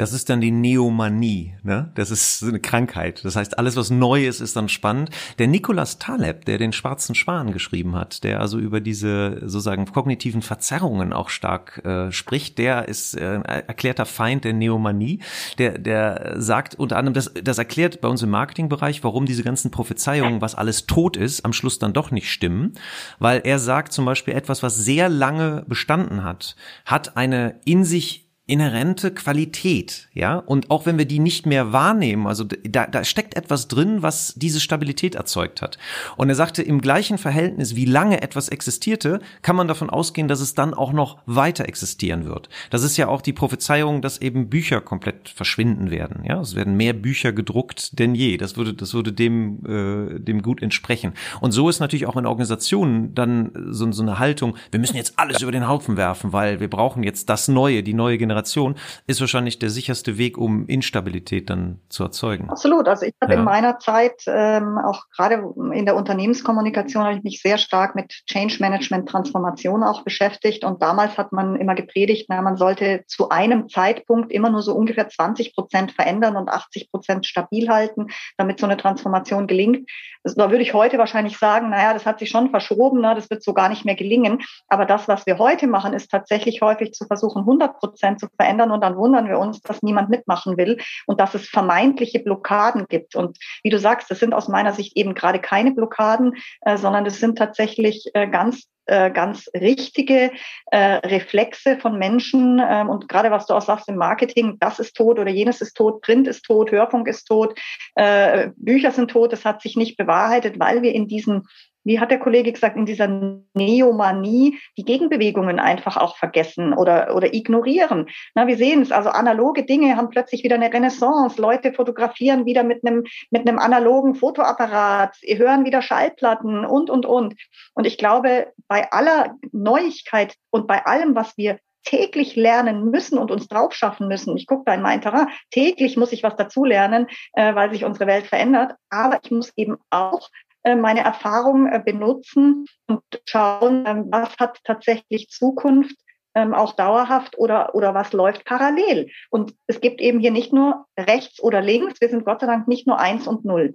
Das 0.00 0.14
ist 0.14 0.30
dann 0.30 0.40
die 0.40 0.50
Neomanie, 0.50 1.52
ne? 1.62 1.92
Das 1.94 2.10
ist 2.10 2.42
eine 2.42 2.58
Krankheit. 2.58 3.22
Das 3.22 3.36
heißt, 3.36 3.58
alles, 3.58 3.76
was 3.76 3.90
neu 3.90 4.26
ist, 4.26 4.40
ist 4.40 4.56
dann 4.56 4.70
spannend. 4.70 5.10
Der 5.38 5.46
Nicolas 5.46 5.98
Taleb, 5.98 6.46
der 6.46 6.56
den 6.56 6.72
Schwarzen 6.72 7.14
Schwan 7.14 7.52
geschrieben 7.52 7.94
hat, 7.94 8.24
der 8.24 8.40
also 8.40 8.58
über 8.58 8.80
diese 8.80 9.40
sozusagen 9.42 9.84
kognitiven 9.84 10.40
Verzerrungen 10.40 11.12
auch 11.12 11.28
stark 11.28 11.84
äh, 11.84 12.10
spricht, 12.12 12.56
der 12.56 12.88
ist 12.88 13.14
äh, 13.14 13.40
erklärter 13.42 14.06
Feind 14.06 14.44
der 14.44 14.54
Neomanie. 14.54 15.20
Der, 15.58 15.76
der 15.76 16.40
sagt 16.40 16.76
unter 16.76 16.96
anderem, 16.96 17.12
das, 17.12 17.34
das 17.34 17.58
erklärt 17.58 18.00
bei 18.00 18.08
uns 18.08 18.22
im 18.22 18.30
Marketingbereich, 18.30 19.04
warum 19.04 19.26
diese 19.26 19.42
ganzen 19.42 19.70
Prophezeiungen, 19.70 20.40
was 20.40 20.54
alles 20.54 20.86
tot 20.86 21.18
ist, 21.18 21.44
am 21.44 21.52
Schluss 21.52 21.78
dann 21.78 21.92
doch 21.92 22.10
nicht 22.10 22.32
stimmen. 22.32 22.72
Weil 23.18 23.42
er 23.44 23.58
sagt 23.58 23.92
zum 23.92 24.06
Beispiel 24.06 24.32
etwas, 24.32 24.62
was 24.62 24.78
sehr 24.78 25.10
lange 25.10 25.66
bestanden 25.68 26.24
hat, 26.24 26.56
hat 26.86 27.18
eine 27.18 27.60
in 27.66 27.84
sich 27.84 28.29
inhärente 28.50 29.12
Qualität, 29.12 30.08
ja. 30.12 30.36
Und 30.36 30.70
auch 30.70 30.84
wenn 30.84 30.98
wir 30.98 31.04
die 31.04 31.20
nicht 31.20 31.46
mehr 31.46 31.72
wahrnehmen, 31.72 32.26
also 32.26 32.44
da, 32.44 32.86
da 32.88 33.04
steckt 33.04 33.36
etwas 33.36 33.68
drin, 33.68 34.02
was 34.02 34.34
diese 34.36 34.58
Stabilität 34.58 35.14
erzeugt 35.14 35.62
hat. 35.62 35.78
Und 36.16 36.28
er 36.28 36.34
sagte, 36.34 36.62
im 36.62 36.80
gleichen 36.80 37.16
Verhältnis, 37.16 37.76
wie 37.76 37.84
lange 37.84 38.22
etwas 38.22 38.48
existierte, 38.48 39.20
kann 39.42 39.54
man 39.54 39.68
davon 39.68 39.88
ausgehen, 39.88 40.26
dass 40.26 40.40
es 40.40 40.54
dann 40.54 40.74
auch 40.74 40.92
noch 40.92 41.18
weiter 41.26 41.68
existieren 41.68 42.26
wird. 42.26 42.48
Das 42.70 42.82
ist 42.82 42.96
ja 42.96 43.06
auch 43.06 43.22
die 43.22 43.32
Prophezeiung, 43.32 44.02
dass 44.02 44.18
eben 44.18 44.50
Bücher 44.50 44.80
komplett 44.80 45.28
verschwinden 45.28 45.92
werden, 45.92 46.24
ja. 46.24 46.40
Es 46.40 46.56
werden 46.56 46.76
mehr 46.76 46.92
Bücher 46.92 47.32
gedruckt 47.32 48.00
denn 48.00 48.16
je. 48.16 48.36
Das 48.36 48.56
würde, 48.56 48.74
das 48.74 48.94
würde 48.94 49.12
dem, 49.12 49.64
äh, 49.64 50.18
dem 50.18 50.42
gut 50.42 50.60
entsprechen. 50.60 51.12
Und 51.40 51.52
so 51.52 51.68
ist 51.68 51.78
natürlich 51.78 52.06
auch 52.06 52.16
in 52.16 52.26
Organisationen 52.26 53.14
dann 53.14 53.52
so, 53.70 53.90
so 53.92 54.02
eine 54.02 54.18
Haltung, 54.18 54.56
wir 54.72 54.80
müssen 54.80 54.96
jetzt 54.96 55.18
alles 55.18 55.40
über 55.40 55.52
den 55.52 55.68
Haufen 55.68 55.96
werfen, 55.96 56.32
weil 56.32 56.58
wir 56.58 56.68
brauchen 56.68 57.04
jetzt 57.04 57.28
das 57.28 57.46
Neue, 57.46 57.84
die 57.84 57.94
neue 57.94 58.18
Generation 58.18 58.39
Generation 58.40 58.76
ist 59.06 59.20
wahrscheinlich 59.20 59.58
der 59.58 59.70
sicherste 59.70 60.18
Weg, 60.18 60.38
um 60.38 60.66
Instabilität 60.66 61.50
dann 61.50 61.80
zu 61.88 62.04
erzeugen. 62.04 62.48
Absolut. 62.50 62.88
Also 62.88 63.06
ich 63.06 63.14
habe 63.22 63.34
ja. 63.34 63.38
in 63.38 63.44
meiner 63.44 63.78
Zeit 63.78 64.22
ähm, 64.26 64.78
auch 64.78 65.04
gerade 65.14 65.44
in 65.72 65.84
der 65.84 65.96
Unternehmenskommunikation 65.96 67.04
habe 67.04 67.16
ich 67.16 67.22
mich 67.22 67.42
sehr 67.42 67.58
stark 67.58 67.94
mit 67.94 68.22
Change 68.26 68.56
Management 68.60 69.08
Transformation 69.08 69.82
auch 69.82 70.02
beschäftigt 70.02 70.64
und 70.64 70.82
damals 70.82 71.18
hat 71.18 71.32
man 71.32 71.56
immer 71.56 71.74
gepredigt, 71.74 72.26
na, 72.28 72.40
man 72.42 72.56
sollte 72.56 73.04
zu 73.06 73.28
einem 73.28 73.68
Zeitpunkt 73.68 74.32
immer 74.32 74.50
nur 74.50 74.62
so 74.62 74.74
ungefähr 74.74 75.08
20 75.08 75.54
Prozent 75.54 75.92
verändern 75.92 76.36
und 76.36 76.48
80 76.48 76.90
Prozent 76.90 77.26
stabil 77.26 77.68
halten, 77.68 78.08
damit 78.36 78.58
so 78.58 78.66
eine 78.66 78.76
Transformation 78.76 79.46
gelingt. 79.46 79.88
Also, 80.22 80.36
da 80.36 80.50
würde 80.50 80.62
ich 80.62 80.74
heute 80.74 80.98
wahrscheinlich 80.98 81.38
sagen, 81.38 81.70
naja, 81.70 81.94
das 81.94 82.04
hat 82.04 82.18
sich 82.18 82.28
schon 82.28 82.50
verschoben, 82.50 83.00
ne, 83.00 83.14
das 83.14 83.30
wird 83.30 83.42
so 83.42 83.54
gar 83.54 83.68
nicht 83.68 83.84
mehr 83.84 83.94
gelingen. 83.94 84.42
Aber 84.68 84.84
das, 84.84 85.08
was 85.08 85.26
wir 85.26 85.38
heute 85.38 85.66
machen, 85.66 85.94
ist 85.94 86.10
tatsächlich 86.10 86.60
häufig 86.60 86.92
zu 86.92 87.06
versuchen, 87.06 87.40
100 87.40 87.78
Prozent 87.78 88.20
zu 88.20 88.28
verändern 88.36 88.70
und 88.70 88.82
dann 88.82 88.96
wundern 88.96 89.28
wir 89.28 89.38
uns, 89.38 89.60
dass 89.62 89.82
niemand 89.82 90.10
mitmachen 90.10 90.56
will 90.56 90.78
und 91.06 91.20
dass 91.20 91.34
es 91.34 91.48
vermeintliche 91.48 92.20
Blockaden 92.20 92.86
gibt. 92.88 93.16
Und 93.16 93.38
wie 93.62 93.70
du 93.70 93.78
sagst, 93.78 94.10
das 94.10 94.18
sind 94.18 94.34
aus 94.34 94.48
meiner 94.48 94.72
Sicht 94.72 94.96
eben 94.96 95.14
gerade 95.14 95.38
keine 95.38 95.72
Blockaden, 95.72 96.34
äh, 96.62 96.76
sondern 96.76 97.04
das 97.04 97.18
sind 97.18 97.38
tatsächlich 97.38 98.10
äh, 98.14 98.26
ganz 98.28 98.68
äh, 98.90 99.12
ganz 99.12 99.48
richtige 99.54 100.32
äh, 100.72 100.94
Reflexe 101.06 101.78
von 101.78 101.96
Menschen 101.96 102.60
ähm, 102.60 102.88
und 102.88 103.08
gerade 103.08 103.30
was 103.30 103.46
du 103.46 103.54
auch 103.54 103.62
sagst 103.62 103.88
im 103.88 103.94
Marketing, 103.94 104.56
das 104.58 104.80
ist 104.80 104.96
tot 104.96 105.20
oder 105.20 105.30
jenes 105.30 105.60
ist 105.60 105.74
tot, 105.74 106.00
Print 106.02 106.26
ist 106.26 106.42
tot, 106.42 106.72
Hörfunk 106.72 107.06
ist 107.06 107.24
tot, 107.24 107.56
äh, 107.94 108.48
Bücher 108.56 108.90
sind 108.90 109.12
tot, 109.12 109.32
das 109.32 109.44
hat 109.44 109.62
sich 109.62 109.76
nicht 109.76 109.96
bewahrheitet, 109.96 110.58
weil 110.58 110.82
wir 110.82 110.92
in 110.92 111.06
diesen 111.06 111.46
wie 111.84 111.98
hat 111.98 112.10
der 112.10 112.18
Kollege 112.18 112.52
gesagt, 112.52 112.76
in 112.76 112.86
dieser 112.86 113.08
Neomanie 113.54 114.58
die 114.76 114.84
Gegenbewegungen 114.84 115.58
einfach 115.58 115.96
auch 115.96 116.16
vergessen 116.16 116.72
oder, 116.72 117.14
oder 117.14 117.32
ignorieren. 117.32 118.08
Na, 118.34 118.46
wir 118.46 118.56
sehen 118.56 118.82
es, 118.82 118.92
also 118.92 119.10
analoge 119.10 119.64
Dinge 119.64 119.96
haben 119.96 120.10
plötzlich 120.10 120.44
wieder 120.44 120.56
eine 120.56 120.72
Renaissance. 120.72 121.40
Leute 121.40 121.72
fotografieren 121.72 122.46
wieder 122.46 122.62
mit 122.62 122.84
einem, 122.84 123.04
mit 123.30 123.48
einem 123.48 123.58
analogen 123.58 124.14
Fotoapparat, 124.14 125.16
hören 125.22 125.64
wieder 125.64 125.82
Schallplatten 125.82 126.64
und, 126.64 126.90
und, 126.90 127.06
und. 127.06 127.34
Und 127.74 127.86
ich 127.86 127.98
glaube, 127.98 128.52
bei 128.68 128.90
aller 128.92 129.36
Neuigkeit 129.52 130.34
und 130.50 130.66
bei 130.66 130.84
allem, 130.84 131.14
was 131.14 131.36
wir 131.36 131.58
täglich 131.84 132.36
lernen 132.36 132.90
müssen 132.90 133.18
und 133.18 133.30
uns 133.30 133.48
drauf 133.48 133.72
schaffen 133.74 134.08
müssen. 134.08 134.36
Ich 134.36 134.46
gucke 134.46 134.64
da 134.66 134.74
in 134.74 134.82
mein 134.82 135.00
Terrain. 135.00 135.28
Täglich 135.50 135.96
muss 135.96 136.12
ich 136.12 136.22
was 136.22 136.36
dazulernen, 136.36 137.06
äh, 137.32 137.54
weil 137.54 137.72
sich 137.72 137.84
unsere 137.84 138.06
Welt 138.06 138.26
verändert. 138.26 138.74
Aber 138.90 139.18
ich 139.22 139.30
muss 139.30 139.52
eben 139.56 139.78
auch 139.88 140.28
meine 140.64 141.00
Erfahrungen 141.00 141.72
äh, 141.72 141.82
benutzen 141.84 142.66
und 142.86 143.02
schauen, 143.24 143.84
ähm, 143.86 144.06
was 144.10 144.36
hat 144.38 144.58
tatsächlich 144.64 145.28
Zukunft, 145.28 145.96
ähm, 146.34 146.54
auch 146.54 146.74
dauerhaft 146.74 147.38
oder, 147.38 147.74
oder 147.74 147.94
was 147.94 148.12
läuft 148.12 148.44
parallel. 148.44 149.10
Und 149.30 149.54
es 149.66 149.80
gibt 149.80 150.00
eben 150.00 150.20
hier 150.20 150.30
nicht 150.30 150.52
nur 150.52 150.86
rechts 150.98 151.42
oder 151.42 151.60
links, 151.60 152.00
wir 152.00 152.08
sind 152.08 152.24
Gott 152.24 152.40
sei 152.40 152.46
Dank 152.46 152.68
nicht 152.68 152.86
nur 152.86 152.98
eins 152.98 153.26
und 153.26 153.44
null. 153.44 153.74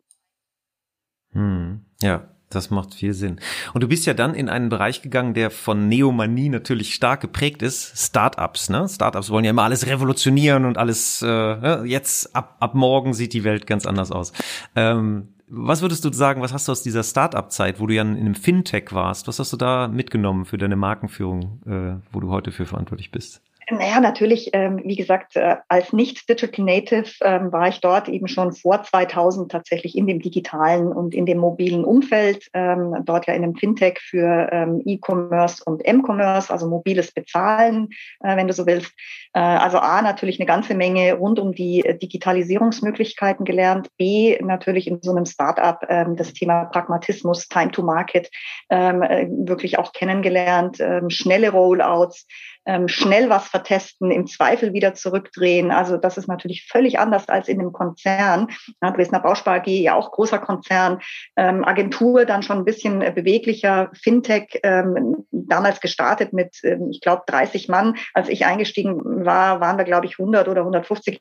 Hm, 1.31 1.85
ja, 2.01 2.34
das 2.55 2.69
macht 2.69 2.93
viel 2.93 3.13
Sinn. 3.13 3.39
Und 3.73 3.81
du 3.81 3.87
bist 3.87 4.05
ja 4.05 4.13
dann 4.13 4.33
in 4.33 4.49
einen 4.49 4.69
Bereich 4.69 5.01
gegangen, 5.01 5.33
der 5.33 5.51
von 5.51 5.87
Neomanie 5.87 6.49
natürlich 6.49 6.95
stark 6.95 7.21
geprägt 7.21 7.61
ist. 7.61 7.97
Startups, 7.97 8.69
ne? 8.69 8.87
Startups 8.87 9.29
wollen 9.29 9.45
ja 9.45 9.51
immer 9.51 9.63
alles 9.63 9.85
revolutionieren 9.87 10.65
und 10.65 10.77
alles. 10.77 11.21
Äh, 11.21 11.27
ne? 11.27 11.83
jetzt 11.85 12.35
ab 12.35 12.57
ab 12.59 12.75
morgen 12.75 13.13
sieht 13.13 13.33
die 13.33 13.43
Welt 13.43 13.67
ganz 13.67 13.85
anders 13.85 14.11
aus. 14.11 14.33
Ähm, 14.75 15.29
was 15.47 15.81
würdest 15.81 16.03
du 16.03 16.11
sagen, 16.11 16.41
was 16.41 16.53
hast 16.53 16.67
du 16.67 16.71
aus 16.71 16.81
dieser 16.81 17.03
Startup-Zeit, 17.03 17.79
wo 17.79 17.85
du 17.85 17.93
ja 17.93 18.01
in 18.01 18.17
einem 18.17 18.35
Fintech 18.35 18.91
warst, 18.91 19.27
was 19.27 19.37
hast 19.37 19.53
du 19.53 19.57
da 19.57 19.87
mitgenommen 19.87 20.45
für 20.45 20.57
deine 20.57 20.75
Markenführung, 20.75 21.61
äh, 21.67 22.01
wo 22.11 22.19
du 22.19 22.31
heute 22.31 22.51
für 22.51 22.65
verantwortlich 22.65 23.11
bist? 23.11 23.41
Naja, 23.71 23.99
natürlich, 23.99 24.51
ähm, 24.53 24.81
wie 24.85 24.95
gesagt, 24.95 25.35
äh, 25.35 25.55
als 25.69 25.91
nicht-Digital 25.91 26.63
Native 26.63 27.09
ähm, 27.21 27.51
war 27.51 27.67
ich 27.67 27.81
dort 27.81 28.07
eben 28.07 28.27
schon 28.27 28.53
vor 28.53 28.83
2000 28.83 29.51
tatsächlich 29.51 29.97
in 29.97 30.05
dem 30.05 30.19
digitalen 30.19 30.91
und 30.91 31.15
in 31.15 31.25
dem 31.25 31.39
mobilen 31.39 31.83
Umfeld, 31.83 32.47
ähm, 32.53 32.95
dort 33.05 33.25
ja 33.25 33.33
in 33.33 33.43
einem 33.43 33.55
Fintech 33.55 33.99
für 33.99 34.49
ähm, 34.51 34.83
E-Commerce 34.85 35.63
und 35.65 35.83
M-Commerce, 35.83 36.53
also 36.53 36.67
mobiles 36.67 37.11
Bezahlen, 37.11 37.89
äh, 38.19 38.37
wenn 38.37 38.47
du 38.47 38.53
so 38.53 38.67
willst. 38.67 38.93
Äh, 39.33 39.39
also 39.39 39.79
A, 39.79 40.03
natürlich 40.03 40.39
eine 40.39 40.45
ganze 40.45 40.75
Menge 40.75 41.15
rund 41.15 41.39
um 41.39 41.51
die 41.51 41.81
Digitalisierungsmöglichkeiten 42.01 43.45
gelernt. 43.45 43.89
B, 43.97 44.37
natürlich 44.43 44.87
in 44.87 45.01
so 45.01 45.09
einem 45.09 45.25
Startup 45.25 45.79
ähm, 45.89 46.15
das 46.15 46.33
Thema 46.33 46.65
Pragmatismus, 46.65 47.47
Time 47.47 47.71
to 47.71 47.81
Market 47.81 48.29
ähm, 48.69 49.01
äh, 49.01 49.27
wirklich 49.27 49.79
auch 49.79 49.91
kennengelernt, 49.91 50.77
ähm, 50.79 51.09
schnelle 51.09 51.49
Rollouts 51.49 52.27
ähm, 52.65 52.87
schnell 52.87 53.29
was 53.29 53.47
vertesten, 53.47 54.11
im 54.11 54.27
Zweifel 54.27 54.73
wieder 54.73 54.93
zurückdrehen. 54.93 55.71
Also 55.71 55.97
das 55.97 56.17
ist 56.17 56.27
natürlich 56.27 56.67
völlig 56.69 56.99
anders 56.99 57.29
als 57.29 57.47
in 57.47 57.59
einem 57.59 57.71
Konzern. 57.71 58.47
Ja, 58.81 58.91
Dresdner 58.91 59.19
Bauspar 59.19 59.55
AG, 59.55 59.67
ja 59.67 59.95
auch 59.95 60.11
großer 60.11 60.39
Konzern, 60.39 60.99
ähm, 61.35 61.63
Agentur 61.63 62.25
dann 62.25 62.43
schon 62.43 62.59
ein 62.59 62.65
bisschen 62.65 62.99
beweglicher, 62.99 63.91
Fintech 63.93 64.59
ähm, 64.63 65.25
damals 65.31 65.81
gestartet 65.81 66.33
mit, 66.33 66.57
ähm, 66.63 66.89
ich 66.91 67.01
glaube, 67.01 67.23
30 67.27 67.67
Mann. 67.67 67.95
Als 68.13 68.29
ich 68.29 68.45
eingestiegen 68.45 69.25
war, 69.25 69.59
waren 69.61 69.77
wir, 69.77 69.85
glaube 69.85 70.05
ich, 70.05 70.19
100 70.19 70.47
oder 70.47 70.61
150. 70.61 71.19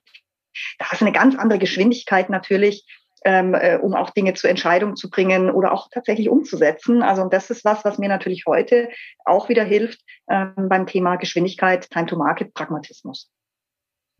Da 0.78 0.86
ist 0.92 1.02
eine 1.02 1.12
ganz 1.12 1.36
andere 1.36 1.58
Geschwindigkeit 1.58 2.30
natürlich 2.30 2.86
ähm, 3.24 3.54
äh, 3.54 3.76
um 3.76 3.94
auch 3.94 4.10
Dinge 4.10 4.34
zur 4.34 4.50
Entscheidung 4.50 4.96
zu 4.96 5.10
bringen 5.10 5.50
oder 5.50 5.72
auch 5.72 5.88
tatsächlich 5.90 6.28
umzusetzen. 6.28 7.02
Also 7.02 7.22
und 7.22 7.32
das 7.32 7.50
ist 7.50 7.64
was, 7.64 7.84
was 7.84 7.98
mir 7.98 8.08
natürlich 8.08 8.44
heute 8.46 8.88
auch 9.24 9.48
wieder 9.48 9.64
hilft 9.64 10.00
ähm, 10.30 10.54
beim 10.56 10.86
Thema 10.86 11.16
Geschwindigkeit, 11.16 11.90
Time 11.90 12.06
to 12.06 12.16
Market, 12.16 12.54
Pragmatismus. 12.54 13.30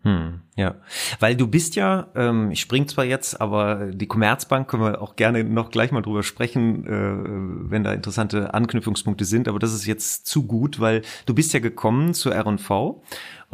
Hm, 0.04 0.42
ja, 0.54 0.74
weil 1.18 1.34
du 1.34 1.46
bist 1.46 1.76
ja, 1.76 2.08
ähm, 2.14 2.50
ich 2.50 2.60
spring 2.60 2.86
zwar 2.88 3.06
jetzt, 3.06 3.40
aber 3.40 3.86
die 3.86 4.06
Commerzbank 4.06 4.68
können 4.68 4.82
wir 4.82 5.00
auch 5.00 5.16
gerne 5.16 5.44
noch 5.44 5.70
gleich 5.70 5.92
mal 5.92 6.02
drüber 6.02 6.22
sprechen, 6.22 6.86
äh, 6.86 7.70
wenn 7.70 7.84
da 7.84 7.94
interessante 7.94 8.52
Anknüpfungspunkte 8.52 9.24
sind, 9.24 9.48
aber 9.48 9.58
das 9.58 9.72
ist 9.72 9.86
jetzt 9.86 10.26
zu 10.26 10.46
gut, 10.46 10.78
weil 10.78 11.00
du 11.24 11.34
bist 11.34 11.54
ja 11.54 11.60
gekommen 11.60 12.12
zur 12.12 12.34
R&V 12.34 13.02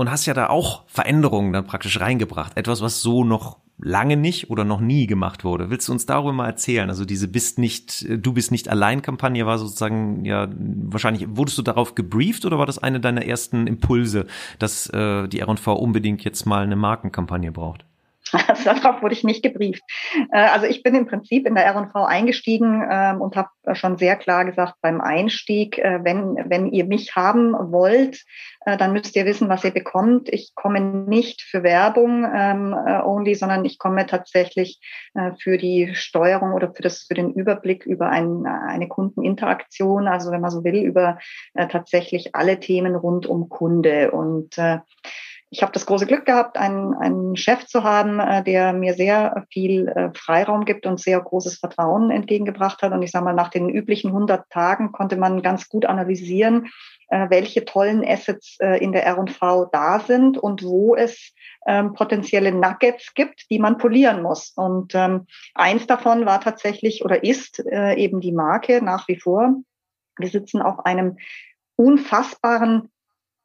und 0.01 0.11
hast 0.11 0.25
ja 0.25 0.33
da 0.33 0.49
auch 0.49 0.85
Veränderungen 0.87 1.53
dann 1.53 1.67
praktisch 1.67 2.01
reingebracht. 2.01 2.57
Etwas, 2.57 2.81
was 2.81 3.03
so 3.03 3.23
noch 3.23 3.59
lange 3.77 4.17
nicht 4.17 4.49
oder 4.49 4.65
noch 4.65 4.81
nie 4.81 5.07
gemacht 5.07 5.45
wurde. 5.45 5.69
Willst 5.69 5.89
du 5.89 5.93
uns 5.93 6.07
darüber 6.07 6.33
mal 6.33 6.47
erzählen? 6.47 6.89
Also 6.89 7.05
diese 7.05 7.29
bist 7.29 7.59
nicht, 7.59 8.07
du 8.09 8.33
bist 8.33 8.51
nicht 8.51 8.71
allein 8.71 9.03
Kampagne 9.03 9.45
war 9.45 9.59
sozusagen 9.59 10.25
ja 10.25 10.49
wahrscheinlich 10.57 11.27
wurdest 11.37 11.59
du 11.59 11.63
darauf 11.63 11.95
gebrieft 11.95 12.47
oder 12.47 12.59
war 12.59 12.65
das 12.65 12.79
eine 12.79 12.99
deiner 12.99 13.27
ersten 13.27 13.67
Impulse, 13.67 14.27
dass 14.59 14.89
äh, 14.89 15.29
die 15.29 15.41
R&V 15.41 15.75
unbedingt 15.75 16.25
jetzt 16.25 16.47
mal 16.47 16.63
eine 16.63 16.77
Markenkampagne 16.77 17.53
braucht? 17.53 17.85
Also 18.33 18.65
darauf 18.75 19.03
wurde 19.03 19.15
ich 19.15 19.25
nicht 19.25 19.43
gebrieft. 19.43 19.83
Äh, 20.33 20.39
also 20.39 20.67
ich 20.67 20.83
bin 20.83 20.95
im 20.95 21.07
Prinzip 21.07 21.47
in 21.47 21.55
der 21.55 21.65
R&V 21.67 22.05
eingestiegen 22.05 22.87
ähm, 22.91 23.21
und 23.21 23.37
habe 23.37 23.49
schon 23.75 23.99
sehr 23.99 24.17
klar 24.17 24.45
gesagt 24.45 24.75
beim 24.81 25.01
Einstieg, 25.01 25.79
äh, 25.79 26.01
wenn, 26.03 26.37
wenn 26.47 26.71
ihr 26.71 26.85
mich 26.85 27.15
haben 27.17 27.53
wollt, 27.73 28.25
äh, 28.67 28.77
dann 28.77 28.93
müsst 28.93 29.17
ihr 29.17 29.27
wissen, 29.27 29.49
was 29.49 29.65
ihr 29.65 29.71
bekommt. 29.71 30.29
Ich 30.33 30.53
komme 30.55 30.81
nicht 30.81 31.43
für 31.43 31.63
Werbung 31.63 32.25
ähm, 32.33 32.75
only, 33.05 33.35
sondern 33.35 33.65
ich 33.65 33.79
komme 33.79 34.07
tatsächlich 34.07 34.81
für 35.39 35.59
die 35.59 35.95
Steuerung 35.95 36.53
oder 36.53 36.73
für, 36.73 36.83
das, 36.83 37.05
für 37.09 37.15
den 37.15 37.33
Überblick 37.33 37.85
über 37.85 38.09
ein, 38.09 38.47
eine 38.47 38.89
Kundeninteraktion, 38.89 40.07
also 40.07 40.31
wenn 40.31 40.41
man 40.41 40.51
so 40.51 40.65
will, 40.65 40.77
über 40.77 41.19
tatsächlich 41.55 42.35
alle 42.35 42.61
Themen 42.61 42.95
rund 42.95 43.27
um 43.27 43.49
Kunde. 43.49 44.11
Und 44.13 44.57
ich 45.53 45.63
habe 45.63 45.73
das 45.73 45.85
große 45.85 46.07
Glück 46.07 46.27
gehabt, 46.27 46.57
einen, 46.57 46.95
einen 46.95 47.37
Chef 47.37 47.67
zu 47.67 47.83
haben, 47.83 48.21
äh, 48.21 48.45
der 48.45 48.73
mir 48.73 48.95
sehr 48.95 49.47
viel 49.51 49.89
äh, 49.89 50.11
Freiraum 50.15 50.65
gibt 50.65 50.87
und 50.87 51.01
sehr 51.01 51.21
großes 51.21 51.59
Vertrauen 51.59 52.13
entgegengebracht 52.13 52.83
hat. 52.83 52.93
Und 52.93 53.03
ich 53.03 53.11
sage 53.11 53.25
mal, 53.25 53.35
nach 53.35 53.49
den 53.49 53.69
üblichen 53.69 54.11
100 54.11 54.49
Tagen 54.49 54.93
konnte 54.93 55.17
man 55.17 55.43
ganz 55.43 55.69
gut 55.69 55.87
analysieren, 55.87 56.71
äh, 57.09 57.29
welche 57.31 57.65
tollen 57.65 58.05
Assets 58.07 58.59
in 58.61 58.93
der 58.93 59.05
R&V 59.05 59.65
da 59.73 59.99
sind 59.99 60.39
und 60.39 60.63
wo 60.63 60.95
es 60.95 61.33
ähm, 61.67 61.95
potenzielle 61.95 62.53
Nuggets 62.53 63.13
gibt, 63.15 63.51
die 63.51 63.59
man 63.59 63.79
polieren 63.79 64.23
muss. 64.23 64.53
Und 64.55 64.95
ähm, 64.95 65.27
eins 65.55 65.87
davon 65.89 66.27
war 66.27 66.41
tatsächlich 66.41 67.05
oder 67.05 67.25
ist 67.25 67.59
eben 67.61 68.21
die 68.21 68.33
Marke 68.33 68.85
nach 68.85 69.09
wie 69.09 69.19
vor. 69.19 69.55
Wir 70.17 70.29
sitzen 70.29 70.63
auf 70.63 70.87
einem 70.87 71.17
unfassbaren 71.77 72.91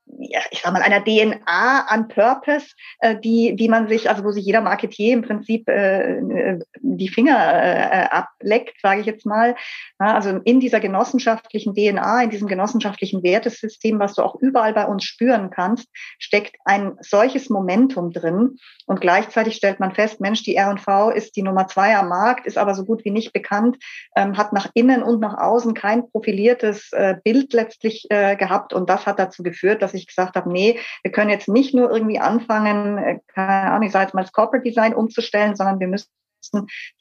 ja, 0.06 0.40
ich 0.52 0.62
sag 0.62 0.72
mal, 0.72 0.82
einer 0.82 1.04
DNA 1.04 1.86
an 1.88 2.08
Purpose, 2.08 2.68
äh, 3.00 3.16
die, 3.20 3.56
die 3.56 3.68
man 3.68 3.88
sich, 3.88 4.10
also 4.10 4.24
wo 4.24 4.32
sich 4.32 4.46
jeder 4.46 4.62
Marketier 4.62 5.14
im 5.14 5.24
Prinzip 5.24 5.68
äh, 5.68 6.20
äh 6.20 6.60
die 6.82 7.10
Finger 7.10 7.38
äh, 7.38 8.08
ableckt, 8.10 8.80
sage 8.82 9.02
ich 9.02 9.08
jetzt 9.08 9.26
mal. 9.26 9.56
Ja, 10.00 10.14
also 10.14 10.30
in 10.44 10.60
dieser 10.60 10.80
genossenschaftlichen 10.80 11.74
DNA, 11.74 12.24
in 12.24 12.30
diesem 12.30 12.48
genossenschaftlichen 12.48 13.24
Wertesystem, 13.24 14.00
was 14.00 14.14
du 14.14 14.22
auch 14.22 14.36
überall 14.36 14.74
bei 14.74 14.86
uns 14.86 15.04
spüren 15.04 15.50
kannst, 15.50 15.90
steckt 16.20 16.56
ein 16.64 16.98
solches 17.02 17.50
Momentum 17.50 18.12
drin. 18.12 18.58
Und 18.86 19.02
gleichzeitig 19.02 19.56
stellt 19.56 19.80
man 19.80 19.94
fest, 19.94 20.22
Mensch, 20.22 20.44
die 20.44 20.56
R&V 20.56 21.10
ist 21.10 21.36
die 21.36 21.42
Nummer 21.42 21.68
zwei 21.68 21.98
am 21.98 22.10
Markt, 22.10 22.46
ist 22.46 22.58
aber 22.58 22.76
so 22.76 22.86
gut 22.86 23.04
wie 23.04 23.12
nicht 23.12 23.34
bekannt, 23.34 23.78
ähm, 24.16 24.38
hat 24.38 24.54
nach 24.54 24.70
innen 24.76 25.02
und 25.02 25.20
nach 25.20 25.38
außen 25.38 25.74
kein 25.74 26.10
profiliertes 26.10 26.94
äh, 26.94 27.16
Bild 27.24 27.54
letztlich 27.54 28.06
äh, 28.10 28.36
gehabt. 28.36 28.74
Und 28.74 28.90
das 28.90 29.08
hat 29.08 29.18
dazu 29.18 29.42
geführt, 29.42 29.82
dass 29.82 29.95
ich 29.98 30.08
gesagt 30.08 30.36
habe, 30.36 30.52
nee, 30.52 30.80
wir 31.04 31.12
können 31.12 31.30
jetzt 31.30 31.48
nicht 31.48 31.74
nur 31.74 31.92
irgendwie 31.92 32.20
anfangen, 32.20 32.98
äh, 32.98 33.20
keine 33.28 33.72
Ahnung, 33.72 33.88
ich 33.88 33.92
sage 33.92 34.06
jetzt 34.06 34.14
mal 34.14 34.22
das 34.22 34.32
Corporate 34.32 34.64
Design 34.64 34.94
umzustellen, 34.94 35.56
sondern 35.56 35.80
wir 35.80 35.88
müssen 35.88 36.10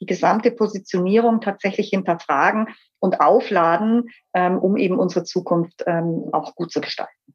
die 0.01 0.07
gesamte 0.07 0.51
Positionierung 0.51 1.41
tatsächlich 1.41 1.91
hinterfragen 1.91 2.69
und 2.99 3.21
aufladen, 3.21 4.09
ähm, 4.33 4.59
um 4.59 4.77
eben 4.77 4.99
unsere 4.99 5.25
Zukunft 5.25 5.85
ähm, 5.87 6.31
auch 6.33 6.55
gut 6.55 6.73
zu 6.73 6.81
gestalten. 6.81 7.34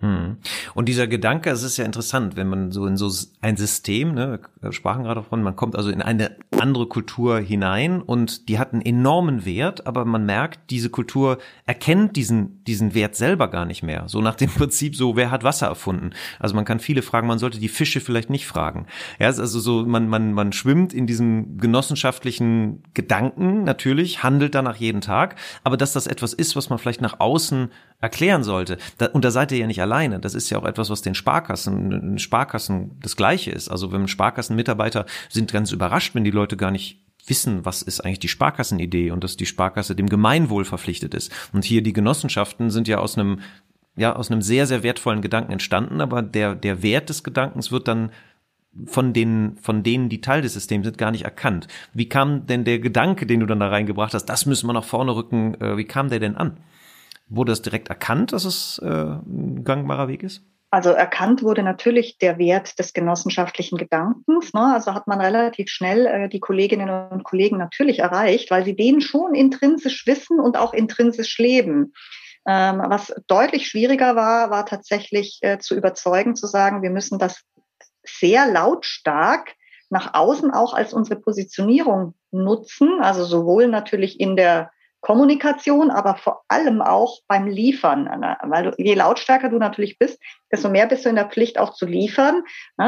Hm. 0.00 0.38
Und 0.74 0.88
dieser 0.88 1.06
Gedanke, 1.06 1.50
es 1.50 1.62
ist 1.62 1.76
ja 1.76 1.84
interessant, 1.84 2.34
wenn 2.34 2.48
man 2.48 2.72
so 2.72 2.86
in 2.86 2.96
so 2.96 3.10
ein 3.42 3.58
System, 3.58 4.14
ne, 4.14 4.40
wir 4.62 4.72
sprachen 4.72 5.04
gerade 5.04 5.20
davon, 5.20 5.42
man 5.42 5.56
kommt 5.56 5.76
also 5.76 5.90
in 5.90 6.00
eine 6.00 6.36
andere 6.58 6.86
Kultur 6.86 7.38
hinein 7.38 8.00
und 8.00 8.48
die 8.48 8.58
hat 8.58 8.72
einen 8.72 8.80
enormen 8.80 9.44
Wert, 9.44 9.86
aber 9.86 10.06
man 10.06 10.24
merkt, 10.24 10.70
diese 10.70 10.88
Kultur 10.88 11.36
erkennt 11.66 12.16
diesen, 12.16 12.64
diesen 12.64 12.94
Wert 12.94 13.14
selber 13.14 13.48
gar 13.48 13.66
nicht 13.66 13.82
mehr. 13.82 14.04
So 14.06 14.22
nach 14.22 14.36
dem 14.36 14.48
Prinzip 14.54 14.96
so, 14.96 15.16
wer 15.16 15.30
hat 15.30 15.44
Wasser 15.44 15.66
erfunden? 15.66 16.10
Also 16.38 16.54
man 16.54 16.64
kann 16.64 16.80
viele 16.80 17.02
fragen, 17.02 17.26
man 17.26 17.38
sollte 17.38 17.58
die 17.58 17.68
Fische 17.68 18.00
vielleicht 18.00 18.30
nicht 18.30 18.46
fragen. 18.46 18.86
Ja, 19.18 19.26
also 19.26 19.60
so, 19.60 19.84
man, 19.84 20.08
man, 20.08 20.32
man 20.32 20.54
schwimmt 20.54 20.94
in 20.94 21.06
diesem 21.06 21.58
genossenschaftlichen 21.58 22.82
Gedanken, 22.94 23.64
natürlich, 23.64 24.22
handelt 24.22 24.54
danach 24.54 24.76
jeden 24.76 25.02
Tag, 25.02 25.36
aber 25.62 25.76
dass 25.76 25.92
das 25.92 26.06
etwas 26.06 26.32
ist, 26.32 26.56
was 26.56 26.70
man 26.70 26.78
vielleicht 26.78 27.02
nach 27.02 27.20
außen 27.20 27.70
erklären 28.00 28.42
sollte. 28.42 28.78
Da, 28.98 29.06
und 29.06 29.24
da 29.24 29.30
seid 29.30 29.52
ihr 29.52 29.58
ja 29.58 29.66
nicht 29.66 29.78
alleine. 29.90 30.20
Das 30.20 30.34
ist 30.34 30.50
ja 30.50 30.58
auch 30.58 30.64
etwas, 30.64 30.90
was 30.90 31.02
den 31.02 31.14
Sparkassen, 31.14 32.18
Sparkassen 32.18 32.98
das 33.02 33.16
Gleiche 33.16 33.50
ist. 33.50 33.68
Also 33.68 33.90
wenn 33.92 34.06
Sparkassenmitarbeiter 34.06 35.06
sind 35.28 35.52
ganz 35.52 35.72
überrascht, 35.72 36.14
wenn 36.14 36.24
die 36.24 36.30
Leute 36.30 36.56
gar 36.56 36.70
nicht 36.70 37.00
wissen, 37.26 37.64
was 37.64 37.82
ist 37.82 38.00
eigentlich 38.00 38.20
die 38.20 38.28
Sparkassenidee 38.28 39.10
und 39.10 39.24
dass 39.24 39.36
die 39.36 39.46
Sparkasse 39.46 39.94
dem 39.94 40.08
Gemeinwohl 40.08 40.64
verpflichtet 40.64 41.14
ist. 41.14 41.32
Und 41.52 41.64
hier 41.64 41.82
die 41.82 41.92
Genossenschaften 41.92 42.70
sind 42.70 42.88
ja 42.88 42.98
aus 42.98 43.18
einem 43.18 43.40
ja, 43.96 44.14
aus 44.14 44.30
einem 44.30 44.40
sehr, 44.40 44.66
sehr 44.66 44.84
wertvollen 44.84 45.20
Gedanken 45.20 45.52
entstanden, 45.52 46.00
aber 46.00 46.22
der, 46.22 46.54
der 46.54 46.82
Wert 46.82 47.08
des 47.08 47.24
Gedankens 47.24 47.72
wird 47.72 47.88
dann 47.88 48.12
von 48.86 49.12
den, 49.12 49.58
von 49.60 49.82
denen, 49.82 50.08
die 50.08 50.20
Teil 50.20 50.42
des 50.42 50.54
Systems 50.54 50.86
sind, 50.86 50.96
gar 50.96 51.10
nicht 51.10 51.24
erkannt. 51.24 51.66
Wie 51.92 52.08
kam 52.08 52.46
denn 52.46 52.64
der 52.64 52.78
Gedanke, 52.78 53.26
den 53.26 53.40
du 53.40 53.46
dann 53.46 53.58
da 53.58 53.68
reingebracht 53.68 54.14
hast, 54.14 54.26
das 54.26 54.46
müssen 54.46 54.68
wir 54.68 54.72
nach 54.72 54.84
vorne 54.84 55.14
rücken, 55.14 55.60
äh, 55.60 55.76
wie 55.76 55.84
kam 55.84 56.08
der 56.08 56.20
denn 56.20 56.36
an? 56.36 56.56
Wurde 57.30 57.52
es 57.52 57.62
direkt 57.62 57.88
erkannt, 57.88 58.32
dass 58.32 58.44
es 58.44 58.78
äh, 58.82 58.86
ein 58.86 59.62
gangbarer 59.64 60.08
Weg 60.08 60.22
ist? 60.24 60.42
Also 60.72 60.90
erkannt 60.90 61.42
wurde 61.42 61.62
natürlich 61.62 62.18
der 62.18 62.38
Wert 62.38 62.78
des 62.78 62.92
genossenschaftlichen 62.92 63.78
Gedankens. 63.78 64.52
Ne? 64.52 64.72
Also 64.74 64.94
hat 64.94 65.06
man 65.06 65.20
relativ 65.20 65.68
schnell 65.68 66.06
äh, 66.06 66.28
die 66.28 66.40
Kolleginnen 66.40 66.90
und 67.10 67.24
Kollegen 67.24 67.56
natürlich 67.56 68.00
erreicht, 68.00 68.50
weil 68.50 68.64
sie 68.64 68.76
den 68.76 69.00
schon 69.00 69.34
intrinsisch 69.34 70.06
wissen 70.06 70.38
und 70.40 70.56
auch 70.56 70.72
intrinsisch 70.72 71.38
leben. 71.38 71.92
Ähm, 72.46 72.82
was 72.84 73.12
deutlich 73.26 73.68
schwieriger 73.68 74.16
war, 74.16 74.50
war 74.50 74.66
tatsächlich 74.66 75.38
äh, 75.42 75.58
zu 75.58 75.76
überzeugen, 75.76 76.36
zu 76.36 76.46
sagen, 76.46 76.82
wir 76.82 76.90
müssen 76.90 77.18
das 77.18 77.42
sehr 78.04 78.46
lautstark 78.46 79.54
nach 79.88 80.14
außen 80.14 80.52
auch 80.52 80.72
als 80.72 80.92
unsere 80.92 81.20
Positionierung 81.20 82.14
nutzen. 82.30 83.00
Also 83.00 83.24
sowohl 83.24 83.68
natürlich 83.68 84.20
in 84.20 84.36
der 84.36 84.70
Kommunikation, 85.00 85.90
aber 85.90 86.16
vor 86.16 86.42
allem 86.48 86.82
auch 86.82 87.20
beim 87.26 87.46
Liefern. 87.46 88.08
Weil 88.42 88.64
du, 88.64 88.74
je 88.76 88.94
lautstärker 88.94 89.48
du 89.48 89.58
natürlich 89.58 89.98
bist, 89.98 90.18
desto 90.52 90.68
mehr 90.68 90.86
bist 90.86 91.04
du 91.04 91.08
in 91.08 91.14
der 91.14 91.28
Pflicht 91.28 91.58
auch 91.58 91.72
zu 91.74 91.86
liefern. 91.86 92.42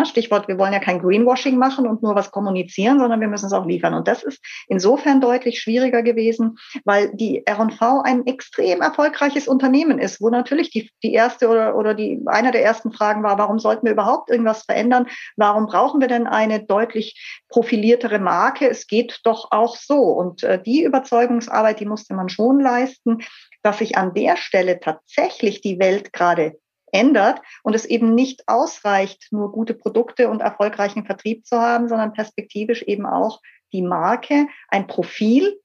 Stichwort, 0.04 0.48
wir 0.48 0.58
wollen 0.58 0.72
ja 0.72 0.78
kein 0.78 1.00
Greenwashing 1.00 1.56
machen 1.56 1.86
und 1.86 2.02
nur 2.02 2.14
was 2.14 2.30
kommunizieren, 2.30 2.98
sondern 2.98 3.20
wir 3.20 3.28
müssen 3.28 3.46
es 3.46 3.52
auch 3.52 3.66
liefern. 3.66 3.94
Und 3.94 4.08
das 4.08 4.22
ist 4.22 4.42
insofern 4.68 5.20
deutlich 5.20 5.60
schwieriger 5.60 6.02
gewesen, 6.02 6.58
weil 6.84 7.10
die 7.14 7.46
R&V 7.46 8.02
ein 8.02 8.26
extrem 8.26 8.80
erfolgreiches 8.80 9.48
Unternehmen 9.48 9.98
ist, 9.98 10.20
wo 10.20 10.28
natürlich 10.28 10.70
die, 10.70 10.90
die 11.02 11.12
erste 11.12 11.48
oder, 11.48 11.76
oder 11.76 11.94
die, 11.94 12.22
einer 12.26 12.50
der 12.50 12.64
ersten 12.64 12.92
Fragen 12.92 13.22
war, 13.22 13.38
warum 13.38 13.58
sollten 13.58 13.86
wir 13.86 13.92
überhaupt 13.92 14.30
irgendwas 14.30 14.62
verändern? 14.62 15.06
Warum 15.36 15.66
brauchen 15.66 16.00
wir 16.00 16.08
denn 16.08 16.26
eine 16.26 16.64
deutlich 16.64 17.42
profiliertere 17.48 18.18
Marke? 18.18 18.68
Es 18.68 18.86
geht 18.86 19.20
doch 19.24 19.48
auch 19.50 19.76
so. 19.76 20.00
Und 20.00 20.42
äh, 20.42 20.60
die 20.60 20.82
Überzeugungsarbeit, 20.82 21.80
die 21.80 21.86
musste 22.02 22.14
man 22.14 22.28
schon 22.28 22.58
leisten, 22.58 23.18
dass 23.62 23.78
sich 23.78 23.96
an 23.96 24.12
der 24.12 24.36
Stelle 24.36 24.80
tatsächlich 24.80 25.60
die 25.60 25.78
Welt 25.78 26.12
gerade 26.12 26.58
ändert 26.90 27.40
und 27.62 27.74
es 27.74 27.84
eben 27.84 28.14
nicht 28.14 28.42
ausreicht, 28.48 29.28
nur 29.30 29.52
gute 29.52 29.72
Produkte 29.72 30.28
und 30.28 30.40
erfolgreichen 30.40 31.06
Vertrieb 31.06 31.46
zu 31.46 31.60
haben, 31.60 31.88
sondern 31.88 32.12
perspektivisch 32.12 32.82
eben 32.82 33.06
auch 33.06 33.40
die 33.72 33.82
Marke 33.82 34.48
ein 34.68 34.88
Profil 34.88 35.60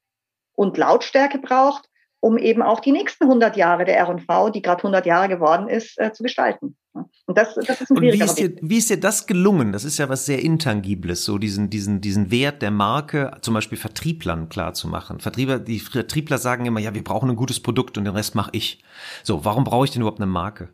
und 0.53 0.77
Lautstärke 0.77 1.39
braucht, 1.39 1.89
um 2.19 2.37
eben 2.37 2.61
auch 2.61 2.81
die 2.81 2.91
nächsten 2.91 3.23
100 3.23 3.57
Jahre 3.57 3.83
der 3.83 3.97
R&V, 3.97 4.51
die 4.51 4.61
gerade 4.61 4.83
100 4.83 5.07
Jahre 5.07 5.29
geworden 5.29 5.67
ist, 5.67 5.99
äh, 5.99 6.13
zu 6.13 6.21
gestalten. 6.21 6.77
Und 7.25 7.37
das, 7.37 7.55
das 7.55 7.81
ist 7.81 7.91
ein 7.91 7.97
Und 7.97 8.03
wie 8.03 8.21
ist, 8.21 8.35
dir, 8.35 8.53
wie 8.61 8.77
ist 8.77 8.89
dir 8.89 8.99
das 8.99 9.27
gelungen? 9.27 9.71
Das 9.71 9.83
ist 9.83 9.97
ja 9.97 10.09
was 10.09 10.25
sehr 10.25 10.41
Intangibles, 10.43 11.25
so 11.25 11.37
diesen, 11.37 11.69
diesen, 11.69 12.01
diesen 12.01 12.31
Wert 12.31 12.61
der 12.61 12.71
Marke, 12.71 13.31
zum 13.41 13.53
Beispiel 13.53 13.77
Vertrieblern 13.77 14.49
klar 14.49 14.73
zu 14.73 14.87
machen. 14.87 15.19
Vertriebler, 15.19 15.59
die 15.59 15.79
Vertriebler 15.79 16.37
sagen 16.37 16.65
immer, 16.65 16.79
ja, 16.79 16.93
wir 16.93 17.03
brauchen 17.03 17.29
ein 17.29 17.35
gutes 17.35 17.59
Produkt 17.59 17.97
und 17.97 18.05
den 18.05 18.13
Rest 18.13 18.35
mache 18.35 18.51
ich. 18.53 18.83
So, 19.23 19.45
warum 19.45 19.63
brauche 19.63 19.85
ich 19.85 19.91
denn 19.91 20.01
überhaupt 20.01 20.19
eine 20.19 20.31
Marke? 20.31 20.69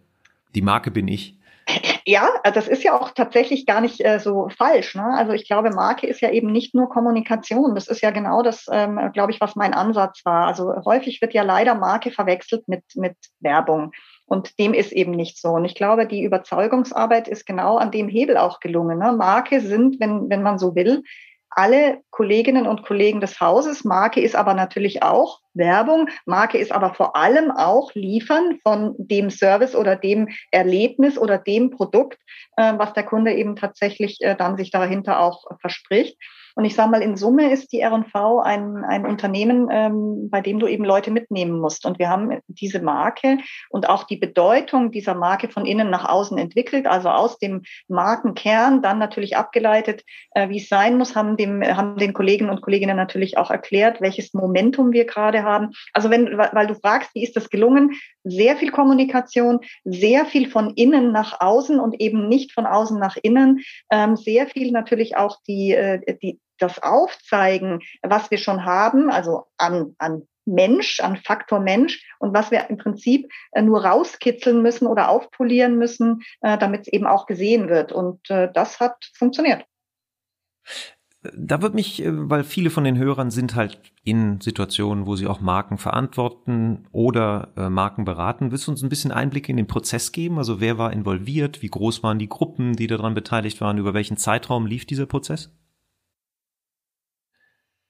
Die 0.55 0.61
Marke 0.61 0.91
bin 0.91 1.07
ich. 1.07 1.37
Ja, 2.05 2.29
das 2.53 2.67
ist 2.67 2.83
ja 2.83 2.99
auch 2.99 3.11
tatsächlich 3.11 3.65
gar 3.65 3.79
nicht 3.79 4.03
äh, 4.05 4.19
so 4.19 4.49
falsch. 4.57 4.95
Ne? 4.95 5.05
Also 5.15 5.31
ich 5.31 5.47
glaube, 5.47 5.69
Marke 5.69 6.05
ist 6.07 6.19
ja 6.19 6.29
eben 6.29 6.51
nicht 6.51 6.75
nur 6.75 6.89
Kommunikation. 6.89 7.75
Das 7.75 7.87
ist 7.87 8.01
ja 8.01 8.11
genau 8.11 8.41
das, 8.41 8.65
ähm, 8.71 8.99
glaube 9.13 9.31
ich, 9.31 9.39
was 9.39 9.55
mein 9.55 9.73
Ansatz 9.73 10.25
war. 10.25 10.47
Also 10.47 10.73
häufig 10.85 11.21
wird 11.21 11.33
ja 11.33 11.43
leider 11.43 11.75
Marke 11.75 12.11
verwechselt 12.11 12.67
mit, 12.67 12.83
mit 12.95 13.15
Werbung. 13.39 13.91
Und 14.25 14.57
dem 14.59 14.73
ist 14.73 14.91
eben 14.91 15.11
nicht 15.11 15.39
so. 15.39 15.49
Und 15.49 15.65
ich 15.65 15.75
glaube, 15.75 16.07
die 16.07 16.23
Überzeugungsarbeit 16.23 17.27
ist 17.27 17.45
genau 17.45 17.77
an 17.77 17.91
dem 17.91 18.07
Hebel 18.07 18.37
auch 18.37 18.59
gelungen. 18.59 18.99
Ne? 18.99 19.13
Marke 19.13 19.61
sind, 19.61 19.99
wenn, 19.99 20.29
wenn 20.29 20.41
man 20.41 20.57
so 20.57 20.75
will, 20.75 21.03
alle 21.55 22.01
Kolleginnen 22.09 22.67
und 22.67 22.83
Kollegen 22.83 23.21
des 23.21 23.39
Hauses. 23.39 23.83
Marke 23.83 24.21
ist 24.21 24.35
aber 24.35 24.53
natürlich 24.53 25.03
auch 25.03 25.39
Werbung. 25.53 26.09
Marke 26.25 26.57
ist 26.57 26.71
aber 26.71 26.93
vor 26.93 27.15
allem 27.15 27.51
auch 27.51 27.93
Liefern 27.93 28.59
von 28.63 28.95
dem 28.97 29.29
Service 29.29 29.75
oder 29.75 29.95
dem 29.95 30.29
Erlebnis 30.51 31.17
oder 31.17 31.37
dem 31.37 31.69
Produkt, 31.69 32.19
äh, 32.57 32.73
was 32.77 32.93
der 32.93 33.03
Kunde 33.03 33.33
eben 33.33 33.55
tatsächlich 33.55 34.17
äh, 34.21 34.35
dann 34.35 34.57
sich 34.57 34.71
dahinter 34.71 35.19
auch 35.19 35.45
verspricht. 35.59 36.17
Und 36.55 36.65
ich 36.65 36.75
sage 36.75 36.91
mal, 36.91 37.01
in 37.01 37.17
Summe 37.17 37.51
ist 37.51 37.71
die 37.71 37.79
R&V 37.79 38.39
ein, 38.39 38.83
ein 38.83 39.05
Unternehmen, 39.05 39.69
ähm, 39.71 40.29
bei 40.29 40.41
dem 40.41 40.59
du 40.59 40.67
eben 40.67 40.85
Leute 40.85 41.11
mitnehmen 41.11 41.59
musst. 41.59 41.85
Und 41.85 41.99
wir 41.99 42.09
haben 42.09 42.39
diese 42.47 42.81
Marke 42.81 43.37
und 43.69 43.89
auch 43.89 44.03
die 44.03 44.17
Bedeutung 44.17 44.91
dieser 44.91 45.15
Marke 45.15 45.49
von 45.49 45.65
innen 45.65 45.89
nach 45.89 46.07
außen 46.07 46.37
entwickelt, 46.37 46.85
also 46.85 47.09
aus 47.09 47.39
dem 47.39 47.63
Markenkern 47.87 48.81
dann 48.81 48.99
natürlich 48.99 49.35
abgeleitet, 49.35 50.03
äh, 50.31 50.49
wie 50.49 50.57
es 50.57 50.69
sein 50.69 50.97
muss, 50.97 51.15
haben, 51.15 51.37
dem, 51.37 51.63
haben 51.63 51.97
den 51.97 52.13
Kollegen 52.13 52.49
und 52.49 52.61
Kolleginnen 52.61 52.97
natürlich 52.97 53.37
auch 53.37 53.49
erklärt, 53.49 54.01
welches 54.01 54.33
Momentum 54.33 54.91
wir 54.91 55.05
gerade 55.05 55.43
haben. 55.43 55.71
Also 55.93 56.09
wenn, 56.09 56.37
weil 56.37 56.67
du 56.67 56.75
fragst, 56.75 57.11
wie 57.15 57.23
ist 57.23 57.35
das 57.35 57.49
gelungen? 57.49 57.91
Sehr 58.23 58.55
viel 58.55 58.71
Kommunikation, 58.71 59.59
sehr 59.83 60.25
viel 60.25 60.49
von 60.49 60.73
innen 60.75 61.11
nach 61.11 61.41
außen 61.41 61.79
und 61.79 61.99
eben 61.99 62.27
nicht 62.29 62.51
von 62.53 62.65
außen 62.65 62.99
nach 62.99 63.17
innen, 63.21 63.61
ähm, 63.91 64.15
sehr 64.15 64.47
viel 64.47 64.71
natürlich 64.71 65.17
auch 65.17 65.37
die, 65.47 65.71
äh, 65.71 66.17
die, 66.21 66.39
das 66.63 66.81
Aufzeigen, 66.81 67.81
was 68.01 68.31
wir 68.31 68.37
schon 68.37 68.65
haben, 68.65 69.11
also 69.11 69.45
an, 69.57 69.95
an 69.97 70.23
Mensch, 70.45 70.99
an 70.99 71.17
Faktor 71.17 71.59
Mensch 71.59 72.03
und 72.19 72.33
was 72.33 72.51
wir 72.51 72.69
im 72.69 72.77
Prinzip 72.77 73.31
äh, 73.51 73.61
nur 73.61 73.85
rauskitzeln 73.85 74.61
müssen 74.61 74.87
oder 74.87 75.09
aufpolieren 75.09 75.77
müssen, 75.77 76.21
äh, 76.41 76.57
damit 76.57 76.81
es 76.81 76.87
eben 76.87 77.05
auch 77.05 77.25
gesehen 77.25 77.69
wird. 77.69 77.91
Und 77.91 78.29
äh, 78.29 78.49
das 78.53 78.79
hat 78.79 79.11
funktioniert. 79.13 79.65
Da 81.33 81.61
wird 81.61 81.73
mich, 81.73 82.03
weil 82.05 82.43
viele 82.43 82.69
von 82.69 82.83
den 82.83 82.97
Hörern 82.97 83.31
sind 83.31 83.55
halt 83.55 83.79
in 84.03 84.41
Situationen, 84.41 85.05
wo 85.05 85.15
sie 85.15 85.27
auch 85.27 85.39
Marken 85.39 85.77
verantworten 85.77 86.85
oder 86.91 87.53
Marken 87.69 88.03
beraten. 88.03 88.51
Willst 88.51 88.67
du 88.67 88.71
uns 88.71 88.83
ein 88.83 88.89
bisschen 88.89 89.13
Einblicke 89.13 89.49
in 89.49 89.55
den 89.55 89.67
Prozess 89.67 90.11
geben? 90.11 90.37
Also 90.37 90.59
wer 90.59 90.77
war 90.77 90.91
involviert? 90.91 91.61
Wie 91.61 91.69
groß 91.69 92.03
waren 92.03 92.19
die 92.19 92.27
Gruppen, 92.27 92.75
die 92.75 92.87
daran 92.87 93.13
beteiligt 93.13 93.61
waren? 93.61 93.77
Über 93.77 93.93
welchen 93.93 94.17
Zeitraum 94.17 94.65
lief 94.65 94.85
dieser 94.85 95.05
Prozess? 95.05 95.49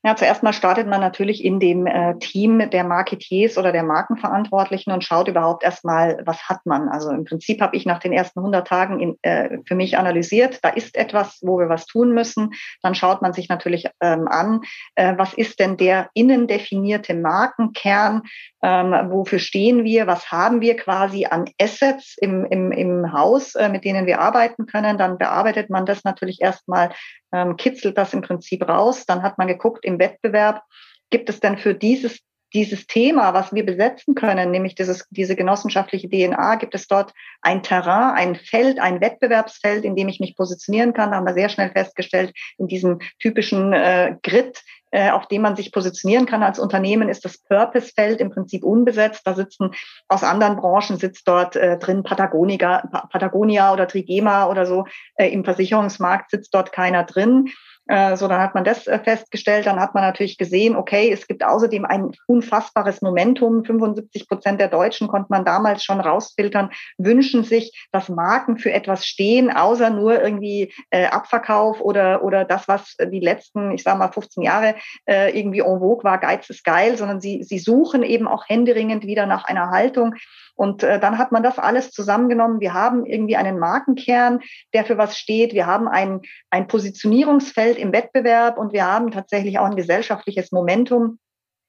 Ja, 0.05 0.17
zuerst 0.17 0.43
mal 0.43 0.51
startet 0.51 0.85
man 0.85 0.99
natürlich 0.99 1.45
in 1.45 1.61
dem 1.61 1.87
äh, 1.87 2.19
Team 2.19 2.69
der 2.69 2.83
Marketiers 2.83 3.57
oder 3.57 3.71
der 3.71 3.83
Markenverantwortlichen 3.83 4.91
und 4.91 5.01
schaut 5.01 5.29
überhaupt 5.29 5.63
erstmal, 5.63 6.21
was 6.25 6.49
hat 6.49 6.65
man. 6.65 6.89
Also 6.89 7.09
im 7.09 7.23
Prinzip 7.23 7.61
habe 7.61 7.77
ich 7.77 7.85
nach 7.85 7.99
den 7.99 8.11
ersten 8.11 8.39
100 8.39 8.67
Tagen 8.67 8.99
in, 8.99 9.17
äh, 9.21 9.59
für 9.65 9.75
mich 9.75 9.97
analysiert, 9.97 10.59
da 10.61 10.69
ist 10.69 10.97
etwas, 10.97 11.39
wo 11.41 11.57
wir 11.57 11.69
was 11.69 11.85
tun 11.85 12.13
müssen. 12.13 12.51
Dann 12.81 12.95
schaut 12.95 13.21
man 13.21 13.31
sich 13.31 13.47
natürlich 13.47 13.87
ähm, 14.01 14.27
an, 14.27 14.59
äh, 14.95 15.13
was 15.15 15.33
ist 15.35 15.61
denn 15.61 15.77
der 15.77 16.09
innen 16.13 16.47
definierte 16.47 17.13
Markenkern, 17.13 18.23
ähm, 18.61 18.91
wofür 19.09 19.39
stehen 19.39 19.85
wir, 19.85 20.05
was 20.05 20.33
haben 20.33 20.59
wir 20.59 20.75
quasi 20.75 21.27
an 21.27 21.45
Assets 21.61 22.17
im, 22.19 22.43
im, 22.43 22.73
im 22.73 23.13
Haus, 23.13 23.55
äh, 23.55 23.69
mit 23.69 23.85
denen 23.85 24.05
wir 24.05 24.19
arbeiten 24.19 24.65
können. 24.65 24.97
Dann 24.97 25.17
bearbeitet 25.17 25.69
man 25.69 25.85
das 25.85 26.03
natürlich 26.03 26.41
erstmal 26.41 26.89
ähm, 27.33 27.57
kitzelt 27.57 27.97
das 27.97 28.13
im 28.13 28.21
Prinzip 28.21 28.67
raus. 28.67 29.05
Dann 29.05 29.23
hat 29.23 29.37
man 29.37 29.47
geguckt 29.47 29.83
im 29.83 29.99
Wettbewerb, 29.99 30.61
gibt 31.09 31.29
es 31.29 31.39
denn 31.39 31.57
für 31.57 31.73
dieses 31.73 32.19
dieses 32.53 32.87
Thema, 32.87 33.33
was 33.33 33.53
wir 33.53 33.65
besetzen 33.65 34.15
können, 34.15 34.51
nämlich 34.51 34.75
dieses, 34.75 35.07
diese 35.09 35.35
genossenschaftliche 35.35 36.09
DNA, 36.09 36.55
gibt 36.55 36.75
es 36.75 36.87
dort 36.87 37.13
ein 37.41 37.63
Terrain, 37.63 38.15
ein 38.15 38.35
Feld, 38.35 38.79
ein 38.79 39.01
Wettbewerbsfeld, 39.01 39.83
in 39.83 39.95
dem 39.95 40.07
ich 40.07 40.19
mich 40.19 40.35
positionieren 40.35 40.93
kann. 40.93 41.11
Da 41.11 41.17
haben 41.17 41.25
wir 41.25 41.33
sehr 41.33 41.49
schnell 41.49 41.71
festgestellt, 41.71 42.33
in 42.57 42.67
diesem 42.67 42.99
typischen 43.19 43.73
äh, 43.73 44.15
Grid, 44.21 44.61
äh, 44.91 45.09
auf 45.09 45.27
dem 45.27 45.41
man 45.41 45.55
sich 45.55 45.71
positionieren 45.71 46.27
kann 46.27 46.43
als 46.43 46.59
Unternehmen, 46.59 47.09
ist 47.09 47.25
das 47.25 47.39
Purpose-Feld 47.39 48.21
im 48.21 48.29
Prinzip 48.29 48.63
unbesetzt. 48.63 49.21
Da 49.25 49.33
sitzen 49.33 49.71
aus 50.07 50.23
anderen 50.23 50.57
Branchen 50.57 50.97
sitzt 50.97 51.27
dort 51.27 51.55
äh, 51.55 51.79
drin 51.79 52.03
Patagonia, 52.03 52.87
Patagonia 53.11 53.73
oder 53.73 53.87
Trigema 53.87 54.45
oder 54.45 54.67
so. 54.67 54.85
Äh, 55.15 55.29
Im 55.29 55.43
Versicherungsmarkt 55.43 56.29
sitzt 56.29 56.53
dort 56.53 56.71
keiner 56.71 57.05
drin. 57.05 57.49
Äh, 57.87 58.15
so, 58.15 58.29
dann 58.29 58.39
hat 58.39 58.55
man 58.55 58.63
das 58.63 58.87
äh, 58.87 58.97
festgestellt. 58.99 59.65
Dann 59.65 59.79
hat 59.79 59.93
man 59.93 60.03
natürlich 60.03 60.37
gesehen, 60.37 60.75
okay, 60.75 61.11
es 61.11 61.27
gibt 61.27 61.43
außerdem 61.43 61.83
ein 61.85 62.11
unfassbares 62.27 63.01
Momentum. 63.01 63.65
75 63.65 64.27
Prozent 64.27 64.61
der 64.61 64.69
Deutschen 64.69 65.09
konnte 65.09 65.27
man 65.29 65.43
damals 65.43 65.83
schon 65.83 65.99
rausfiltern, 65.99 66.69
wünschen 66.97 67.43
sich, 67.43 67.87
dass 67.91 68.07
Marken 68.07 68.57
für 68.57 68.71
etwas 68.71 69.05
stehen, 69.05 69.51
außer 69.51 69.89
nur 69.89 70.21
irgendwie 70.21 70.73
äh, 70.91 71.07
Abverkauf 71.07 71.81
oder, 71.81 72.23
oder 72.23 72.45
das, 72.45 72.69
was 72.69 72.95
die 72.97 73.19
letzten, 73.19 73.71
ich 73.71 73.83
sage 73.83 73.99
mal, 73.99 74.11
15 74.11 74.43
Jahre 74.43 74.75
äh, 75.05 75.37
irgendwie 75.37 75.59
en 75.59 75.79
vogue 75.79 76.03
war, 76.03 76.19
Geiz 76.19 76.49
ist 76.49 76.63
geil, 76.63 76.97
sondern 76.97 77.19
sie, 77.19 77.43
sie 77.43 77.59
suchen 77.59 78.03
eben 78.03 78.27
auch 78.27 78.47
händeringend 78.47 79.05
wieder 79.05 79.25
nach 79.25 79.43
einer 79.43 79.71
Haltung, 79.71 80.15
und 80.55 80.83
äh, 80.83 80.99
dann 80.99 81.17
hat 81.17 81.31
man 81.31 81.43
das 81.43 81.57
alles 81.57 81.91
zusammengenommen. 81.91 82.59
Wir 82.59 82.73
haben 82.73 83.05
irgendwie 83.05 83.35
einen 83.35 83.57
Markenkern, 83.57 84.41
der 84.73 84.85
für 84.85 84.97
was 84.97 85.17
steht. 85.17 85.53
Wir 85.53 85.65
haben 85.65 85.87
ein, 85.87 86.21
ein 86.51 86.67
Positionierungsfeld 86.67 87.72
im 87.77 87.91
Wettbewerb 87.93 88.57
und 88.57 88.73
wir 88.73 88.85
haben 88.85 89.11
tatsächlich 89.11 89.59
auch 89.59 89.65
ein 89.65 89.75
gesellschaftliches 89.75 90.51
Momentum. 90.51 91.19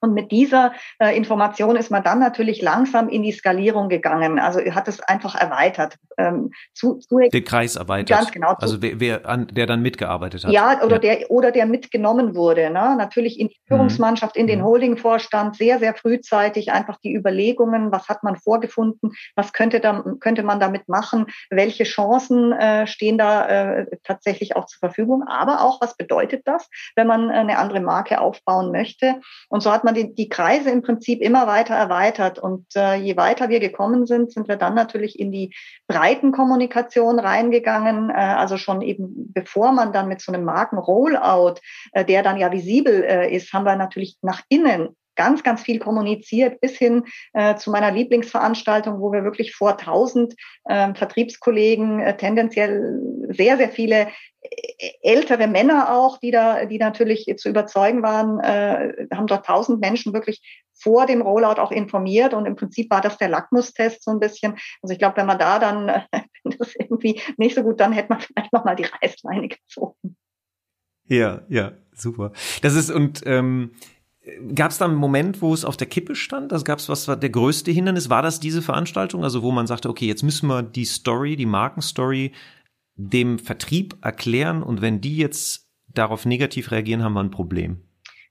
Und 0.05 0.13
mit 0.13 0.31
dieser 0.31 0.73
äh, 0.99 1.15
Information 1.17 1.75
ist 1.75 1.91
man 1.91 2.03
dann 2.03 2.19
natürlich 2.19 2.61
langsam 2.61 3.09
in 3.09 3.23
die 3.23 3.31
Skalierung 3.31 3.89
gegangen. 3.89 4.39
Also 4.39 4.59
hat 4.61 4.87
es 4.87 5.01
einfach 5.01 5.35
erweitert. 5.35 5.95
Ähm, 6.17 6.51
zu, 6.73 6.95
zu 6.95 7.19
Den 7.19 7.43
Kreis 7.43 7.75
erweitert. 7.75 8.17
Ganz 8.17 8.31
genau. 8.31 8.53
Zu, 8.53 8.61
also 8.61 8.81
wer, 8.81 8.99
wer 8.99 9.25
an, 9.27 9.47
der 9.47 9.65
dann 9.65 9.81
mitgearbeitet 9.81 10.45
hat. 10.45 10.51
Ja, 10.51 10.81
oder 10.83 11.03
ja. 11.03 11.15
der 11.15 11.31
oder 11.31 11.51
der 11.51 11.65
mitgenommen 11.65 12.35
wurde. 12.35 12.69
Ne? 12.69 12.95
Natürlich 12.97 13.39
in 13.39 13.49
die 13.49 13.57
mhm. 13.65 13.67
Führungsmannschaft, 13.67 14.37
in 14.37 14.47
den 14.47 14.59
mhm. 14.59 14.65
Holdingvorstand, 14.65 15.55
sehr, 15.57 15.79
sehr 15.79 15.95
frühzeitig 15.95 16.71
einfach 16.71 16.97
die 17.03 17.13
Überlegungen, 17.13 17.91
was 17.91 18.07
hat 18.07 18.23
man 18.23 18.37
vorgefunden, 18.37 19.11
was 19.35 19.51
könnte, 19.53 19.79
da, 19.79 20.03
könnte 20.19 20.43
man 20.43 20.59
damit 20.59 20.87
machen, 20.87 21.25
welche 21.49 21.83
Chancen 21.83 22.51
äh, 22.53 22.87
stehen 22.87 23.17
da 23.17 23.47
äh, 23.47 23.85
tatsächlich 24.03 24.55
auch 24.55 24.65
zur 24.67 24.79
Verfügung, 24.79 25.23
aber 25.27 25.61
auch, 25.61 25.81
was 25.81 25.97
bedeutet 25.97 26.43
das, 26.45 26.69
wenn 26.95 27.07
man 27.07 27.29
eine 27.29 27.57
andere 27.57 27.79
Marke 27.81 28.21
aufbauen 28.21 28.71
möchte. 28.71 29.15
Und 29.49 29.61
so 29.61 29.71
hat 29.71 29.83
man 29.83 29.94
die, 29.95 30.13
die 30.13 30.29
Kreise 30.29 30.69
im 30.69 30.83
Prinzip 30.83 31.21
immer 31.21 31.47
weiter 31.47 31.73
erweitert. 31.73 32.37
Und 32.37 32.67
äh, 32.75 32.95
je 32.95 33.17
weiter 33.17 33.49
wir 33.49 33.59
gekommen 33.59 34.05
sind, 34.05 34.31
sind 34.31 34.47
wir 34.47 34.57
dann 34.57 34.75
natürlich 34.75 35.19
in 35.19 35.31
die 35.31 35.55
Breitenkommunikation 35.87 37.19
reingegangen. 37.19 38.11
Äh, 38.11 38.13
also 38.13 38.57
schon 38.57 38.81
eben 38.81 39.33
bevor 39.33 39.71
man 39.71 39.91
dann 39.91 40.07
mit 40.07 40.21
so 40.21 40.31
einem 40.31 40.45
Marken-Rollout, 40.45 41.55
äh, 41.93 42.05
der 42.05 42.21
dann 42.21 42.37
ja 42.37 42.51
visibel 42.51 43.03
äh, 43.03 43.35
ist, 43.35 43.51
haben 43.53 43.65
wir 43.65 43.75
natürlich 43.75 44.17
nach 44.21 44.43
innen 44.49 44.95
ganz, 45.15 45.43
ganz 45.43 45.61
viel 45.61 45.79
kommuniziert, 45.79 46.61
bis 46.61 46.77
hin 46.77 47.03
äh, 47.33 47.55
zu 47.55 47.71
meiner 47.71 47.91
Lieblingsveranstaltung, 47.91 48.99
wo 48.99 49.11
wir 49.11 49.23
wirklich 49.23 49.55
vor 49.55 49.71
1000 49.71 50.35
äh, 50.65 50.93
Vertriebskollegen, 50.93 51.99
äh, 51.99 52.17
tendenziell 52.17 52.99
sehr, 53.29 53.57
sehr 53.57 53.69
viele 53.69 54.07
äh, 54.41 54.91
ältere 55.01 55.47
Männer 55.47 55.95
auch, 55.95 56.17
die 56.19 56.31
da, 56.31 56.65
die 56.65 56.77
natürlich 56.77 57.25
zu 57.37 57.49
überzeugen 57.49 58.03
waren, 58.03 58.39
äh, 58.39 59.07
haben 59.13 59.27
dort 59.27 59.47
1000 59.47 59.79
Menschen 59.79 60.13
wirklich 60.13 60.63
vor 60.73 61.05
dem 61.05 61.21
Rollout 61.21 61.61
auch 61.61 61.71
informiert 61.71 62.33
und 62.33 62.45
im 62.45 62.55
Prinzip 62.55 62.91
war 62.91 63.01
das 63.01 63.17
der 63.17 63.29
Lackmustest 63.29 64.03
so 64.03 64.11
ein 64.11 64.19
bisschen. 64.19 64.55
Also 64.81 64.93
ich 64.93 64.99
glaube, 64.99 65.17
wenn 65.17 65.25
man 65.25 65.39
da 65.39 65.59
dann 65.59 65.89
äh, 65.89 66.01
das 66.43 66.75
irgendwie 66.75 67.21
nicht 67.37 67.55
so 67.55 67.63
gut, 67.63 67.79
dann 67.79 67.93
hätte 67.93 68.09
man 68.09 68.19
vielleicht 68.19 68.53
nochmal 68.53 68.75
die 68.75 68.85
Reißleine 68.85 69.47
gezogen. 69.47 70.17
Ja, 71.07 71.43
ja, 71.49 71.73
super. 71.93 72.31
Das 72.61 72.73
ist 72.73 72.89
und 72.89 73.21
ähm, 73.25 73.71
Gab 74.55 74.71
es 74.71 74.79
da 74.79 74.85
einen 74.85 74.95
Moment, 74.95 75.41
wo 75.41 75.53
es 75.53 75.65
auf 75.65 75.77
der 75.77 75.87
Kippe 75.87 76.15
stand? 76.15 76.51
Also 76.51 76.63
gab 76.63 76.79
es 76.79 76.89
was 76.89 77.07
war 77.07 77.15
der 77.15 77.29
größte 77.29 77.71
Hindernis? 77.71 78.09
War 78.09 78.21
das 78.21 78.39
diese 78.39 78.61
Veranstaltung? 78.61 79.23
Also 79.23 79.43
wo 79.43 79.51
man 79.51 79.67
sagte, 79.67 79.89
okay, 79.89 80.07
jetzt 80.07 80.23
müssen 80.23 80.47
wir 80.47 80.63
die 80.63 80.85
Story, 80.85 81.35
die 81.35 81.45
Markenstory 81.45 82.31
dem 82.95 83.39
Vertrieb 83.39 83.97
erklären 84.01 84.63
und 84.63 84.81
wenn 84.81 85.01
die 85.01 85.17
jetzt 85.17 85.69
darauf 85.87 86.25
negativ 86.25 86.71
reagieren, 86.71 87.03
haben 87.03 87.13
wir 87.13 87.23
ein 87.23 87.31
Problem. 87.31 87.81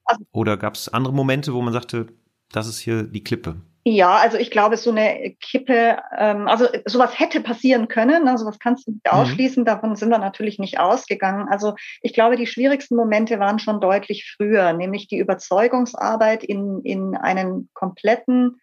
Also 0.04 0.24
Oder 0.32 0.56
gab 0.56 0.74
es 0.74 0.88
andere 0.88 1.14
Momente, 1.14 1.54
wo 1.54 1.62
man 1.62 1.72
sagte, 1.72 2.08
das 2.50 2.66
ist 2.66 2.78
hier 2.78 3.04
die 3.04 3.24
Klippe. 3.24 3.62
Ja, 3.86 4.16
also 4.16 4.38
ich 4.38 4.50
glaube, 4.50 4.78
so 4.78 4.90
eine 4.90 5.36
Kippe, 5.40 5.98
ähm, 6.16 6.48
also 6.48 6.66
sowas 6.86 7.18
hätte 7.18 7.42
passieren 7.42 7.86
können, 7.86 8.28
also 8.28 8.46
was 8.46 8.58
kannst 8.58 8.86
du 8.86 8.92
nicht 8.92 9.04
mhm. 9.04 9.18
ausschließen, 9.18 9.62
mhm. 9.62 9.66
davon 9.66 9.94
sind 9.94 10.08
wir 10.08 10.18
natürlich 10.18 10.58
nicht 10.58 10.80
ausgegangen. 10.80 11.48
Also 11.50 11.74
ich 12.00 12.14
glaube, 12.14 12.36
die 12.36 12.46
schwierigsten 12.46 12.96
Momente 12.96 13.38
waren 13.40 13.58
schon 13.58 13.82
deutlich 13.82 14.34
früher, 14.36 14.72
nämlich 14.72 15.06
die 15.08 15.18
Überzeugungsarbeit 15.18 16.44
in, 16.44 16.80
in 16.82 17.14
einen 17.14 17.68
kompletten 17.74 18.58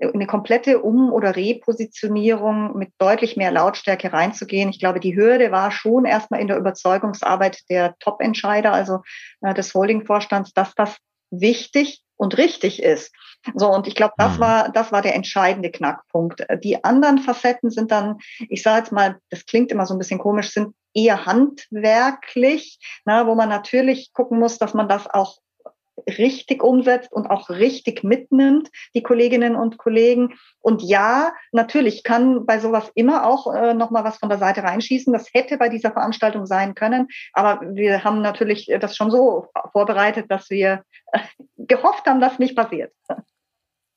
eine 0.00 0.26
komplette 0.26 0.82
Um- 0.82 1.12
oder 1.12 1.36
Repositionierung 1.36 2.76
mit 2.78 2.92
deutlich 2.98 3.36
mehr 3.36 3.52
Lautstärke 3.52 4.12
reinzugehen. 4.12 4.70
Ich 4.70 4.80
glaube, 4.80 5.00
die 5.00 5.14
Hürde 5.14 5.52
war 5.52 5.70
schon 5.70 6.06
erstmal 6.06 6.40
in 6.40 6.48
der 6.48 6.56
Überzeugungsarbeit 6.56 7.58
der 7.68 7.94
Top-Entscheider, 7.98 8.72
also 8.72 9.00
äh, 9.42 9.52
des 9.52 9.74
Holding-Vorstands, 9.74 10.54
dass 10.54 10.74
das 10.74 10.96
wichtig 11.30 12.02
und 12.16 12.38
richtig 12.38 12.82
ist. 12.82 13.12
So, 13.54 13.70
und 13.70 13.86
ich 13.86 13.94
glaube, 13.94 14.14
das 14.16 14.36
mhm. 14.36 14.40
war, 14.40 14.68
das 14.70 14.92
war 14.92 15.02
der 15.02 15.14
entscheidende 15.14 15.70
Knackpunkt. 15.70 16.46
Die 16.62 16.82
anderen 16.84 17.18
Facetten 17.18 17.70
sind 17.70 17.90
dann, 17.90 18.18
ich 18.48 18.62
sage 18.62 18.78
jetzt 18.78 18.92
mal, 18.92 19.18
das 19.30 19.46
klingt 19.46 19.72
immer 19.72 19.86
so 19.86 19.94
ein 19.94 19.98
bisschen 19.98 20.18
komisch, 20.18 20.52
sind 20.52 20.74
eher 20.94 21.26
handwerklich, 21.26 22.78
na, 23.04 23.26
wo 23.26 23.34
man 23.34 23.48
natürlich 23.48 24.12
gucken 24.12 24.38
muss, 24.38 24.58
dass 24.58 24.74
man 24.74 24.88
das 24.88 25.06
auch 25.08 25.38
richtig 26.06 26.62
umsetzt 26.62 27.12
und 27.12 27.26
auch 27.26 27.50
richtig 27.50 28.02
mitnimmt, 28.02 28.70
die 28.94 29.02
Kolleginnen 29.02 29.56
und 29.56 29.78
Kollegen. 29.78 30.34
Und 30.60 30.82
ja, 30.82 31.32
natürlich 31.52 32.02
kann 32.02 32.46
bei 32.46 32.58
sowas 32.58 32.90
immer 32.94 33.26
auch 33.26 33.52
äh, 33.52 33.74
nochmal 33.74 34.04
was 34.04 34.18
von 34.18 34.28
der 34.28 34.38
Seite 34.38 34.62
reinschießen. 34.62 35.12
Das 35.12 35.28
hätte 35.32 35.58
bei 35.58 35.68
dieser 35.68 35.92
Veranstaltung 35.92 36.46
sein 36.46 36.74
können. 36.74 37.08
Aber 37.32 37.60
wir 37.74 38.04
haben 38.04 38.22
natürlich 38.22 38.72
das 38.80 38.96
schon 38.96 39.10
so 39.10 39.48
vorbereitet, 39.72 40.26
dass 40.30 40.50
wir 40.50 40.82
äh, 41.12 41.20
gehofft 41.56 42.06
haben, 42.06 42.20
dass 42.20 42.38
nicht 42.38 42.56
passiert. 42.56 42.92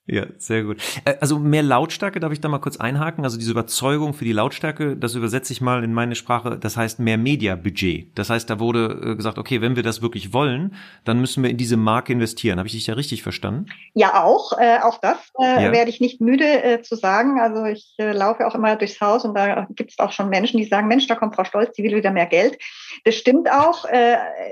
Ja, 0.07 0.27
sehr 0.37 0.63
gut. 0.63 0.77
Äh, 1.03 1.15
also 1.19 1.39
mehr 1.39 1.63
Lautstärke, 1.63 2.19
darf 2.19 2.31
ich 2.31 2.39
da 2.39 2.47
mal 2.47 2.59
kurz 2.59 2.77
einhaken? 2.77 3.23
Also 3.23 3.37
diese 3.39 3.49
Überzeugung 3.49 4.13
für 4.13 4.23
die 4.23 4.33
Lautstärke, 4.33 4.95
das 4.95 5.15
übersetze 5.15 5.51
ich 5.51 5.61
mal 5.61 5.83
in 5.83 5.93
meine 5.93 6.13
Sprache, 6.13 6.59
das 6.59 6.77
heißt 6.77 6.99
mehr 6.99 7.17
Media-Budget. 7.17 8.15
Das 8.15 8.29
heißt, 8.29 8.47
da 8.47 8.59
wurde 8.59 8.99
äh, 9.03 9.15
gesagt, 9.15 9.39
okay, 9.39 9.61
wenn 9.61 9.75
wir 9.75 9.81
das 9.81 10.03
wirklich 10.03 10.31
wollen, 10.31 10.75
dann 11.05 11.19
müssen 11.19 11.41
wir 11.41 11.49
in 11.49 11.57
diese 11.57 11.75
Marke 11.75 12.13
investieren. 12.13 12.59
Habe 12.59 12.67
ich 12.67 12.73
dich 12.73 12.85
da 12.85 12.93
richtig 12.93 13.23
verstanden? 13.23 13.65
Ja, 13.95 14.23
auch. 14.23 14.51
Äh, 14.59 14.77
auch 14.83 14.99
das 14.99 15.17
äh, 15.41 15.63
ja. 15.63 15.71
werde 15.71 15.89
ich 15.89 15.99
nicht 15.99 16.21
müde 16.21 16.45
äh, 16.45 16.81
zu 16.83 16.95
sagen. 16.95 17.39
Also 17.41 17.65
ich 17.65 17.95
äh, 17.97 18.11
laufe 18.11 18.45
auch 18.45 18.53
immer 18.53 18.75
durchs 18.75 19.01
Haus 19.01 19.25
und 19.25 19.33
da 19.33 19.65
gibt 19.71 19.89
es 19.89 19.99
auch 19.99 20.11
schon 20.11 20.29
Menschen, 20.29 20.59
die 20.59 20.65
sagen, 20.65 20.87
Mensch, 20.87 21.07
da 21.07 21.15
kommt 21.15 21.35
Frau 21.35 21.45
Stolz, 21.45 21.75
die 21.75 21.83
will 21.83 21.95
wieder 21.95 22.11
mehr 22.11 22.27
Geld. 22.27 22.59
Das 23.05 23.15
stimmt 23.15 23.51
auch. 23.51 23.85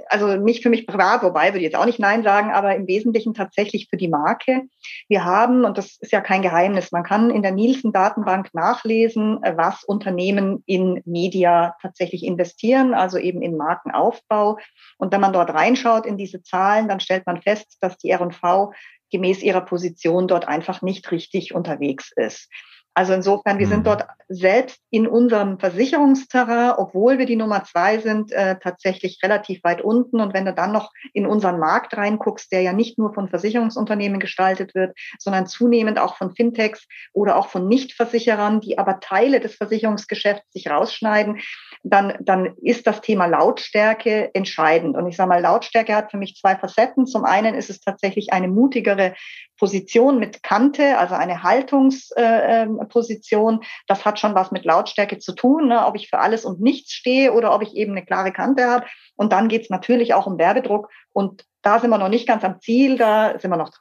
Also 0.09 0.35
nicht 0.37 0.63
für 0.63 0.69
mich 0.69 0.85
privat, 0.85 1.23
wobei 1.23 1.47
würde 1.47 1.59
ich 1.59 1.63
jetzt 1.63 1.75
auch 1.75 1.85
nicht 1.85 1.99
Nein 1.99 2.23
sagen, 2.23 2.51
aber 2.51 2.75
im 2.75 2.87
Wesentlichen 2.87 3.33
tatsächlich 3.33 3.87
für 3.89 3.97
die 3.97 4.07
Marke. 4.07 4.63
Wir 5.07 5.23
haben 5.23 5.42
haben, 5.43 5.65
und 5.65 5.77
das 5.77 5.97
ist 5.99 6.11
ja 6.11 6.21
kein 6.21 6.41
Geheimnis, 6.41 6.91
man 6.91 7.03
kann 7.03 7.29
in 7.29 7.41
der 7.41 7.51
Nielsen-Datenbank 7.51 8.49
nachlesen, 8.53 9.43
äh, 9.43 9.55
was 9.57 9.83
Unternehmen 9.83 10.63
in 10.65 11.01
Media 11.05 11.75
tatsächlich 11.81 12.23
investieren, 12.23 12.93
also 12.93 13.17
eben 13.17 13.41
in 13.41 13.57
Markenaufbau. 13.57 14.57
Und 14.97 15.11
wenn 15.11 15.21
man 15.21 15.33
dort 15.33 15.53
reinschaut 15.53 16.05
in 16.05 16.17
diese 16.17 16.41
Zahlen, 16.41 16.87
dann 16.87 16.99
stellt 16.99 17.25
man 17.25 17.41
fest, 17.41 17.77
dass 17.81 17.97
die 17.97 18.09
R&V 18.09 18.73
gemäß 19.11 19.43
ihrer 19.43 19.61
Position 19.61 20.27
dort 20.27 20.47
einfach 20.47 20.81
nicht 20.81 21.11
richtig 21.11 21.53
unterwegs 21.53 22.11
ist. 22.15 22.49
Also 22.95 23.13
insofern, 23.13 23.57
wir 23.57 23.67
sind 23.67 23.79
mhm. 23.79 23.85
dort 23.85 24.07
selbst 24.29 24.79
in 24.89 25.07
unserem 25.07 25.59
Versicherungsterrain, 25.59 26.73
obwohl 26.77 27.17
wir 27.17 27.25
die 27.25 27.35
Nummer 27.35 27.63
zwei 27.63 27.97
sind, 27.97 28.31
äh, 28.31 28.57
tatsächlich 28.59 29.19
relativ 29.23 29.63
weit 29.63 29.81
unten. 29.81 30.19
Und 30.21 30.33
wenn 30.33 30.45
du 30.45 30.53
dann 30.53 30.71
noch 30.71 30.91
in 31.13 31.25
unseren 31.25 31.59
Markt 31.59 31.97
reinguckst, 31.97 32.51
der 32.51 32.61
ja 32.61 32.73
nicht 32.73 32.97
nur 32.97 33.13
von 33.13 33.29
Versicherungsunternehmen 33.29 34.19
gestaltet 34.19 34.75
wird, 34.75 34.97
sondern 35.17 35.47
zunehmend 35.47 35.99
auch 35.99 36.17
von 36.17 36.35
Fintechs 36.35 36.87
oder 37.13 37.37
auch 37.37 37.47
von 37.47 37.67
Nichtversicherern, 37.67 38.61
die 38.61 38.77
aber 38.77 38.99
Teile 38.99 39.39
des 39.39 39.55
Versicherungsgeschäfts 39.55 40.51
sich 40.53 40.69
rausschneiden, 40.69 41.39
dann, 41.83 42.13
dann 42.21 42.55
ist 42.61 42.87
das 42.87 43.01
Thema 43.01 43.25
Lautstärke 43.25 44.33
entscheidend. 44.33 44.95
Und 44.95 45.07
ich 45.07 45.17
sage 45.17 45.29
mal, 45.29 45.41
Lautstärke 45.41 45.95
hat 45.95 46.11
für 46.11 46.17
mich 46.17 46.35
zwei 46.35 46.55
Facetten. 46.55 47.05
Zum 47.05 47.25
einen 47.25 47.55
ist 47.55 47.69
es 47.69 47.81
tatsächlich 47.81 48.31
eine 48.31 48.47
mutigere 48.47 49.15
Position 49.63 50.19
mit 50.19 50.43
Kante, 50.43 50.97
also 50.97 51.15
eine 51.15 51.41
Haltungsposition, 51.41 53.61
äh, 53.61 53.65
das 53.87 54.03
hat 54.03 54.19
schon 54.19 54.35
was 54.35 54.51
mit 54.51 54.65
Lautstärke 54.65 55.19
zu 55.19 55.31
tun, 55.31 55.69
ne? 55.69 55.85
ob 55.85 55.95
ich 55.95 56.09
für 56.09 56.19
alles 56.19 56.43
und 56.43 56.59
nichts 56.59 56.91
stehe 56.91 57.31
oder 57.31 57.55
ob 57.55 57.61
ich 57.61 57.73
eben 57.73 57.93
eine 57.93 58.05
klare 58.05 58.33
Kante 58.33 58.65
habe. 58.65 58.85
Und 59.15 59.31
dann 59.31 59.47
geht 59.47 59.61
es 59.61 59.69
natürlich 59.69 60.15
auch 60.15 60.27
um 60.27 60.37
Werbedruck. 60.37 60.89
Und 61.13 61.45
da 61.61 61.79
sind 61.79 61.91
wir 61.91 61.97
noch 61.97 62.09
nicht 62.09 62.27
ganz 62.27 62.43
am 62.43 62.59
Ziel, 62.59 62.97
da 62.97 63.39
sind 63.39 63.51
wir 63.51 63.57
noch 63.57 63.69
dran. 63.69 63.79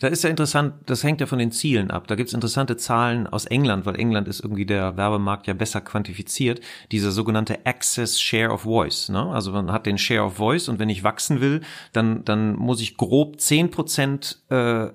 Da 0.00 0.08
ist 0.08 0.24
ja 0.24 0.30
interessant, 0.30 0.74
das 0.86 1.04
hängt 1.04 1.20
ja 1.20 1.26
von 1.26 1.38
den 1.38 1.52
Zielen 1.52 1.90
ab. 1.90 2.06
Da 2.06 2.14
gibt's 2.14 2.32
interessante 2.32 2.76
Zahlen 2.76 3.26
aus 3.26 3.46
England, 3.46 3.86
weil 3.86 3.96
England 3.96 4.28
ist 4.28 4.40
irgendwie 4.40 4.66
der 4.66 4.96
Werbemarkt 4.96 5.46
ja 5.46 5.54
besser 5.54 5.80
quantifiziert. 5.80 6.60
Dieser 6.90 7.10
sogenannte 7.10 7.66
Access 7.66 8.20
Share 8.20 8.50
of 8.50 8.62
Voice. 8.62 9.08
Ne? 9.08 9.30
Also 9.32 9.52
man 9.52 9.72
hat 9.72 9.86
den 9.86 9.98
Share 9.98 10.24
of 10.24 10.34
Voice 10.34 10.68
und 10.68 10.78
wenn 10.78 10.88
ich 10.88 11.04
wachsen 11.04 11.40
will, 11.40 11.60
dann, 11.92 12.24
dann 12.24 12.54
muss 12.56 12.80
ich 12.80 12.96
grob 12.96 13.40
zehn 13.40 13.70
Prozent 13.70 14.42
äh, 14.50 14.88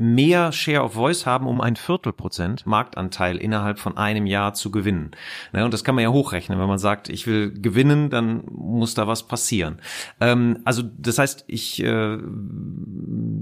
mehr 0.00 0.50
Share 0.50 0.82
of 0.82 0.94
Voice 0.94 1.26
haben, 1.26 1.46
um 1.46 1.60
ein 1.60 1.76
Viertelprozent 1.76 2.66
Marktanteil 2.66 3.36
innerhalb 3.36 3.78
von 3.78 3.98
einem 3.98 4.26
Jahr 4.26 4.54
zu 4.54 4.70
gewinnen. 4.70 5.10
Ne, 5.52 5.64
und 5.64 5.74
das 5.74 5.84
kann 5.84 5.94
man 5.94 6.02
ja 6.02 6.10
hochrechnen. 6.10 6.58
Wenn 6.58 6.66
man 6.66 6.78
sagt, 6.78 7.10
ich 7.10 7.26
will 7.26 7.52
gewinnen, 7.52 8.08
dann 8.08 8.42
muss 8.50 8.94
da 8.94 9.06
was 9.06 9.24
passieren. 9.24 9.78
Ähm, 10.20 10.60
also 10.64 10.82
das 10.82 11.18
heißt, 11.18 11.44
ich 11.48 11.82
äh, 11.82 12.18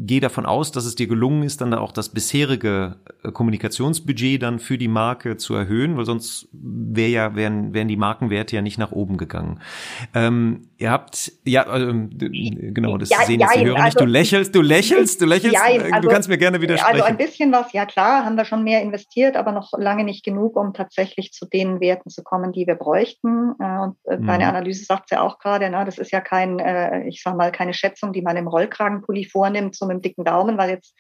gehe 0.05 0.21
davon 0.21 0.47
aus, 0.47 0.73
dass 0.73 0.85
es 0.85 0.97
dir 0.97 1.07
gelungen 1.07 1.45
ist, 1.45 1.61
dann 1.61 1.71
da 1.71 1.79
auch 1.79 1.93
das 1.93 2.09
bisherige 2.09 2.97
äh, 3.23 3.31
Kommunikationsbudget 3.31 4.43
dann 4.43 4.59
für 4.59 4.79
die 4.79 4.89
Marke 4.89 5.37
zu 5.37 5.55
erhöhen, 5.55 5.97
weil 5.97 6.07
sonst 6.07 6.49
wäre 6.53 7.09
ja, 7.09 7.37
wären, 7.37 7.73
wären 7.73 7.87
die 7.87 7.97
Markenwerte 7.97 8.57
ja 8.57 8.63
nicht 8.63 8.79
nach 8.79 8.91
oben 8.91 9.17
gegangen. 9.17 9.61
Ähm, 10.13 10.69
ihr 10.79 10.91
habt, 10.91 11.33
ja, 11.45 11.63
äh, 11.77 11.95
genau, 12.19 12.99
das 12.99 13.11
ja, 13.11 13.25
sehen 13.25 13.41
jetzt 13.41 13.55
die 13.55 13.65
Hörer 13.65 13.77
also, 13.77 13.85
nicht. 13.85 14.01
Du 14.01 14.07
lächelst, 14.07 14.55
du 14.55 14.63
lächelst, 14.63 15.21
du 15.21 15.27
lächelst. 15.27 15.55
Ja, 15.55 15.63
also, 15.63 16.01
du 16.01 16.09
kannst 16.09 16.29
mir 16.29 16.39
gerne 16.39 16.48
gerne 16.51 16.63
widersprechen. 16.63 16.95
Also 16.95 17.05
ein 17.05 17.17
bisschen 17.17 17.53
was, 17.53 17.73
ja 17.73 17.87
klar, 17.87 18.25
haben 18.25 18.37
wir 18.37 18.45
schon 18.45 18.65
mehr 18.65 18.83
investiert, 18.83 19.37
aber 19.37 19.53
noch 19.53 19.73
lange 19.77 20.05
nicht 20.05 20.25
genug, 20.25 20.57
um 20.57 20.73
tatsächlich 20.73 21.33
zu 21.33 21.47
den 21.47 21.81
Werten 21.81 22.11
zu 22.11 22.23
kommen, 22.23 22.53
die 22.53 22.67
wir 22.67 22.75
bräuchten. 22.75 23.55
Äh, 23.61 23.79
und 23.79 23.97
äh, 24.05 24.19
deine 24.19 24.45
mhm. 24.45 24.51
Analyse 24.51 24.85
sagt 24.85 25.11
ja 25.11 25.21
auch 25.21 25.39
gerade, 25.39 25.69
na, 25.71 25.85
das 25.85 25.99
ist 25.99 26.13
ja 26.13 26.21
kein, 26.21 26.59
äh, 26.59 27.07
ich 27.09 27.23
sag 27.23 27.37
mal, 27.37 27.53
keine 27.53 27.75
Schätzung, 27.75 28.13
die 28.13 28.23
man 28.23 28.37
im 28.37 28.49
Rollkragenpulli 28.49 29.25
vornimmt, 29.25 29.77
so 29.77 29.87
mit 29.87 29.97
dem 29.97 30.03
dicken 30.03 30.25
Daumen, 30.25 30.59
weil 30.59 30.71
jetzt 30.71 30.95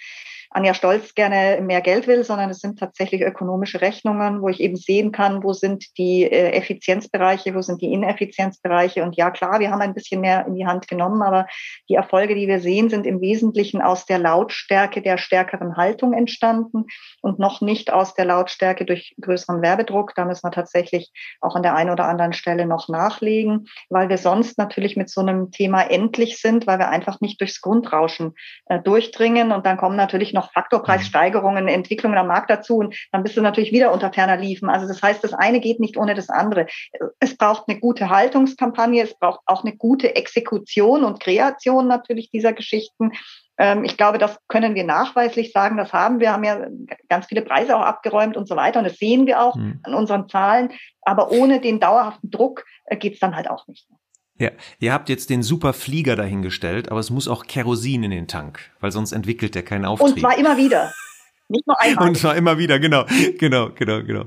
Anja 0.51 0.73
Stolz 0.73 1.15
gerne 1.15 1.61
mehr 1.63 1.83
Geld 1.83 2.07
will, 2.07 2.25
sondern 2.25 2.51
es 2.51 2.61
sind 2.61 2.79
tatsächlich 2.79 3.23
ökonomische 3.23 3.81
Rechnungen, 3.81 4.41
wo 4.41 4.49
ich 4.49 4.61
eben 4.61 4.77
sehen 4.77 5.13
kann, 5.13 5.43
wo 5.43 5.53
sind 5.53 5.99
die 5.99 6.25
äh, 6.25 6.53
Effizienzbereiche, 6.53 7.55
wo 7.55 7.61
sind 7.61 7.83
die 7.83 7.93
Ineffizienzbereiche. 7.93 9.03
Und 9.03 9.17
ja, 9.17 9.31
klar, 9.31 9.61
wir 9.61 9.71
haben 9.71 9.83
ein 9.83 9.95
bisschen 9.95 10.21
mehr 10.21 10.47
in 10.47 10.55
die 10.55 10.67
Hand 10.67 10.89
genommen, 10.89 11.23
aber 11.23 11.47
die 11.89 11.95
Erfolge, 11.95 12.35
die 12.35 12.49
wir 12.49 12.61
sehen, 12.61 12.89
sind 12.89 13.07
im 13.07 13.21
Wesentlichen 13.21 13.83
aus 13.83 14.07
der 14.07 14.19
Lautstärke 14.19 15.03
der 15.03 15.19
stärkeren 15.19 15.77
Haltung 15.77 16.15
entstanden 16.15 16.87
und 17.21 17.39
noch 17.39 17.61
nicht 17.61 17.93
aus 17.93 18.15
der 18.15 18.25
Lautstärke 18.25 18.87
durch 18.87 19.15
größeren 19.21 19.61
Werbedruck. 19.61 20.15
Da 20.15 20.25
müssen 20.25 20.47
wir 20.47 20.53
tatsächlich 20.53 21.13
auch 21.41 21.57
an 21.57 21.63
der 21.63 21.75
einen 21.75 21.91
oder 21.91 22.07
anderen 22.07 22.33
Stelle 22.33 22.65
noch 22.65 22.89
nachlegen, 22.89 23.69
weil 23.91 24.09
wir 24.09 24.19
sonst 24.19 24.57
natürlich 24.57 24.97
mit 24.97 25.11
so 25.11 25.21
einem 25.21 25.51
Thema 25.51 25.83
endlich 25.83 26.41
sind, 26.41 26.67
weil 26.67 26.79
wir 26.79 26.89
einfach 26.89 27.21
nicht 27.21 27.41
durchs 27.41 27.61
Grundrauschen 27.61 28.35
äh, 28.67 28.81
durchdringen. 28.81 29.53
Und 29.53 29.67
dann 29.67 29.77
kommen 29.77 29.97
natürlich 29.97 30.33
noch 30.33 30.38
Faktorpreissteigerungen, 30.43 31.65
mhm. 31.65 31.71
Entwicklungen 31.71 32.19
am 32.19 32.29
Markt 32.29 32.51
dazu 32.51 32.79
und 32.79 32.97
dann 33.13 33.23
bist 33.23 33.37
du 33.37 33.43
natürlich 33.43 33.73
wieder 33.73 33.93
unter 33.93 34.13
ferner 34.13 34.37
Liefen. 34.37 34.69
Also 34.69 34.87
das 34.87 35.03
heißt, 35.03 35.23
das 35.23 35.35
eine 35.35 35.61
geht 35.61 35.81
nicht 35.81 35.97
ohne 35.97 36.15
das 36.15 36.29
andere. 36.29 36.67
Es 37.21 37.37
braucht 37.37 37.65
eine 37.69 37.79
gute 37.79 38.09
Haltungskampagne, 38.11 39.03
es 39.03 39.19
braucht 39.19 39.41
auch 39.47 39.65
eine 39.65 39.77
gute 39.77 40.17
Exekution 40.17 41.05
und 41.05 41.21
Kreation 41.21 41.89
natürlich 41.89 42.31
dieser 42.31 42.53
Geschichten. 42.53 43.13
Ähm, 43.59 43.85
ich 43.85 43.97
glaube, 43.97 44.19
das 44.19 44.39
können 44.49 44.75
wir 44.75 44.85
nachweislich 44.85 45.53
sagen, 45.53 45.77
das 45.77 45.93
haben 45.93 46.21
wir, 46.21 46.33
haben 46.33 46.45
ja 46.45 46.67
ganz 47.09 47.27
viele 47.27 47.43
Preise 47.43 47.77
auch 47.77 47.83
abgeräumt 47.83 48.37
und 48.37 48.49
so 48.49 48.57
weiter. 48.57 48.79
Und 48.79 48.87
das 48.87 48.97
sehen 48.97 49.27
wir 49.27 49.43
auch 49.43 49.57
mhm. 49.57 49.81
an 49.83 49.95
unseren 49.95 50.29
Zahlen. 50.29 50.71
Aber 51.03 51.31
ohne 51.33 51.61
den 51.61 51.81
dauerhaften 51.81 52.31
Druck 52.31 52.65
äh, 52.85 52.97
geht's 52.97 53.19
dann 53.19 53.35
halt 53.35 53.51
auch 53.51 53.67
nicht. 53.67 53.87
Ja, 54.39 54.51
ihr 54.79 54.93
habt 54.93 55.09
jetzt 55.09 55.31
den 55.31 55.43
super 55.43 55.73
Flieger 55.73 56.15
dahingestellt, 56.15 56.91
aber 56.91 57.01
es 57.01 57.11
muss 57.11 57.27
auch 57.27 57.47
Kerosin 57.47 58.05
in 58.05 58.11
den 58.13 58.29
Tank, 58.29 58.61
weil 58.81 58.93
sonst 58.93 59.13
entwickelt 59.13 59.57
er 59.57 59.63
keinen 59.63 59.85
Auftrieb. 59.85 60.15
Und 60.15 60.21
zwar 60.21 60.39
immer 60.39 60.57
wieder. 60.57 60.93
Nicht 61.49 61.67
nur 61.67 61.81
einmal. 61.81 62.09
Und 62.09 62.19
zwar 62.19 62.37
immer 62.37 62.59
wieder, 62.59 62.79
genau, 62.79 63.05
genau, 63.39 63.71
genau, 63.71 64.03
genau. 64.03 64.25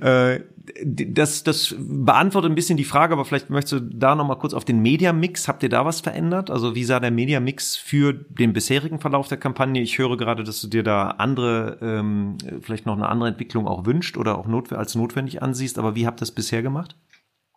Äh, 0.00 0.40
das, 0.84 1.42
das 1.42 1.74
beantwortet 1.78 2.52
ein 2.52 2.54
bisschen 2.54 2.76
die 2.76 2.84
Frage, 2.84 3.14
aber 3.14 3.24
vielleicht 3.24 3.48
möchtest 3.48 3.72
du 3.72 3.80
da 3.80 4.14
nochmal 4.14 4.38
kurz 4.38 4.52
auf 4.52 4.66
den 4.66 4.80
Media-Mix. 4.80 5.48
Habt 5.48 5.62
ihr 5.62 5.70
da 5.70 5.86
was 5.86 6.02
verändert? 6.02 6.50
Also 6.50 6.74
wie 6.74 6.84
sah 6.84 7.00
der 7.00 7.10
Media-Mix 7.10 7.76
für 7.76 8.12
den 8.12 8.52
bisherigen 8.52 9.00
Verlauf 9.00 9.28
der 9.28 9.38
Kampagne? 9.38 9.80
Ich 9.80 9.98
höre 9.98 10.18
gerade, 10.18 10.44
dass 10.44 10.60
du 10.60 10.68
dir 10.68 10.82
da 10.82 11.08
andere, 11.12 11.78
ähm, 11.80 12.36
vielleicht 12.60 12.84
noch 12.84 12.96
eine 12.96 13.08
andere 13.08 13.30
Entwicklung 13.30 13.66
auch 13.66 13.86
wünscht 13.86 14.18
oder 14.18 14.36
auch 14.36 14.46
notw 14.46 14.76
als 14.76 14.94
notwendig 14.94 15.42
ansiehst, 15.42 15.78
aber 15.78 15.94
wie 15.94 16.06
habt 16.06 16.18
ihr 16.18 16.26
das 16.26 16.32
bisher 16.32 16.62
gemacht? 16.62 16.96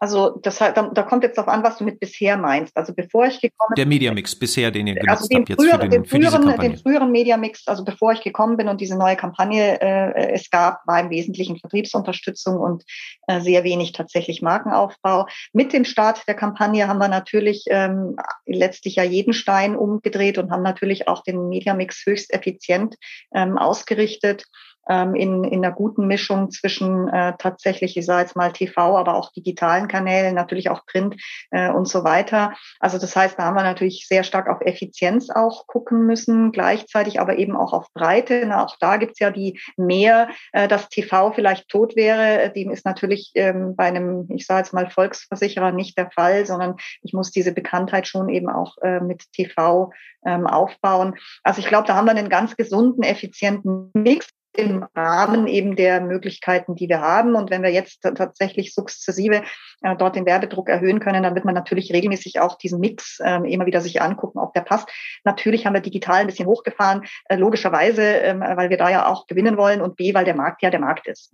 Also 0.02 0.40
das 0.42 0.58
da, 0.58 0.72
da 0.72 1.04
kommt 1.04 1.24
jetzt 1.24 1.38
darauf 1.38 1.54
an, 1.54 1.62
was 1.62 1.78
du 1.78 1.84
mit 1.84 2.00
bisher 2.00 2.36
meinst. 2.36 2.76
Also 2.76 2.92
bevor 2.92 3.28
ich 3.28 3.40
gekommen 3.40 3.70
bin. 3.70 3.76
Der 3.76 3.86
Mediamix 3.86 4.34
bisher, 4.34 4.72
den 4.72 4.88
ihr 4.88 4.96
genutzt 4.96 5.22
also 5.22 5.28
den 5.28 5.38
habt 5.42 5.50
jetzt 5.50 5.62
früher, 5.62 5.74
für, 5.74 5.78
den, 5.78 5.92
den 5.92 6.06
früheren, 6.06 6.60
Den 6.60 6.78
früheren 6.78 7.12
Mediamix, 7.12 7.68
also 7.68 7.84
bevor 7.84 8.12
ich 8.14 8.22
gekommen 8.22 8.58
bin 8.58 8.68
und 8.68 8.82
diese 8.82 8.98
neue 8.98 9.16
Kampagne 9.16 9.80
äh, 9.80 10.32
es 10.32 10.50
gab, 10.50 10.82
war 10.88 11.00
im 11.00 11.12
Wesentlichen 11.12 11.60
Vertriebsunterstützung 11.60 12.58
und 12.58 12.84
äh, 13.28 13.42
sehr 13.42 13.64
wenig 13.64 13.92
tatsächlich 13.92 14.42
Markenaufbau. 14.42 15.28
Mit 15.54 15.72
dem 15.72 15.86
Start 15.86 16.28
der 16.28 16.34
Kampagne 16.34 16.88
haben 16.88 16.98
wir 16.98 17.08
natürlich 17.08 17.66
ähm, 17.68 18.16
letztlich 18.48 18.96
ja 18.96 19.04
jeden 19.04 19.34
Stein 19.34 19.76
umgedreht 19.76 20.40
und 20.40 20.50
haben 20.50 20.64
natürlich 20.64 21.08
auch 21.08 21.22
den 21.22 21.48
Mediamix 21.48 22.04
höchst 22.08 22.34
effizient 22.34 22.96
ähm, 23.36 23.60
ausgerichtet 23.60 24.46
ähm, 24.90 25.16
in, 25.16 25.44
in 25.44 25.64
einer 25.64 25.74
guten 25.74 26.08
Mischung 26.08 26.52
zwischen 26.52 27.08
äh, 27.08 27.34
tatsächlich, 27.38 27.98
ich 27.98 28.06
sage 28.06 28.22
jetzt 28.22 28.36
mal 28.36 28.52
TV, 28.52 28.98
aber 28.98 29.16
auch 29.16 29.32
digitalen 29.32 29.88
Kanälen, 29.88 30.36
natürlich 30.36 30.70
auch 30.70 30.86
Print 30.86 31.16
äh, 31.52 31.70
und 31.72 31.88
so 31.88 32.04
weiter. 32.04 32.54
Also 32.80 32.98
das 32.98 33.16
heißt, 33.16 33.38
da 33.38 33.46
haben 33.46 33.56
wir 33.56 33.64
natürlich 33.64 34.08
sehr 34.08 34.24
stark 34.24 34.50
auf 34.50 34.62
Effizienz 34.62 35.30
auch 35.30 35.68
gucken 35.68 36.06
müssen, 36.06 36.52
gleichzeitig 36.52 37.20
aber 37.20 37.38
eben 37.38 37.56
auch 37.56 37.74
auf 37.74 37.88
Breite. 37.94 38.44
Na, 38.48 38.64
auch 38.66 38.78
da 38.80 38.98
gibt's 38.98 39.20
ja 39.20 39.32
die 39.32 39.60
mehr, 39.78 40.30
äh, 40.52 40.68
dass 40.68 40.90
TV 40.90 41.32
vielleicht 41.32 41.70
tot 41.70 41.96
wäre. 41.96 42.52
Dem 42.52 42.72
ist 42.72 42.86
natürlich 42.86 43.32
ähm, 43.36 43.76
bei 43.76 43.86
einem, 43.86 44.28
ich 44.30 44.46
sage 44.46 44.60
jetzt 44.62 44.74
mal, 44.74 44.90
Volksversicherer 44.90 45.72
nicht 45.72 45.98
der 45.98 46.12
Fall, 46.12 46.46
sondern 46.46 46.76
ich 47.02 47.14
muss 47.14 47.32
diese 47.32 47.52
Bekanntheit 47.52 48.08
schon 48.08 48.30
eben 48.30 48.50
auch 48.50 48.78
äh, 48.82 49.00
mit 49.00 49.32
TV 49.34 49.92
ähm, 50.26 50.48
aufbauen. 50.48 51.16
Also 51.44 51.60
ich 51.60 51.68
glaube, 51.68 51.88
da 51.88 51.96
haben 51.96 52.06
wir 52.06 52.12
einen 52.12 52.30
ganz 52.30 52.56
gesunden, 52.56 53.04
effizienten 53.04 53.92
Mix 53.94 54.28
im 54.54 54.86
Rahmen 54.96 55.48
eben 55.48 55.76
der 55.76 56.02
Möglichkeiten, 56.02 56.76
die 56.76 56.90
wir 56.90 57.02
haben. 57.02 57.36
Und 57.36 57.50
wenn 57.50 57.64
wir 57.64 57.72
jetzt 57.72 58.02
tatsächlich 58.02 58.74
sukzessive 58.74 59.44
äh, 59.82 59.96
dort 59.96 60.16
den 60.16 60.26
Werbedruck 60.26 60.70
erhöhen 60.70 61.00
können, 61.00 61.24
dann 61.24 61.36
wird 61.36 61.46
man 61.46 61.56
natürlich 61.56 61.94
regelmäßig 61.94 62.40
auch 62.40 62.58
diesen 62.58 62.80
Mix 62.80 63.20
äh, 63.20 63.38
immer 63.52 63.66
wieder 63.66 63.82
sich 63.82 64.02
angucken, 64.02 64.40
ob 64.40 64.54
der 64.54 64.62
passt. 64.62 64.90
Natürlich 65.24 65.66
haben 65.66 65.74
wir 65.74 65.82
digital 65.82 66.22
ein 66.22 66.28
bisschen 66.28 66.48
hochgefahren, 66.48 67.04
äh, 67.26 67.36
logischerweise, 67.36 68.22
äh, 68.22 68.40
weil 68.40 68.70
wir 68.70 68.78
da 68.78 68.90
ja 68.90 69.06
auch 69.08 69.28
gewinnen 69.28 69.58
wollen 69.58 69.82
und 69.82 69.96
B, 69.96 70.14
weil 70.14 70.26
der 70.26 70.36
Markt 70.36 70.62
ja 70.62 70.70
der 70.70 70.82
Markt 70.82 71.08
ist. 71.08 71.34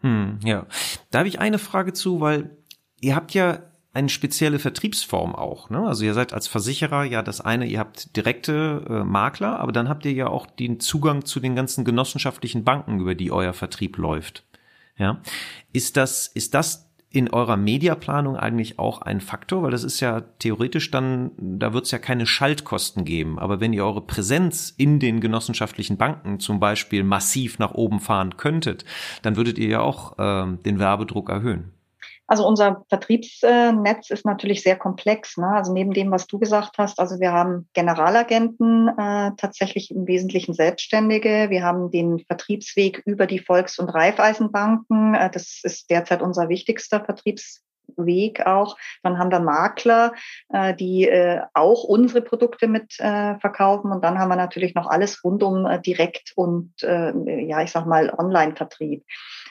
Hm, 0.00 0.40
ja, 0.42 0.66
da 1.10 1.20
habe 1.20 1.28
ich 1.28 1.38
eine 1.38 1.58
Frage 1.58 1.92
zu, 1.92 2.20
weil 2.20 2.56
ihr 3.00 3.14
habt 3.14 3.32
ja 3.32 3.60
eine 3.96 4.10
spezielle 4.10 4.58
Vertriebsform 4.58 5.34
auch. 5.34 5.70
Ne? 5.70 5.78
Also 5.78 6.04
ihr 6.04 6.12
seid 6.12 6.34
als 6.34 6.46
Versicherer 6.46 7.04
ja 7.04 7.22
das 7.22 7.40
eine, 7.40 7.64
ihr 7.66 7.78
habt 7.78 8.14
direkte 8.14 8.84
äh, 8.88 9.04
Makler, 9.04 9.58
aber 9.58 9.72
dann 9.72 9.88
habt 9.88 10.04
ihr 10.04 10.12
ja 10.12 10.28
auch 10.28 10.46
den 10.46 10.80
Zugang 10.80 11.24
zu 11.24 11.40
den 11.40 11.56
ganzen 11.56 11.84
genossenschaftlichen 11.84 12.62
Banken, 12.62 13.00
über 13.00 13.14
die 13.14 13.32
euer 13.32 13.54
Vertrieb 13.54 13.96
läuft. 13.96 14.44
Ja, 14.98 15.20
ist 15.72 15.96
das 15.96 16.26
ist 16.26 16.54
das 16.54 16.90
in 17.10 17.30
eurer 17.30 17.56
Mediaplanung 17.56 18.36
eigentlich 18.36 18.78
auch 18.78 19.00
ein 19.00 19.22
Faktor? 19.22 19.62
Weil 19.62 19.70
das 19.70 19.84
ist 19.84 20.00
ja 20.00 20.20
theoretisch 20.20 20.90
dann, 20.90 21.30
da 21.38 21.72
wird 21.72 21.86
es 21.86 21.90
ja 21.90 21.98
keine 21.98 22.26
Schaltkosten 22.26 23.04
geben. 23.06 23.38
Aber 23.38 23.60
wenn 23.60 23.72
ihr 23.72 23.84
eure 23.84 24.02
Präsenz 24.02 24.74
in 24.76 24.98
den 24.98 25.20
genossenschaftlichen 25.20 25.96
Banken 25.96 26.40
zum 26.40 26.60
Beispiel 26.60 27.02
massiv 27.02 27.58
nach 27.58 27.72
oben 27.72 28.00
fahren 28.00 28.36
könntet, 28.36 28.84
dann 29.22 29.36
würdet 29.36 29.58
ihr 29.58 29.68
ja 29.68 29.80
auch 29.80 30.18
äh, 30.18 30.56
den 30.64 30.78
Werbedruck 30.78 31.30
erhöhen. 31.30 31.75
Also 32.26 32.46
unser 32.46 32.84
Vertriebsnetz 32.88 34.10
ist 34.10 34.24
natürlich 34.24 34.62
sehr 34.62 34.76
komplex. 34.76 35.36
Ne? 35.36 35.46
Also 35.46 35.72
neben 35.72 35.92
dem, 35.92 36.10
was 36.10 36.26
du 36.26 36.38
gesagt 36.38 36.78
hast, 36.78 36.98
also 36.98 37.20
wir 37.20 37.32
haben 37.32 37.68
Generalagenten, 37.72 38.88
äh, 38.88 39.30
tatsächlich 39.36 39.90
im 39.90 40.06
Wesentlichen 40.06 40.52
Selbstständige. 40.52 41.46
Wir 41.50 41.62
haben 41.62 41.90
den 41.90 42.18
Vertriebsweg 42.20 43.02
über 43.06 43.26
die 43.26 43.38
Volks- 43.38 43.78
und 43.78 43.88
Raiffeisenbanken. 43.88 45.14
Äh, 45.14 45.30
das 45.30 45.60
ist 45.62 45.88
derzeit 45.90 46.20
unser 46.20 46.48
wichtigster 46.48 47.04
Vertriebsweg 47.04 48.44
auch. 48.44 48.76
Dann 49.04 49.18
haben 49.18 49.30
wir 49.30 49.40
Makler, 49.40 50.12
äh, 50.48 50.74
die 50.74 51.08
äh, 51.08 51.42
auch 51.54 51.84
unsere 51.84 52.22
Produkte 52.22 52.66
mit 52.66 52.98
äh, 52.98 53.38
verkaufen. 53.38 53.92
Und 53.92 54.02
dann 54.02 54.18
haben 54.18 54.30
wir 54.30 54.36
natürlich 54.36 54.74
noch 54.74 54.88
alles 54.88 55.22
rund 55.22 55.44
um 55.44 55.64
äh, 55.64 55.80
Direkt- 55.80 56.32
und, 56.34 56.72
äh, 56.82 57.12
ja, 57.46 57.62
ich 57.62 57.70
sag 57.70 57.86
mal, 57.86 58.12
Online-Vertrieb. 58.16 59.04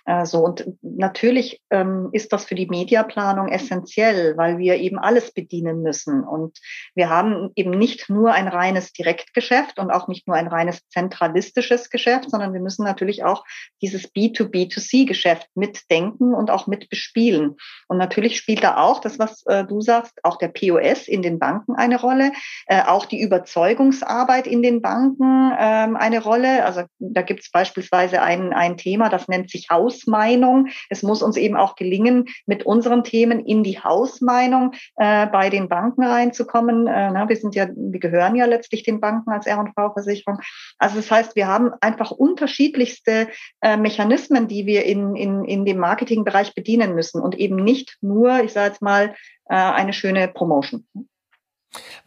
Äh, 0.06 0.26
so 0.26 0.40
und 0.40 0.66
natürlich 0.82 1.62
ähm, 1.72 2.10
ist 2.12 2.32
das 2.32 2.46
für 2.46 2.56
die 2.56 2.68
Mediaplanung 2.68 3.48
essentiell, 3.50 4.38
weil 4.38 4.58
wir 4.60 4.76
eben 4.76 5.00
alles 5.00 5.32
bedienen 5.34 5.82
müssen. 5.82 6.24
Und 6.24 6.60
wir 6.94 7.10
haben 7.10 7.52
eben 7.56 7.72
nicht 7.72 8.10
nur 8.10 8.32
ein 8.32 8.48
reines 8.48 8.94
Direktgeschäft 8.94 9.80
und 9.80 9.90
auch 9.90 10.08
nicht 10.08 10.28
nur 10.28 10.36
ein 10.36 10.48
reines 10.48 10.88
zentralistisches 10.90 11.90
Geschäft, 11.90 12.30
sondern 12.30 12.54
wir 12.54 12.62
müssen 12.62 12.84
natürlich 12.84 13.24
auch 13.24 13.44
dieses 13.82 14.14
B2B2C-Geschäft 14.14 15.48
mitdenken 15.56 16.34
und 16.34 16.52
auch 16.52 16.68
mitbespielen. 16.68 17.56
Und 17.88 17.98
natürlich 17.98 18.38
spielt 18.38 18.64
da 18.64 18.78
auch 18.78 19.02
das, 19.02 19.18
was 19.18 19.44
äh, 19.48 19.66
du 19.66 19.82
sagst, 19.82 20.24
auch 20.24 20.38
der 20.38 20.50
POS 20.50 21.08
in 21.08 21.24
den 21.24 21.40
Banken 21.40 21.76
eine 21.76 22.00
Rolle, 22.00 22.32
äh, 22.68 22.84
auch 22.84 23.06
die 23.06 23.22
Überzeugungsarbeit 23.22 24.46
in 24.46 24.62
den 24.62 24.82
Banken 24.84 25.52
ähm, 25.58 25.96
eine 25.96 26.22
Rolle. 26.22 26.64
Also 26.64 26.84
da 27.00 27.24
gibt 27.24 27.42
es 27.42 27.52
beispielsweise 27.52 28.22
ein, 28.22 28.54
ein 28.54 28.78
Thema, 28.78 29.10
das 29.10 29.28
nennt 29.28 29.50
sich 29.50 29.70
Haus 29.72 29.95
Hausmeinung. 29.96 30.68
Es 30.90 31.04
muss 31.04 31.22
uns 31.22 31.38
eben 31.38 31.56
auch 31.56 31.76
gelingen, 31.76 32.26
mit 32.46 32.66
unseren 32.66 33.04
Themen 33.04 33.46
in 33.46 33.64
die 33.64 33.80
Hausmeinung 33.80 34.74
äh, 34.98 35.28
bei 35.28 35.50
den 35.50 35.70
Banken 35.70 36.04
reinzukommen. 36.04 36.88
Äh, 36.88 37.12
na, 37.12 37.30
wir 37.30 37.36
sind 37.36 37.56
ja, 37.56 37.68
wir 37.76 38.00
gehören 38.00 38.36
ja 38.36 38.46
letztlich 38.46 38.84
den 38.84 39.00
Banken 39.00 39.32
als 39.32 39.48
R&V-Versicherung. 39.48 40.40
Also 40.78 40.98
das 40.98 41.10
heißt, 41.10 41.36
wir 41.36 41.48
haben 41.48 41.72
einfach 41.82 42.12
unterschiedlichste 42.12 43.28
äh, 43.62 43.78
Mechanismen, 43.78 44.48
die 44.48 44.66
wir 44.66 44.86
in, 44.86 45.16
in, 45.16 45.46
in 45.46 45.66
dem 45.66 45.78
Marketingbereich 45.78 46.54
bedienen 46.54 46.96
müssen 46.96 47.22
und 47.22 47.36
eben 47.36 47.56
nicht 47.56 47.98
nur, 48.02 48.44
ich 48.44 48.54
sage 48.54 48.68
jetzt 48.68 48.82
mal, 48.82 49.16
äh, 49.48 49.56
eine 49.56 49.94
schöne 49.94 50.28
Promotion. 50.28 50.86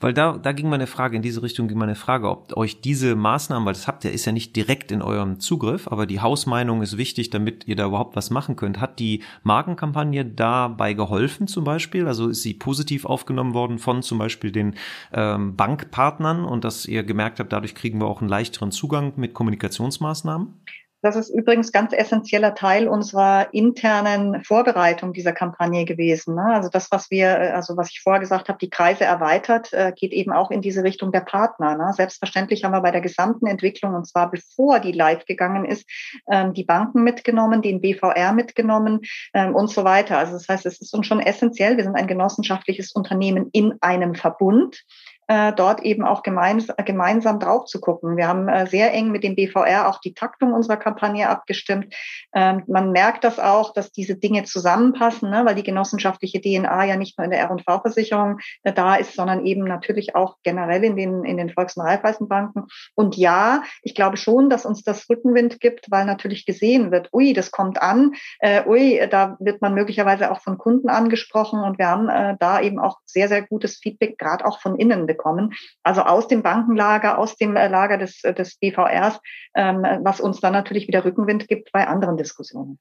Weil 0.01 0.14
da, 0.14 0.39
da 0.39 0.53
ging 0.53 0.69
meine 0.69 0.87
Frage, 0.87 1.16
in 1.16 1.23
diese 1.23 1.43
Richtung 1.43 1.69
ging 1.69 1.79
meine 1.79 1.95
Frage, 1.95 2.29
ob 2.31 2.57
euch 2.57 2.81
diese 2.81 3.16
Maßnahmen, 3.16 3.66
weil 3.66 3.73
das 3.73 3.89
habt 3.89 4.05
ihr, 4.05 4.12
ist 4.12 4.25
ja 4.25 4.33
nicht 4.33 4.55
direkt 4.55 4.93
in 4.93 5.03
eurem 5.03 5.41
Zugriff, 5.41 5.89
aber 5.89 6.07
die 6.07 6.21
Hausmeinung 6.21 6.83
ist 6.83 6.97
wichtig, 6.97 7.31
damit 7.31 7.66
ihr 7.66 7.77
da 7.77 7.87
überhaupt 7.87 8.16
was 8.16 8.31
machen 8.31 8.57
könnt. 8.57 8.81
Hat 8.81 8.99
die 8.99 9.23
Markenkampagne 9.43 10.25
dabei 10.25 10.95
geholfen 10.95 11.49
zum 11.49 11.64
Beispiel? 11.64 12.07
Also 12.07 12.29
ist 12.29 12.43
sie 12.43 12.55
positiv 12.55 13.05
aufgenommen 13.05 13.55
worden 13.55 13.79
von 13.79 14.03
zum 14.03 14.19
Beispiel 14.19 14.53
den 14.53 14.75
ähm, 15.12 15.57
Bankpartnern 15.57 16.45
und 16.45 16.64
dass 16.64 16.87
ihr 16.87 17.03
gemerkt 17.03 17.41
habt, 17.41 17.53
dadurch 17.53 17.75
kriegen 17.75 18.01
wir 18.01 18.07
auch 18.07 18.21
einen 18.21 18.31
leichteren 18.31 18.71
Zugang 18.71 19.14
mit 19.16 19.35
Kommunikationsmaßnahmen? 19.35 20.55
Das 21.01 21.14
ist 21.14 21.30
übrigens 21.30 21.70
ganz 21.70 21.92
essentieller 21.92 22.55
Teil 22.55 22.88
unserer 22.88 23.55
internen 23.55 24.42
Vorbereitung 24.42 25.12
dieser 25.12 25.32
Kampagne 25.32 25.84
gewesen. 25.84 26.34
Ne? 26.34 26.44
Also 26.44 26.68
das, 26.70 26.90
was 26.90 27.11
wir, 27.11 27.28
äh, 27.28 27.51
also 27.51 27.76
was 27.76 27.90
ich 27.90 28.01
vorher 28.01 28.20
gesagt 28.20 28.49
habe, 28.49 28.59
die 28.59 28.70
Kreise 28.70 29.05
erweitert, 29.05 29.72
äh, 29.72 29.92
geht 29.94 30.12
eben 30.12 30.32
auch 30.32 30.51
in 30.51 30.61
diese 30.61 30.82
Richtung 30.82 31.12
der 31.12 31.20
Partner. 31.20 31.76
Ne? 31.76 31.92
Selbstverständlich 31.92 32.64
haben 32.64 32.72
wir 32.72 32.80
bei 32.80 32.90
der 32.90 33.01
gesamten 33.01 33.46
Entwicklung, 33.46 33.94
und 33.94 34.09
zwar 34.09 34.28
bevor 34.30 34.80
die 34.80 34.92
live 34.92 35.24
gegangen 35.24 35.64
ist, 35.64 35.88
ähm, 36.28 36.53
die 36.53 36.64
Banken 36.64 37.05
mitgenommen, 37.05 37.62
den 37.62 37.80
BVR 37.80 38.32
mitgenommen 38.32 39.01
ähm, 39.34 39.55
und 39.55 39.68
so 39.70 39.84
weiter. 39.84 40.18
Also 40.18 40.32
das 40.32 40.49
heißt, 40.49 40.66
es 40.66 40.80
ist 40.80 40.94
uns 40.94 41.07
schon 41.07 41.20
essentiell. 41.20 41.76
Wir 41.76 41.84
sind 41.84 41.94
ein 41.94 42.09
genossenschaftliches 42.09 42.90
Unternehmen 42.92 43.51
in 43.53 43.74
einem 43.80 44.16
Verbund 44.16 44.84
äh, 45.29 45.53
dort 45.53 45.83
eben 45.83 46.05
auch 46.05 46.22
gemeins 46.22 46.68
gemeinsam 46.87 47.39
drauf 47.39 47.66
zu 47.66 47.81
gucken. 47.81 48.16
Wir 48.16 48.26
haben 48.26 48.49
äh, 48.49 48.66
sehr 48.66 48.93
eng 48.95 49.11
mit 49.11 49.22
dem 49.22 49.37
BVR 49.37 49.89
auch 49.89 50.01
die 50.01 50.14
Taktung 50.14 50.55
unserer 50.55 50.79
Kampagne 50.79 51.29
abgestimmt. 51.29 51.95
Ähm, 52.35 52.64
man 52.66 52.93
merkt 52.93 53.24
das 53.24 53.39
auch, 53.39 53.74
dass 53.74 53.93
diese 53.93 54.16
Dinge 54.16 54.45
zusammenpassen, 54.45 55.31
ne, 55.31 55.45
weil 55.45 55.55
die 55.55 55.62
genossenschaftliche 55.62 56.41
DNA 56.41 56.85
ja 56.85 56.97
nicht 56.97 57.18
nur 57.18 57.26
in 57.26 57.31
der 57.31 57.41
R&V-Versicherung 57.41 58.39
äh, 58.62 58.72
da 58.72 58.97
ist, 58.97 59.14
sondern 59.14 59.45
eben 59.45 59.64
natürlich 59.64 60.16
auch 60.16 60.39
generell 60.43 60.83
in 60.83 60.97
den, 60.97 61.24
in 61.24 61.37
den 61.37 61.51
Volks- 61.51 61.76
und 61.76 61.85
Raiffeisenbanken. 61.85 62.64
Und 62.95 63.16
ja, 63.16 63.62
ich 63.83 63.95
glaube 63.95 64.16
schon, 64.16 64.49
dass 64.49 64.64
uns 64.64 64.83
das 64.83 65.11
Rückenwind 65.11 65.61
gibt, 65.61 65.91
weil 65.91 66.07
natürlich 66.07 66.47
gesehen 66.47 66.91
wird, 66.91 67.11
ui, 67.12 67.35
das 67.35 67.51
kommt 67.51 67.83
an, 67.83 68.14
äh, 68.41 68.66
ui, 68.66 69.07
da 69.11 69.37
wird 69.41 69.61
man 69.61 69.74
möglicherweise 69.74 70.33
auch 70.33 70.41
von 70.41 70.57
Kunden 70.57 70.89
angesprochen 70.89 71.61
und 71.61 71.79
wir 71.79 71.89
haben 71.89 72.09
äh, 72.09 72.37
da 72.41 72.62
eben 72.62 72.79
auch 72.79 72.99
sehr, 73.05 73.29
sehr 73.29 73.43
gutes 73.43 73.76
Feedback, 73.76 74.16
gerade 74.16 74.47
auch 74.47 74.61
von 74.61 74.76
innen 74.76 75.07
bekommen 75.07 75.18
bekommen. 75.19 75.53
Also 75.83 76.03
aus 76.03 76.29
dem 76.29 76.43
Bankenlager, 76.43 77.19
aus 77.19 77.37
dem 77.37 77.57
äh, 77.57 77.69
Lager 77.69 77.99
des, 77.99 78.25
äh, 78.25 78.33
des 78.33 78.57
BVRs, 78.57 79.21
ähm, 79.55 79.83
was 80.03 80.21
uns 80.21 80.41
dann 80.41 80.55
natürlich 80.55 80.89
wieder 80.89 81.05
Rückenwind 81.05 81.49
gibt 81.49 81.73
bei 81.73 81.87
anderen 81.87 82.16
Diskussionen. 82.16 82.79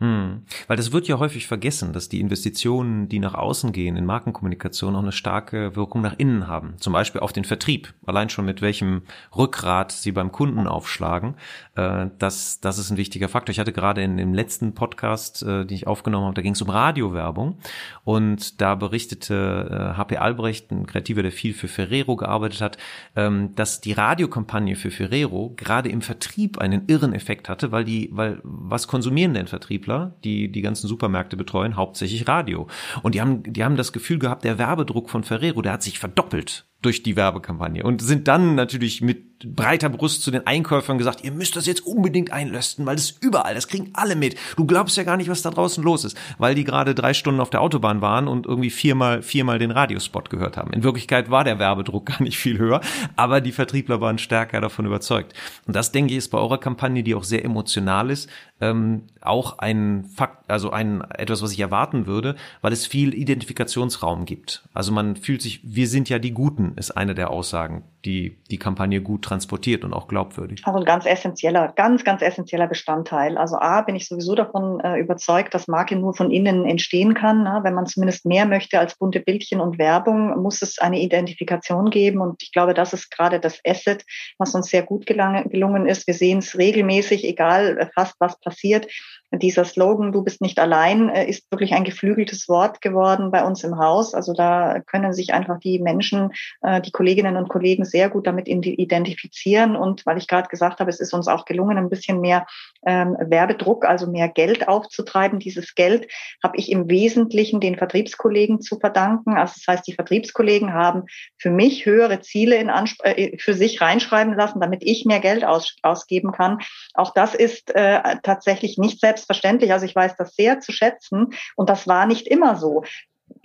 Hm. 0.00 0.44
Weil 0.68 0.76
das 0.76 0.92
wird 0.92 1.08
ja 1.08 1.18
häufig 1.18 1.48
vergessen, 1.48 1.92
dass 1.92 2.08
die 2.08 2.20
Investitionen, 2.20 3.08
die 3.08 3.18
nach 3.18 3.34
außen 3.34 3.72
gehen 3.72 3.96
in 3.96 4.06
Markenkommunikation, 4.06 4.94
auch 4.94 5.02
eine 5.02 5.10
starke 5.10 5.74
Wirkung 5.74 6.02
nach 6.02 6.14
innen 6.18 6.46
haben. 6.46 6.74
Zum 6.78 6.92
Beispiel 6.92 7.20
auf 7.20 7.32
den 7.32 7.44
Vertrieb. 7.44 7.92
Allein 8.06 8.28
schon 8.28 8.44
mit 8.44 8.62
welchem 8.62 9.02
Rückgrat 9.36 9.90
sie 9.90 10.12
beim 10.12 10.30
Kunden 10.30 10.68
aufschlagen. 10.68 11.34
Äh, 11.74 12.06
das, 12.16 12.60
das 12.60 12.78
ist 12.78 12.90
ein 12.92 12.96
wichtiger 12.96 13.28
Faktor. 13.28 13.50
Ich 13.50 13.58
hatte 13.58 13.72
gerade 13.72 14.00
in 14.00 14.16
dem 14.16 14.34
letzten 14.34 14.72
Podcast, 14.72 15.42
äh, 15.42 15.66
den 15.66 15.74
ich 15.74 15.88
aufgenommen 15.88 16.26
habe, 16.26 16.34
da 16.34 16.42
ging 16.42 16.52
es 16.52 16.62
um 16.62 16.70
Radiowerbung. 16.70 17.58
Und 18.04 18.60
da 18.60 18.76
berichtete 18.76 19.94
HP 19.96 20.14
äh, 20.14 20.18
Albrecht, 20.18 20.70
ein 20.70 20.86
Kreativer, 20.86 21.22
der 21.22 21.32
viel 21.32 21.54
für 21.54 21.66
Ferrero 21.66 22.14
gearbeitet 22.14 22.60
hat, 22.60 22.78
ähm, 23.16 23.52
dass 23.56 23.80
die 23.80 23.94
Radiokampagne 23.94 24.76
für 24.76 24.92
Ferrero 24.92 25.54
gerade 25.56 25.88
im 25.88 26.02
Vertrieb 26.02 26.58
einen 26.58 26.84
irren 26.86 27.14
Effekt 27.14 27.48
hatte, 27.48 27.72
weil 27.72 27.84
die, 27.84 28.10
weil 28.12 28.38
was 28.44 28.86
konsumieren 28.86 29.34
denn 29.34 29.48
Vertrieb? 29.48 29.87
Vertriebler, 29.88 30.14
die 30.24 30.50
die 30.50 30.62
ganzen 30.62 30.86
Supermärkte 30.86 31.36
betreuen, 31.36 31.76
hauptsächlich 31.76 32.28
Radio. 32.28 32.68
Und 33.02 33.14
die 33.14 33.20
haben, 33.20 33.42
die 33.42 33.64
haben 33.64 33.76
das 33.76 33.92
Gefühl 33.92 34.18
gehabt, 34.18 34.44
der 34.44 34.58
Werbedruck 34.58 35.10
von 35.10 35.24
Ferrero, 35.24 35.62
der 35.62 35.72
hat 35.72 35.82
sich 35.82 35.98
verdoppelt 35.98 36.66
durch 36.82 37.02
die 37.02 37.16
Werbekampagne 37.16 37.82
und 37.82 38.00
sind 38.00 38.28
dann 38.28 38.54
natürlich 38.54 39.00
mit 39.00 39.28
breiter 39.40 39.88
Brust 39.88 40.22
zu 40.22 40.30
den 40.30 40.46
Einkäufern 40.46 40.98
gesagt, 40.98 41.22
ihr 41.24 41.32
müsst 41.32 41.56
das 41.56 41.66
jetzt 41.66 41.86
unbedingt 41.86 42.32
einlösten, 42.32 42.86
weil 42.86 42.96
das 42.96 43.10
überall, 43.20 43.54
das 43.54 43.68
kriegen 43.68 43.90
alle 43.94 44.16
mit. 44.16 44.36
Du 44.56 44.64
glaubst 44.64 44.96
ja 44.96 45.04
gar 45.04 45.16
nicht, 45.16 45.30
was 45.30 45.42
da 45.42 45.50
draußen 45.50 45.82
los 45.82 46.04
ist, 46.04 46.16
weil 46.38 46.54
die 46.54 46.64
gerade 46.64 46.94
drei 46.94 47.14
Stunden 47.14 47.40
auf 47.40 47.50
der 47.50 47.60
Autobahn 47.60 48.00
waren 48.00 48.28
und 48.28 48.46
irgendwie 48.46 48.70
viermal, 48.70 49.22
viermal 49.22 49.58
den 49.58 49.70
Radiospot 49.70 50.30
gehört 50.30 50.56
haben. 50.56 50.72
In 50.72 50.82
Wirklichkeit 50.82 51.30
war 51.30 51.44
der 51.44 51.58
Werbedruck 51.58 52.06
gar 52.18 52.22
nicht 52.22 52.38
viel 52.38 52.58
höher, 52.58 52.80
aber 53.16 53.40
die 53.40 53.52
Vertriebler 53.52 54.00
waren 54.00 54.18
stärker 54.18 54.60
davon 54.60 54.86
überzeugt. 54.86 55.34
Und 55.66 55.76
das, 55.76 55.92
denke 55.92 56.12
ich, 56.12 56.18
ist 56.18 56.28
bei 56.28 56.38
eurer 56.38 56.58
Kampagne, 56.58 57.02
die 57.02 57.14
auch 57.14 57.24
sehr 57.24 57.44
emotional 57.44 58.10
ist, 58.10 58.28
ähm, 58.60 59.02
auch 59.20 59.58
ein 59.58 60.04
Fakt, 60.14 60.50
also 60.50 60.70
ein 60.70 61.02
etwas, 61.12 61.42
was 61.42 61.52
ich 61.52 61.60
erwarten 61.60 62.06
würde, 62.06 62.34
weil 62.60 62.72
es 62.72 62.86
viel 62.86 63.14
Identifikationsraum 63.14 64.24
gibt. 64.24 64.64
Also 64.74 64.90
man 64.90 65.16
fühlt 65.16 65.42
sich, 65.42 65.60
wir 65.62 65.86
sind 65.86 66.08
ja 66.08 66.18
die 66.18 66.32
Guten, 66.32 66.67
ist 66.76 66.92
eine 66.92 67.14
der 67.14 67.30
Aussagen, 67.30 67.84
die 68.04 68.38
die 68.50 68.58
Kampagne 68.58 69.00
gut 69.00 69.22
transportiert 69.22 69.84
und 69.84 69.92
auch 69.92 70.08
glaubwürdig. 70.08 70.62
Also 70.64 70.78
ein 70.78 70.84
ganz 70.84 71.06
essentieller, 71.06 71.72
ganz, 71.74 72.04
ganz 72.04 72.22
essentieller 72.22 72.66
Bestandteil. 72.66 73.36
Also 73.36 73.56
A, 73.56 73.82
bin 73.82 73.96
ich 73.96 74.08
sowieso 74.08 74.34
davon 74.34 74.80
äh, 74.80 74.98
überzeugt, 74.98 75.54
dass 75.54 75.68
Marke 75.68 75.96
nur 75.96 76.14
von 76.14 76.30
innen 76.30 76.64
entstehen 76.64 77.14
kann. 77.14 77.42
Ne? 77.42 77.60
Wenn 77.62 77.74
man 77.74 77.86
zumindest 77.86 78.24
mehr 78.24 78.46
möchte 78.46 78.78
als 78.78 78.96
bunte 78.96 79.20
Bildchen 79.20 79.60
und 79.60 79.78
Werbung, 79.78 80.40
muss 80.40 80.62
es 80.62 80.78
eine 80.78 81.00
Identifikation 81.00 81.90
geben. 81.90 82.20
Und 82.20 82.42
ich 82.42 82.52
glaube, 82.52 82.74
das 82.74 82.92
ist 82.92 83.10
gerade 83.10 83.40
das 83.40 83.60
Asset, 83.66 84.04
was 84.38 84.54
uns 84.54 84.68
sehr 84.68 84.82
gut 84.82 85.06
gelang, 85.06 85.48
gelungen 85.50 85.86
ist. 85.86 86.06
Wir 86.06 86.14
sehen 86.14 86.38
es 86.38 86.56
regelmäßig, 86.56 87.24
egal 87.24 87.78
äh, 87.78 87.86
fast 87.94 88.14
was 88.20 88.38
passiert. 88.40 88.86
Dieser 89.30 89.64
Slogan, 89.64 90.12
du 90.12 90.22
bist 90.22 90.40
nicht 90.40 90.58
allein, 90.58 91.10
äh, 91.10 91.26
ist 91.26 91.50
wirklich 91.50 91.74
ein 91.74 91.84
geflügeltes 91.84 92.48
Wort 92.48 92.80
geworden 92.80 93.30
bei 93.30 93.44
uns 93.44 93.62
im 93.62 93.78
Haus. 93.78 94.14
Also 94.14 94.32
da 94.32 94.80
können 94.80 95.12
sich 95.12 95.34
einfach 95.34 95.58
die 95.58 95.78
Menschen, 95.78 96.30
äh, 96.62 96.80
die 96.80 96.92
Kolleginnen 96.92 97.36
und 97.36 97.48
Kollegen 97.48 97.84
sehr 97.84 98.08
gut 98.08 98.26
damit 98.26 98.48
identifizieren. 98.48 99.76
Und 99.76 100.06
weil 100.06 100.16
ich 100.16 100.28
gerade 100.28 100.48
gesagt 100.48 100.80
habe, 100.80 100.88
es 100.88 101.00
ist 101.00 101.12
uns 101.12 101.28
auch 101.28 101.44
gelungen, 101.44 101.76
ein 101.76 101.90
bisschen 101.90 102.20
mehr 102.20 102.46
ähm, 102.86 103.16
Werbedruck, 103.20 103.84
also 103.84 104.06
mehr 104.10 104.28
Geld 104.28 104.66
aufzutreiben. 104.66 105.40
Dieses 105.40 105.74
Geld 105.74 106.10
habe 106.42 106.56
ich 106.56 106.72
im 106.72 106.88
Wesentlichen 106.88 107.60
den 107.60 107.76
Vertriebskollegen 107.76 108.62
zu 108.62 108.78
verdanken. 108.78 109.36
Also 109.36 109.54
das 109.56 109.66
heißt, 109.66 109.86
die 109.86 109.94
Vertriebskollegen 109.94 110.72
haben 110.72 111.04
für 111.36 111.50
mich 111.50 111.84
höhere 111.84 112.20
Ziele 112.20 112.56
in 112.56 112.70
Anspr 112.70 113.18
äh, 113.18 113.36
für 113.38 113.52
sich 113.52 113.82
reinschreiben 113.82 114.34
lassen, 114.34 114.60
damit 114.60 114.82
ich 114.82 115.04
mehr 115.04 115.20
Geld 115.20 115.44
aus 115.44 115.76
ausgeben 115.82 116.32
kann. 116.32 116.58
Auch 116.94 117.12
das 117.12 117.34
ist 117.34 117.74
äh, 117.74 118.00
tatsächlich 118.22 118.78
nicht 118.78 119.00
selbst 119.00 119.17
selbstverständlich. 119.18 119.72
Also 119.72 119.86
ich 119.86 119.94
weiß 119.94 120.16
das 120.16 120.34
sehr 120.34 120.60
zu 120.60 120.72
schätzen 120.72 121.34
und 121.56 121.68
das 121.68 121.86
war 121.86 122.06
nicht 122.06 122.26
immer 122.26 122.56
so. 122.56 122.84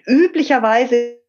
Üblicherweise 0.06 1.20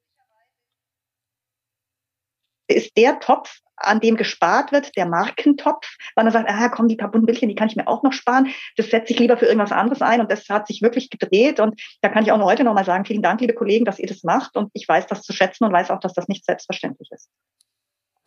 ist 2.66 2.96
der 2.96 3.20
Topf, 3.20 3.60
an 3.76 3.98
dem 3.98 4.16
gespart 4.16 4.70
wird, 4.70 4.96
der 4.96 5.04
Markentopf, 5.04 5.96
weil 6.14 6.24
man 6.24 6.32
sagt, 6.32 6.48
ah, 6.48 6.68
komm, 6.68 6.86
die 6.86 6.94
paar 6.94 7.10
bunten 7.10 7.26
Bildchen, 7.26 7.48
die 7.48 7.56
kann 7.56 7.68
ich 7.68 7.74
mir 7.74 7.88
auch 7.88 8.04
noch 8.04 8.12
sparen. 8.12 8.48
Das 8.76 8.88
setze 8.88 9.12
ich 9.12 9.18
lieber 9.18 9.36
für 9.36 9.46
irgendwas 9.46 9.72
anderes 9.72 10.00
ein. 10.00 10.20
Und 10.20 10.30
das 10.30 10.48
hat 10.48 10.68
sich 10.68 10.80
wirklich 10.80 11.10
gedreht. 11.10 11.58
Und 11.58 11.80
da 12.00 12.08
kann 12.08 12.22
ich 12.22 12.30
auch 12.30 12.38
noch 12.38 12.46
heute 12.46 12.62
noch 12.62 12.72
mal 12.72 12.84
sagen, 12.84 13.04
vielen 13.04 13.20
Dank, 13.20 13.40
liebe 13.40 13.52
Kollegen, 13.52 13.84
dass 13.84 13.98
ihr 13.98 14.06
das 14.06 14.22
macht. 14.22 14.56
Und 14.56 14.70
ich 14.74 14.88
weiß 14.88 15.08
das 15.08 15.22
zu 15.22 15.32
schätzen 15.32 15.64
und 15.64 15.72
weiß 15.72 15.90
auch, 15.90 15.98
dass 15.98 16.14
das 16.14 16.28
nicht 16.28 16.44
selbstverständlich 16.44 17.10
ist. 17.10 17.28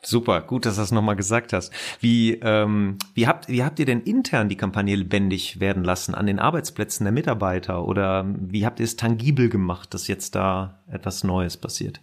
Super, 0.04 0.42
gut, 0.42 0.66
dass 0.66 0.76
du 0.76 0.82
das 0.82 0.92
nochmal 0.92 1.16
gesagt 1.16 1.54
hast. 1.54 1.74
Wie, 2.00 2.34
ähm, 2.42 2.98
wie, 3.14 3.28
habt, 3.28 3.48
wie 3.50 3.64
habt 3.64 3.80
ihr 3.80 3.86
denn 3.86 4.02
intern 4.02 4.48
die 4.48 4.56
Kampagne 4.56 4.96
lebendig 4.96 5.60
werden 5.60 5.84
lassen 5.84 6.14
an 6.14 6.28
den 6.28 6.40
Arbeitsplätzen 6.40 7.04
der 7.04 7.12
Mitarbeiter? 7.12 7.86
Oder 7.86 8.26
wie 8.40 8.66
habt 8.66 8.80
ihr 8.80 8.86
es 8.86 8.96
tangibel 8.96 9.50
gemacht, 9.50 9.94
dass 9.94 10.08
jetzt 10.08 10.36
da 10.36 10.80
etwas 10.88 11.24
Neues 11.24 11.58
passiert? 11.58 12.00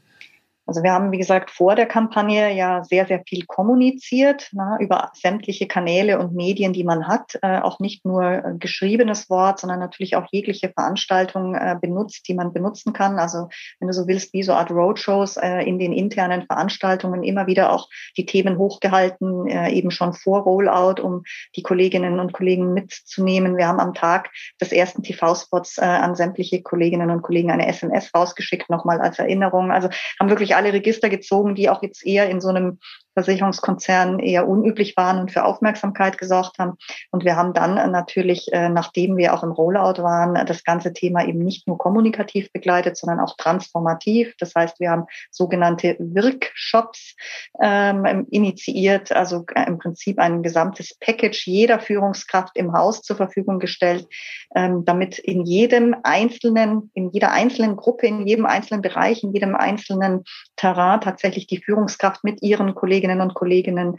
Also 0.66 0.82
wir 0.82 0.92
haben, 0.92 1.12
wie 1.12 1.18
gesagt, 1.18 1.50
vor 1.50 1.74
der 1.74 1.86
Kampagne 1.86 2.54
ja 2.54 2.82
sehr, 2.84 3.06
sehr 3.06 3.22
viel 3.26 3.44
kommuniziert 3.44 4.48
na, 4.52 4.78
über 4.80 5.10
sämtliche 5.14 5.66
Kanäle 5.66 6.18
und 6.18 6.34
Medien, 6.34 6.72
die 6.72 6.84
man 6.84 7.06
hat. 7.06 7.38
Äh, 7.42 7.58
auch 7.58 7.80
nicht 7.80 8.04
nur 8.04 8.22
äh, 8.22 8.42
geschriebenes 8.58 9.28
Wort, 9.28 9.60
sondern 9.60 9.78
natürlich 9.78 10.16
auch 10.16 10.26
jegliche 10.30 10.70
Veranstaltungen 10.70 11.54
äh, 11.54 11.76
benutzt, 11.80 12.26
die 12.28 12.34
man 12.34 12.52
benutzen 12.52 12.92
kann. 12.94 13.18
Also 13.18 13.48
wenn 13.78 13.88
du 13.88 13.94
so 13.94 14.06
willst, 14.06 14.32
wie 14.32 14.42
so 14.42 14.54
Art 14.54 14.70
Roadshows 14.70 15.36
äh, 15.36 15.60
in 15.62 15.78
den 15.78 15.92
internen 15.92 16.46
Veranstaltungen 16.46 17.22
immer 17.22 17.46
wieder 17.46 17.70
auch 17.72 17.88
die 18.16 18.24
Themen 18.24 18.56
hochgehalten, 18.56 19.46
äh, 19.48 19.70
eben 19.70 19.90
schon 19.90 20.14
vor 20.14 20.40
Rollout, 20.40 21.02
um 21.02 21.24
die 21.56 21.62
Kolleginnen 21.62 22.20
und 22.20 22.32
Kollegen 22.32 22.72
mitzunehmen. 22.72 23.58
Wir 23.58 23.68
haben 23.68 23.80
am 23.80 23.92
Tag 23.92 24.30
des 24.60 24.72
ersten 24.72 25.02
TV-Spots 25.02 25.78
äh, 25.78 25.84
an 25.84 26.14
sämtliche 26.14 26.62
Kolleginnen 26.62 27.10
und 27.10 27.22
Kollegen 27.22 27.50
eine 27.50 27.66
SMS 27.68 28.10
rausgeschickt, 28.14 28.70
nochmal 28.70 29.00
als 29.00 29.18
Erinnerung. 29.18 29.70
Also 29.70 29.90
haben 30.18 30.30
wirklich 30.30 30.53
alle 30.54 30.72
Register 30.72 31.08
gezogen, 31.08 31.54
die 31.54 31.68
auch 31.68 31.82
jetzt 31.82 32.04
eher 32.04 32.28
in 32.28 32.40
so 32.40 32.48
einem 32.48 32.78
Versicherungskonzernen 33.14 34.18
eher 34.18 34.48
unüblich 34.48 34.96
waren 34.96 35.20
und 35.20 35.32
für 35.32 35.44
Aufmerksamkeit 35.44 36.18
gesorgt 36.18 36.58
haben. 36.58 36.76
Und 37.10 37.24
wir 37.24 37.36
haben 37.36 37.52
dann 37.52 37.90
natürlich, 37.90 38.52
äh, 38.52 38.68
nachdem 38.68 39.16
wir 39.16 39.34
auch 39.34 39.42
im 39.42 39.52
Rollout 39.52 40.02
waren, 40.02 40.44
das 40.46 40.64
ganze 40.64 40.92
Thema 40.92 41.26
eben 41.26 41.38
nicht 41.38 41.66
nur 41.66 41.78
kommunikativ 41.78 42.52
begleitet, 42.52 42.96
sondern 42.96 43.20
auch 43.20 43.36
transformativ. 43.36 44.34
Das 44.38 44.54
heißt, 44.54 44.80
wir 44.80 44.90
haben 44.90 45.04
sogenannte 45.30 45.96
Workshops 45.98 47.14
ähm, 47.62 48.26
initiiert, 48.30 49.12
also 49.12 49.44
im 49.66 49.78
Prinzip 49.78 50.18
ein 50.18 50.42
gesamtes 50.42 50.94
Package 50.98 51.46
jeder 51.46 51.78
Führungskraft 51.78 52.56
im 52.56 52.72
Haus 52.72 53.02
zur 53.02 53.16
Verfügung 53.16 53.58
gestellt, 53.58 54.06
ähm, 54.54 54.84
damit 54.84 55.18
in 55.18 55.44
jedem 55.44 55.94
einzelnen, 56.02 56.90
in 56.94 57.10
jeder 57.10 57.32
einzelnen 57.32 57.76
Gruppe, 57.76 58.06
in 58.06 58.26
jedem 58.26 58.46
einzelnen 58.46 58.82
Bereich, 58.82 59.22
in 59.22 59.32
jedem 59.32 59.54
einzelnen 59.54 60.24
Terrain 60.56 61.00
tatsächlich 61.00 61.46
die 61.46 61.62
Führungskraft 61.62 62.24
mit 62.24 62.42
ihren 62.42 62.74
Kollegen 62.74 63.03
Kolleginnen 63.04 63.20
und 63.20 63.34
Kolleginnen 63.34 63.96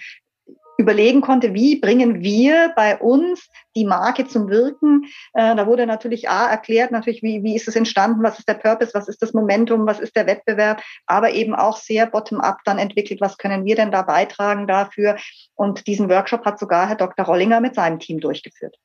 überlegen 0.77 1.21
konnte, 1.21 1.53
wie 1.53 1.79
bringen 1.79 2.21
wir 2.21 2.73
bei 2.75 2.97
uns 2.97 3.47
die 3.77 3.85
Marke 3.85 4.27
zum 4.27 4.49
Wirken. 4.49 5.05
Äh, 5.33 5.55
da 5.55 5.67
wurde 5.67 5.85
natürlich 5.85 6.29
A 6.29 6.49
erklärt, 6.49 6.91
natürlich, 6.91 7.23
wie, 7.23 7.43
wie 7.43 7.55
ist 7.55 7.69
es 7.69 7.77
entstanden, 7.77 8.23
was 8.23 8.39
ist 8.39 8.47
der 8.49 8.55
Purpose, 8.55 8.93
was 8.93 9.07
ist 9.07 9.21
das 9.21 9.33
Momentum, 9.33 9.85
was 9.85 10.01
ist 10.01 10.17
der 10.17 10.27
Wettbewerb, 10.27 10.81
aber 11.05 11.31
eben 11.31 11.55
auch 11.55 11.77
sehr 11.77 12.07
bottom-up 12.07 12.57
dann 12.65 12.77
entwickelt, 12.77 13.21
was 13.21 13.37
können 13.37 13.63
wir 13.63 13.75
denn 13.75 13.91
da 13.91 14.01
beitragen 14.01 14.67
dafür. 14.67 15.15
Und 15.53 15.87
diesen 15.87 16.09
Workshop 16.09 16.43
hat 16.43 16.59
sogar 16.59 16.89
Herr 16.89 16.95
Dr. 16.97 17.25
Rollinger 17.25 17.61
mit 17.61 17.75
seinem 17.75 17.99
Team 17.99 18.19
durchgeführt. 18.19 18.75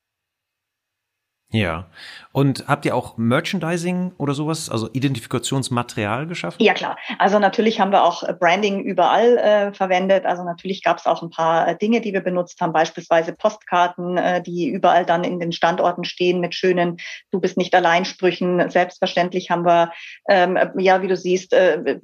Ja. 1.52 1.86
Und 2.32 2.68
habt 2.68 2.86
ihr 2.86 2.94
auch 2.94 3.16
Merchandising 3.16 4.12
oder 4.16 4.34
sowas, 4.34 4.70
also 4.70 4.88
Identifikationsmaterial 4.92 6.28
geschaffen? 6.28 6.62
Ja 6.62 6.74
klar. 6.74 6.96
Also 7.18 7.40
natürlich 7.40 7.80
haben 7.80 7.90
wir 7.90 8.04
auch 8.04 8.22
Branding 8.38 8.80
überall 8.80 9.36
äh, 9.36 9.72
verwendet. 9.72 10.26
Also 10.26 10.44
natürlich 10.44 10.84
gab 10.84 10.98
es 10.98 11.06
auch 11.06 11.22
ein 11.22 11.30
paar 11.30 11.66
äh, 11.66 11.76
Dinge, 11.76 12.00
die 12.00 12.12
wir 12.12 12.20
benutzt 12.20 12.60
haben, 12.60 12.72
beispielsweise 12.72 13.32
Postkarten, 13.32 14.16
äh, 14.16 14.40
die 14.42 14.68
überall 14.68 15.04
dann 15.04 15.24
in 15.24 15.40
den 15.40 15.50
Standorten 15.50 16.04
stehen 16.04 16.40
mit 16.40 16.54
schönen 16.54 16.98
Du 17.32 17.40
bist 17.40 17.56
nicht 17.56 17.74
allein 17.74 18.04
Sprüchen. 18.04 18.70
Selbstverständlich 18.70 19.50
haben 19.50 19.64
wir, 19.64 19.92
ähm, 20.28 20.56
ja, 20.78 21.02
wie 21.02 21.08
du 21.08 21.16
siehst, 21.16 21.52
äh, 21.52 21.98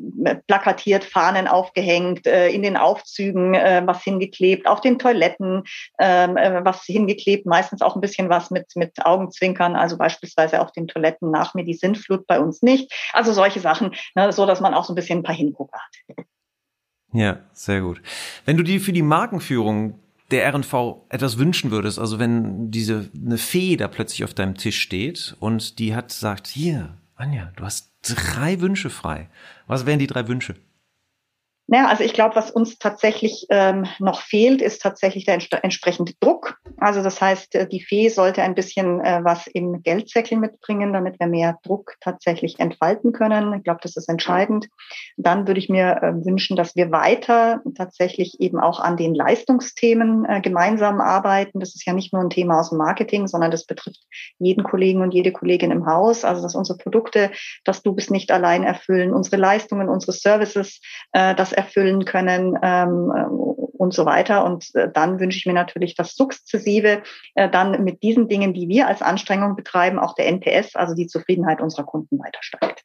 plakatiert, 0.48 1.04
Fahnen 1.04 1.46
aufgehängt, 1.46 2.26
äh, 2.26 2.48
in 2.48 2.62
den 2.62 2.76
Aufzügen 2.76 3.54
äh, 3.54 3.82
was 3.84 4.02
hingeklebt, 4.02 4.66
auf 4.66 4.80
den 4.80 4.98
Toiletten 4.98 5.62
ähm, 6.00 6.36
äh, 6.36 6.64
was 6.64 6.82
hingeklebt, 6.82 7.46
meistens 7.46 7.80
auch 7.80 7.94
ein 7.94 8.00
bisschen 8.00 8.28
was 8.28 8.50
mit, 8.50 8.74
mit 8.74 9.04
Augen 9.04 9.30
Augenzwinkern, 9.36 9.76
also 9.76 9.96
beispielsweise 9.96 10.60
auf 10.60 10.72
den 10.72 10.88
Toiletten 10.88 11.30
nach 11.30 11.54
mir 11.54 11.64
die 11.64 11.74
Sintflut 11.74 12.26
bei 12.26 12.40
uns 12.40 12.62
nicht. 12.62 12.92
Also 13.12 13.32
solche 13.32 13.60
Sachen, 13.60 13.94
ne, 14.14 14.32
so 14.32 14.46
dass 14.46 14.60
man 14.60 14.74
auch 14.74 14.84
so 14.84 14.92
ein 14.92 14.96
bisschen 14.96 15.20
ein 15.20 15.22
paar 15.22 15.34
Hingucker 15.34 15.78
hat. 15.78 16.26
Ja, 17.12 17.38
sehr 17.52 17.80
gut. 17.80 18.02
Wenn 18.44 18.56
du 18.56 18.62
dir 18.62 18.80
für 18.80 18.92
die 18.92 19.02
Markenführung 19.02 20.00
der 20.30 20.52
RNV 20.52 21.04
etwas 21.08 21.38
wünschen 21.38 21.70
würdest, 21.70 21.98
also 21.98 22.18
wenn 22.18 22.70
diese 22.70 23.08
eine 23.14 23.38
Fee 23.38 23.76
da 23.76 23.88
plötzlich 23.88 24.24
auf 24.24 24.34
deinem 24.34 24.56
Tisch 24.56 24.80
steht 24.80 25.36
und 25.38 25.78
die 25.78 25.94
hat 25.94 26.12
sagt, 26.12 26.48
hier, 26.48 26.98
Anja, 27.14 27.52
du 27.56 27.64
hast 27.64 27.92
drei 28.02 28.60
Wünsche 28.60 28.90
frei. 28.90 29.28
Was 29.66 29.86
wären 29.86 29.98
die 29.98 30.08
drei 30.08 30.26
Wünsche? 30.28 30.56
Naja, 31.68 31.88
also 31.88 32.04
ich 32.04 32.12
glaube, 32.12 32.36
was 32.36 32.52
uns 32.52 32.78
tatsächlich 32.78 33.46
ähm, 33.50 33.86
noch 33.98 34.20
fehlt, 34.20 34.62
ist 34.62 34.82
tatsächlich 34.82 35.24
der 35.24 35.34
ents 35.34 35.48
entsprechende 35.50 36.12
Druck. 36.20 36.58
Also 36.78 37.02
das 37.02 37.20
heißt, 37.20 37.56
äh, 37.56 37.68
die 37.68 37.82
Fee 37.82 38.08
sollte 38.08 38.42
ein 38.42 38.54
bisschen 38.54 39.00
äh, 39.00 39.20
was 39.24 39.48
im 39.48 39.82
Geldsäckchen 39.82 40.38
mitbringen, 40.38 40.92
damit 40.92 41.18
wir 41.18 41.26
mehr 41.26 41.58
Druck 41.64 41.94
tatsächlich 42.00 42.60
entfalten 42.60 43.12
können. 43.12 43.52
Ich 43.54 43.64
glaube, 43.64 43.80
das 43.82 43.96
ist 43.96 44.08
entscheidend. 44.08 44.68
Dann 45.16 45.48
würde 45.48 45.58
ich 45.58 45.68
mir 45.68 45.98
äh, 46.02 46.24
wünschen, 46.24 46.56
dass 46.56 46.76
wir 46.76 46.92
weiter 46.92 47.62
tatsächlich 47.74 48.38
eben 48.38 48.60
auch 48.60 48.78
an 48.78 48.96
den 48.96 49.16
Leistungsthemen 49.16 50.24
äh, 50.24 50.40
gemeinsam 50.40 51.00
arbeiten. 51.00 51.58
Das 51.58 51.74
ist 51.74 51.84
ja 51.84 51.92
nicht 51.92 52.12
nur 52.12 52.22
ein 52.22 52.30
Thema 52.30 52.60
aus 52.60 52.70
dem 52.70 52.78
Marketing, 52.78 53.26
sondern 53.26 53.50
das 53.50 53.66
betrifft 53.66 54.04
jeden 54.38 54.62
Kollegen 54.62 55.02
und 55.02 55.12
jede 55.12 55.32
Kollegin 55.32 55.72
im 55.72 55.86
Haus. 55.86 56.24
Also 56.24 56.42
dass 56.42 56.54
unsere 56.54 56.78
Produkte, 56.78 57.32
dass 57.64 57.82
du 57.82 57.92
bist 57.92 58.12
nicht 58.12 58.30
allein 58.30 58.62
erfüllen, 58.62 59.12
unsere 59.12 59.36
Leistungen, 59.36 59.88
unsere 59.88 60.12
Services, 60.12 60.80
äh, 61.10 61.34
das 61.34 61.55
erfüllen 61.56 62.04
können. 62.04 62.58
Ähm, 62.62 63.12
und 63.78 63.94
so 63.94 64.06
weiter. 64.06 64.44
Und 64.44 64.74
äh, 64.74 64.90
dann 64.92 65.20
wünsche 65.20 65.38
ich 65.38 65.46
mir 65.46 65.52
natürlich 65.52 65.94
das 65.94 66.14
sukzessive 66.14 67.02
äh, 67.34 67.48
dann 67.48 67.84
mit 67.84 68.02
diesen 68.02 68.28
Dingen, 68.28 68.54
die 68.54 68.68
wir 68.68 68.88
als 68.88 69.02
Anstrengung 69.02 69.56
betreiben, 69.56 69.98
auch 69.98 70.14
der 70.14 70.26
NPS, 70.26 70.74
also 70.76 70.94
die 70.94 71.06
Zufriedenheit 71.06 71.60
unserer 71.60 71.84
Kunden 71.84 72.18
weiter 72.18 72.38
steigt. 72.40 72.84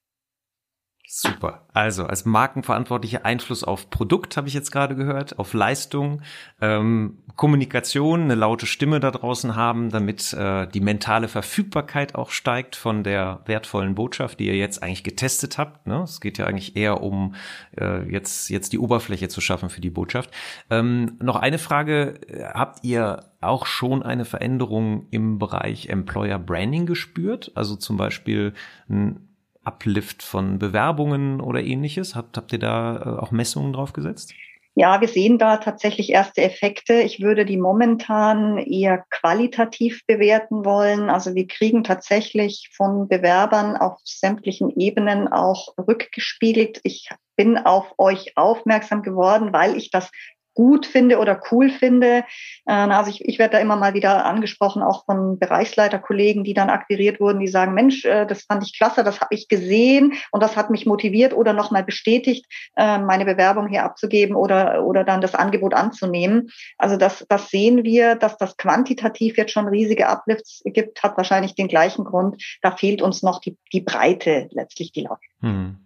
Super. 1.14 1.68
Also 1.74 2.06
als 2.06 2.24
Markenverantwortlicher 2.24 3.26
Einfluss 3.26 3.66
auf 3.66 3.90
Produkt 3.90 4.38
habe 4.38 4.48
ich 4.48 4.54
jetzt 4.54 4.72
gerade 4.72 4.96
gehört, 4.96 5.40
auf 5.40 5.54
Leistung, 5.54 6.22
ähm, 6.62 7.18
Kommunikation, 7.36 8.22
eine 8.22 8.36
laute 8.36 8.66
Stimme 8.66 9.02
da 9.02 9.12
draußen 9.12 9.58
haben, 9.58 9.90
damit 9.90 10.32
äh, 10.32 10.68
die 10.68 10.80
mentale 10.80 11.28
Verfügbarkeit 11.28 12.16
auch 12.16 12.30
steigt 12.30 12.78
von 12.78 13.04
der 13.04 13.42
wertvollen 13.44 13.94
Botschaft, 13.94 14.40
die 14.40 14.48
ihr 14.48 14.56
jetzt 14.56 14.82
eigentlich 14.82 15.04
getestet 15.04 15.58
habt. 15.58 15.86
Ne? 15.86 16.02
Es 16.04 16.22
geht 16.22 16.38
ja 16.38 16.46
eigentlich 16.46 16.78
eher 16.78 17.04
um 17.04 17.36
äh, 17.78 18.10
jetzt 18.10 18.50
jetzt 18.50 18.72
die 18.72 18.80
Oberfläche 18.80 19.28
zu 19.28 19.42
schaffen 19.42 19.70
für 19.70 19.82
die 19.82 19.90
Botschaft. 19.90 20.32
Ähm, 20.70 21.18
noch 21.22 21.36
eine 21.36 21.58
Frage: 21.58 22.22
Habt 22.54 22.86
ihr 22.86 23.26
auch 23.42 23.66
schon 23.66 24.02
eine 24.02 24.24
Veränderung 24.24 25.08
im 25.12 25.40
Bereich 25.40 25.90
Employer 25.90 26.40
Branding 26.40 26.86
gespürt? 26.86 27.52
Also 27.54 27.76
zum 27.76 27.98
Beispiel 27.98 28.54
ein 28.88 29.28
Uplift 29.64 30.24
von 30.24 30.60
Bewerbungen 30.60 31.42
oder 31.42 31.62
ähnliches? 31.62 32.16
Habt, 32.16 32.38
habt 32.38 32.54
ihr 32.54 32.60
da 32.60 32.96
äh, 32.98 33.22
auch 33.22 33.32
Messungen 33.32 33.74
drauf 33.74 33.94
gesetzt? 33.94 34.34
Ja, 34.74 35.02
wir 35.02 35.10
sehen 35.10 35.38
da 35.38 35.58
tatsächlich 35.58 36.12
erste 36.12 36.42
Effekte. 36.42 36.94
Ich 37.02 37.20
würde 37.20 37.44
die 37.44 37.58
momentan 37.58 38.58
eher 38.58 39.04
qualitativ 39.10 40.06
bewerten 40.08 40.64
wollen. 40.64 41.10
Also 41.10 41.36
wir 41.36 41.46
kriegen 41.46 41.84
tatsächlich 41.84 42.70
von 42.74 43.10
Bewerbern 43.10 43.76
auf 43.76 43.98
sämtlichen 44.06 44.70
Ebenen 44.80 45.28
auch 45.28 45.76
rückgespiegelt. 45.78 46.80
Ich 46.84 47.10
bin 47.36 47.58
auf 47.58 47.94
euch 47.98 48.38
aufmerksam 48.38 49.04
geworden, 49.04 49.52
weil 49.52 49.76
ich 49.76 49.92
das 49.92 50.10
gut 50.54 50.86
finde 50.86 51.18
oder 51.20 51.42
cool 51.52 51.70
finde. 51.70 52.24
Ähm, 52.68 52.92
also 52.92 53.10
ich, 53.10 53.26
ich 53.26 53.40
werde 53.40 53.54
da 53.54 53.60
immer 53.60 53.76
mal 53.76 53.94
wieder 53.94 54.26
angesprochen, 54.26 54.82
auch 54.82 55.06
von 55.06 55.40
Bereichsleiterkollegen, 55.40 56.44
die 56.44 56.54
dann 56.54 56.70
akquiriert 56.70 57.20
wurden, 57.20 57.40
die 57.40 57.48
sagen, 57.48 57.74
Mensch, 57.74 58.06
äh, 58.06 58.26
das 58.26 58.44
fand 58.44 58.64
ich 58.64 58.78
klasse, 58.78 59.04
das 59.04 59.22
habe 59.22 59.34
ich 59.34 59.48
gesehen 59.48 60.14
und 60.32 60.44
das 60.44 60.56
hat 60.56 60.70
mich 60.70 60.86
motiviert 60.86 61.34
oder 61.34 61.54
nochmal 61.54 61.84
bestätigt, 61.84 62.46
äh, 62.76 62.98
meine 62.98 63.26
Bewerbung 63.26 63.68
hier 63.68 63.84
abzugeben 63.84 64.36
oder, 64.36 64.84
oder 64.86 65.04
dann 65.04 65.22
das 65.22 65.36
Angebot 65.36 65.74
anzunehmen. 65.74 66.50
Also 66.78 66.98
das, 66.98 67.26
das 67.30 67.50
sehen 67.50 67.84
wir, 67.84 68.16
dass 68.16 68.38
das 68.38 68.58
quantitativ 68.58 69.38
jetzt 69.38 69.52
schon 69.52 69.68
riesige 69.68 70.08
Uplifts 70.08 70.62
gibt, 70.66 71.02
hat 71.04 71.18
wahrscheinlich 71.18 71.56
den 71.56 71.68
gleichen 71.68 72.06
Grund. 72.06 72.42
Da 72.62 72.72
fehlt 72.72 73.02
uns 73.02 73.24
noch 73.24 73.40
die, 73.40 73.58
die 73.74 73.82
Breite 73.82 74.48
letztlich, 74.52 74.92
die 74.92 75.02
Laut. 75.02 75.20
Hm. 75.42 75.78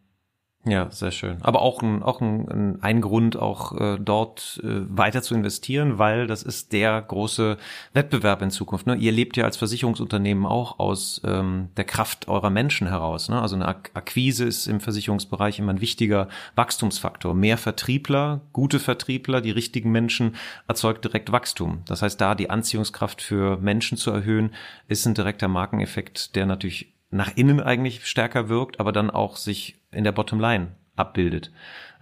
Ja, 0.68 0.90
sehr 0.90 1.12
schön. 1.12 1.38
Aber 1.42 1.62
auch 1.62 1.84
ein, 1.84 2.02
auch 2.02 2.22
ein, 2.22 2.80
ein 2.82 3.00
Grund, 3.00 3.38
auch 3.38 3.80
äh, 3.80 4.00
dort 4.00 4.60
äh, 4.64 4.68
weiter 4.90 5.22
zu 5.22 5.36
investieren, 5.36 6.00
weil 6.00 6.26
das 6.26 6.42
ist 6.42 6.74
der 6.74 7.00
große 7.04 7.58
Wettbewerb 7.94 8.42
in 8.42 8.50
Zukunft. 8.50 8.88
Ne? 8.88 8.96
Ihr 8.96 9.12
lebt 9.12 9.38
ja 9.38 9.44
als 9.46 9.58
Versicherungsunternehmen 9.58 10.48
auch 10.48 10.80
aus 10.80 11.22
ähm, 11.24 11.70
der 11.78 11.84
Kraft 11.84 12.28
eurer 12.28 12.50
Menschen 12.50 12.88
heraus. 12.88 13.30
Ne? 13.30 13.40
Also 13.40 13.56
eine 13.56 13.68
Akquise 13.68 14.46
ist 14.46 14.66
im 14.66 14.80
Versicherungsbereich 14.80 15.60
immer 15.60 15.72
ein 15.72 15.82
wichtiger 15.82 16.30
Wachstumsfaktor. 16.56 17.36
Mehr 17.36 17.60
Vertriebler, 17.60 18.42
gute 18.52 18.80
Vertriebler, 18.80 19.42
die 19.42 19.52
richtigen 19.52 19.92
Menschen 19.92 20.36
erzeugt 20.68 21.06
direkt 21.06 21.32
Wachstum. 21.32 21.84
Das 21.86 22.02
heißt, 22.02 22.20
da 22.20 22.34
die 22.34 22.50
Anziehungskraft 22.50 23.22
für 23.22 23.58
Menschen 23.58 24.00
zu 24.00 24.10
erhöhen, 24.10 24.50
ist 24.88 25.06
ein 25.06 25.14
direkter 25.14 25.48
Markeneffekt, 25.48 26.36
der 26.36 26.48
natürlich 26.48 26.95
nach 27.16 27.32
innen 27.36 27.62
eigentlich 27.62 28.06
stärker 28.06 28.50
wirkt, 28.50 28.80
aber 28.80 28.92
dann 28.92 29.10
auch 29.10 29.38
sich 29.38 29.82
in 29.92 30.04
der 30.04 30.12
Bottomline 30.12 30.76
abbildet. 30.96 31.52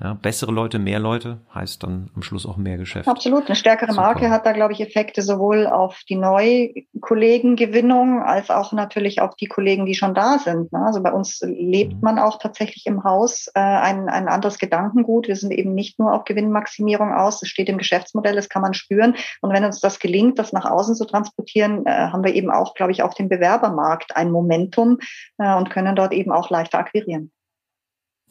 Ja, 0.01 0.15
bessere 0.15 0.51
Leute, 0.51 0.79
mehr 0.79 0.99
Leute 0.99 1.37
heißt 1.53 1.83
dann 1.83 2.09
am 2.15 2.23
Schluss 2.23 2.45
auch 2.45 2.57
mehr 2.57 2.77
Geschäft. 2.77 3.07
Absolut. 3.07 3.45
Eine 3.45 3.55
stärkere 3.55 3.91
Super. 3.91 4.01
Marke 4.01 4.29
hat 4.29 4.45
da, 4.45 4.51
glaube 4.51 4.73
ich, 4.73 4.81
Effekte 4.81 5.21
sowohl 5.21 5.65
auf 5.67 6.01
die 6.09 6.15
Neukollegengewinnung 6.15 8.21
als 8.21 8.49
auch 8.49 8.73
natürlich 8.73 9.21
auf 9.21 9.35
die 9.35 9.45
Kollegen, 9.45 9.85
die 9.85 9.95
schon 9.95 10.13
da 10.15 10.39
sind. 10.39 10.73
Ne? 10.73 10.85
Also 10.85 11.01
bei 11.01 11.13
uns 11.13 11.39
lebt 11.45 11.93
mhm. 11.93 12.01
man 12.01 12.19
auch 12.19 12.39
tatsächlich 12.39 12.85
im 12.87 13.03
Haus 13.03 13.47
äh, 13.53 13.61
ein, 13.61 14.09
ein 14.09 14.27
anderes 14.27 14.57
Gedankengut. 14.57 15.27
Wir 15.27 15.35
sind 15.35 15.51
eben 15.51 15.73
nicht 15.73 15.99
nur 15.99 16.13
auf 16.13 16.25
Gewinnmaximierung 16.25 17.13
aus. 17.13 17.39
Das 17.39 17.49
steht 17.49 17.69
im 17.69 17.77
Geschäftsmodell, 17.77 18.35
das 18.35 18.49
kann 18.49 18.63
man 18.63 18.73
spüren. 18.73 19.15
Und 19.41 19.53
wenn 19.53 19.63
uns 19.63 19.79
das 19.79 19.99
gelingt, 19.99 20.39
das 20.39 20.53
nach 20.53 20.65
außen 20.65 20.95
zu 20.95 21.05
transportieren, 21.05 21.85
äh, 21.85 21.91
haben 21.91 22.23
wir 22.23 22.33
eben 22.33 22.49
auch, 22.49 22.73
glaube 22.73 22.91
ich, 22.91 23.03
auf 23.03 23.13
dem 23.13 23.29
Bewerbermarkt 23.29 24.17
ein 24.17 24.31
Momentum 24.31 24.97
äh, 25.37 25.55
und 25.55 25.69
können 25.69 25.95
dort 25.95 26.13
eben 26.13 26.31
auch 26.31 26.49
leichter 26.49 26.79
akquirieren. 26.79 27.31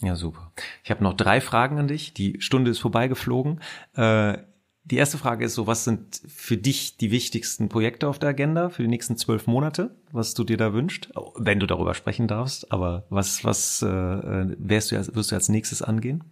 Ja, 0.02 0.16
super. 0.16 0.52
Ich 0.82 0.90
habe 0.90 1.02
noch 1.02 1.14
drei 1.14 1.40
Fragen 1.40 1.78
an 1.78 1.88
dich. 1.88 2.12
Die 2.12 2.40
Stunde 2.40 2.70
ist 2.70 2.80
vorbeigeflogen. 2.80 3.60
Äh, 3.94 4.38
die 4.84 4.96
erste 4.96 5.16
Frage 5.16 5.44
ist 5.44 5.54
so, 5.54 5.68
was 5.68 5.84
sind 5.84 6.20
für 6.26 6.56
dich 6.56 6.96
die 6.96 7.12
wichtigsten 7.12 7.68
Projekte 7.68 8.08
auf 8.08 8.18
der 8.18 8.30
Agenda 8.30 8.68
für 8.68 8.82
die 8.82 8.88
nächsten 8.88 9.16
zwölf 9.16 9.46
Monate, 9.46 9.94
was 10.10 10.34
du 10.34 10.42
dir 10.42 10.56
da 10.56 10.72
wünschst, 10.72 11.12
wenn 11.36 11.60
du 11.60 11.66
darüber 11.66 11.94
sprechen 11.94 12.26
darfst, 12.26 12.72
aber 12.72 13.06
was, 13.08 13.44
was 13.44 13.82
äh, 13.82 13.86
äh 13.86 14.56
wirst, 14.58 14.90
du, 14.90 15.14
wirst 15.14 15.30
du 15.30 15.36
als 15.36 15.48
nächstes 15.48 15.82
angehen? 15.82 16.24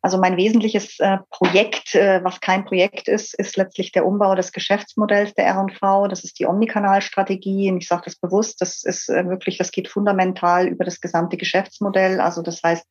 Also 0.00 0.18
mein 0.18 0.36
wesentliches 0.36 1.00
äh, 1.00 1.18
Projekt, 1.30 1.94
äh, 1.94 2.22
was 2.22 2.40
kein 2.40 2.64
Projekt 2.64 3.08
ist, 3.08 3.34
ist 3.34 3.56
letztlich 3.56 3.90
der 3.90 4.06
Umbau 4.06 4.36
des 4.36 4.52
Geschäftsmodells 4.52 5.34
der 5.34 5.46
R&V. 5.46 6.06
Das 6.06 6.22
ist 6.22 6.38
die 6.38 6.46
Omnikanalstrategie. 6.46 7.70
Und 7.70 7.78
ich 7.78 7.88
sage 7.88 8.02
das 8.04 8.16
bewusst, 8.16 8.60
das 8.60 8.84
ist 8.84 9.08
äh, 9.08 9.28
wirklich, 9.28 9.58
das 9.58 9.72
geht 9.72 9.88
fundamental 9.88 10.68
über 10.68 10.84
das 10.84 11.00
gesamte 11.00 11.36
Geschäftsmodell. 11.36 12.20
Also 12.20 12.42
das 12.42 12.62
heißt, 12.62 12.86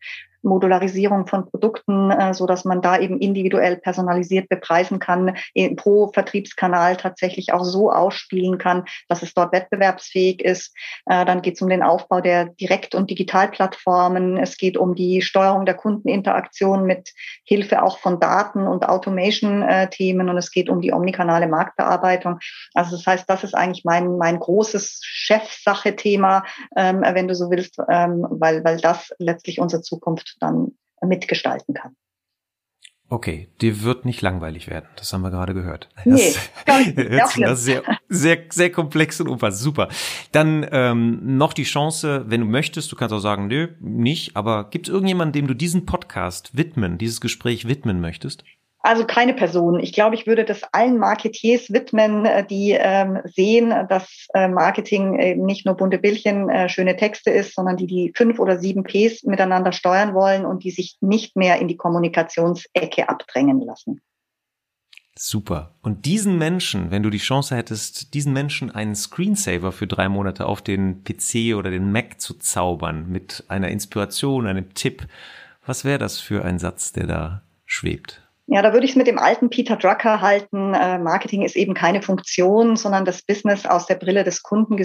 Modularisierung 0.47 1.27
von 1.27 1.49
Produkten, 1.49 2.11
äh, 2.11 2.33
so 2.33 2.45
dass 2.45 2.65
man 2.65 2.81
da 2.81 2.97
eben 2.97 3.19
individuell 3.19 3.77
personalisiert 3.77 4.49
bepreisen 4.49 4.99
kann, 4.99 5.35
pro 5.75 6.11
Vertriebskanal 6.11 6.97
tatsächlich 6.97 7.53
auch 7.53 7.63
so 7.63 7.91
ausspielen 7.91 8.57
kann, 8.57 8.85
dass 9.07 9.23
es 9.23 9.33
dort 9.33 9.51
wettbewerbsfähig 9.51 10.43
ist. 10.43 10.73
Äh, 11.05 11.25
dann 11.25 11.41
geht 11.41 11.55
es 11.55 11.61
um 11.61 11.69
den 11.69 11.83
Aufbau 11.83 12.21
der 12.21 12.45
Direkt- 12.45 12.95
und 12.95 13.09
Digitalplattformen. 13.09 14.37
Es 14.37 14.57
geht 14.57 14.77
um 14.77 14.95
die 14.95 15.21
Steuerung 15.21 15.65
der 15.65 15.75
Kundeninteraktion 15.75 16.85
mit 16.85 17.13
Hilfe 17.43 17.83
auch 17.83 17.99
von 17.99 18.19
Daten 18.19 18.67
und 18.67 18.87
Automation-Themen 18.87 20.29
und 20.29 20.37
es 20.37 20.51
geht 20.51 20.69
um 20.69 20.81
die 20.81 20.93
omnikanale 20.93 21.47
Marktbearbeitung. 21.47 22.39
Also 22.73 22.95
das 22.95 23.05
heißt, 23.05 23.29
das 23.29 23.43
ist 23.43 23.55
eigentlich 23.55 23.85
mein, 23.85 24.17
mein 24.17 24.39
großes 24.39 25.01
Chefsache-Thema, 25.03 26.43
ähm, 26.75 27.01
wenn 27.01 27.27
du 27.27 27.35
so 27.35 27.49
willst, 27.49 27.77
ähm, 27.89 28.25
weil, 28.29 28.63
weil 28.63 28.77
das 28.77 29.13
letztlich 29.19 29.59
unsere 29.59 29.81
Zukunft 29.81 30.36
dann 30.39 30.73
mitgestalten 31.01 31.73
kann. 31.73 31.95
Okay, 33.09 33.47
dir 33.61 33.83
wird 33.83 34.03
nicht 34.03 34.21
langweilig 34.21 34.67
werden. 34.67 34.89
Das 34.97 35.13
haben 35.13 35.21
wir 35.21 35.31
gerade 35.31 35.53
gehört. 35.53 35.87
Nee, 36.03 36.33
das, 36.65 37.35
das 37.35 37.63
sehr, 37.63 37.81
sehr, 38.09 38.39
sehr 38.49 38.69
komplex 38.69 39.21
und 39.21 39.29
umfassend. 39.29 39.63
Super. 39.63 39.87
Dann 40.33 40.67
ähm, 40.71 41.37
noch 41.37 41.53
die 41.53 41.63
Chance, 41.63 42.25
wenn 42.27 42.41
du 42.41 42.47
möchtest, 42.47 42.91
du 42.91 42.97
kannst 42.97 43.13
auch 43.13 43.19
sagen, 43.19 43.47
nö, 43.47 43.69
nicht, 43.79 44.35
aber 44.35 44.69
gibt 44.69 44.89
es 44.89 44.93
irgendjemanden, 44.93 45.31
dem 45.31 45.47
du 45.47 45.53
diesen 45.53 45.85
Podcast 45.85 46.57
widmen, 46.57 46.97
dieses 46.97 47.21
Gespräch 47.21 47.65
widmen 47.65 48.01
möchtest? 48.01 48.43
Also 48.79 49.05
keine 49.05 49.33
Person. 49.33 49.79
Ich 49.79 49.91
glaube, 49.91 50.15
ich 50.15 50.27
würde 50.27 50.45
das 50.45 50.61
allen 50.71 50.97
Marketiers 50.97 51.71
widmen, 51.71 52.25
äh, 52.25 52.45
die 52.45 52.71
ähm, 52.71 53.19
sehen, 53.25 53.73
dass 53.89 54.27
äh, 54.33 54.47
Marketing 54.47 55.19
eben 55.19 55.45
nicht 55.45 55.65
nur 55.65 55.75
bunte 55.75 55.97
Bildchen, 55.97 56.49
äh, 56.49 56.69
schöne 56.69 56.95
Texte 56.95 57.31
ist, 57.31 57.55
sondern 57.55 57.77
die 57.77 57.87
die 57.87 58.13
fünf 58.15 58.39
oder 58.39 58.59
sieben 58.59 58.83
Ps 58.83 59.23
miteinander 59.23 59.71
steuern 59.71 60.13
wollen 60.13 60.45
und 60.45 60.63
die 60.63 60.71
sich 60.71 60.97
nicht 61.01 61.35
mehr 61.35 61.59
in 61.59 61.67
die 61.67 61.77
Kommunikationsecke 61.77 63.09
abdrängen 63.09 63.61
lassen. 63.61 64.01
Super. 65.19 65.73
Und 65.81 66.05
diesen 66.05 66.37
Menschen, 66.37 66.91
wenn 66.91 67.01
du 67.01 67.09
die 67.09 67.17
Chance 67.17 67.55
hättest, 67.55 68.13
diesen 68.13 68.33
Menschen 68.33 68.69
einen 68.69 68.95
Screensaver 68.95 69.71
für 69.71 69.87
drei 69.87 70.09
Monate 70.09 70.45
auf 70.45 70.61
den 70.61 71.03
PC 71.03 71.55
oder 71.55 71.71
den 71.71 71.91
Mac 71.91 72.21
zu 72.21 72.35
zaubern 72.35 73.09
mit 73.09 73.43
einer 73.47 73.69
Inspiration, 73.69 74.45
einem 74.45 74.75
Tipp, 74.75 75.07
was 75.65 75.83
wäre 75.83 75.97
das 75.97 76.19
für 76.19 76.45
ein 76.45 76.59
Satz, 76.59 76.93
der 76.93 77.07
da 77.07 77.41
schwebt? 77.65 78.26
Ja, 78.49 78.61
da 78.61 78.71
würde 78.71 78.85
ich 78.85 78.91
es 78.91 78.97
mit 78.97 79.07
dem 79.07 79.19
alten 79.19 79.49
Peter 79.49 79.75
Drucker 79.75 80.21
halten. 80.21 80.73
Äh, 80.73 80.99
Marketing 80.99 81.41
ist 81.41 81.57
eben 81.57 81.73
keine 81.73 82.01
Funktion, 82.01 82.77
sondern 82.77 83.03
das 83.03 83.21
Business 83.21 83.65
aus 83.65 83.87
der 83.87 83.95
Brille 83.95 84.23
des 84.23 84.41
Kunden 84.41 84.77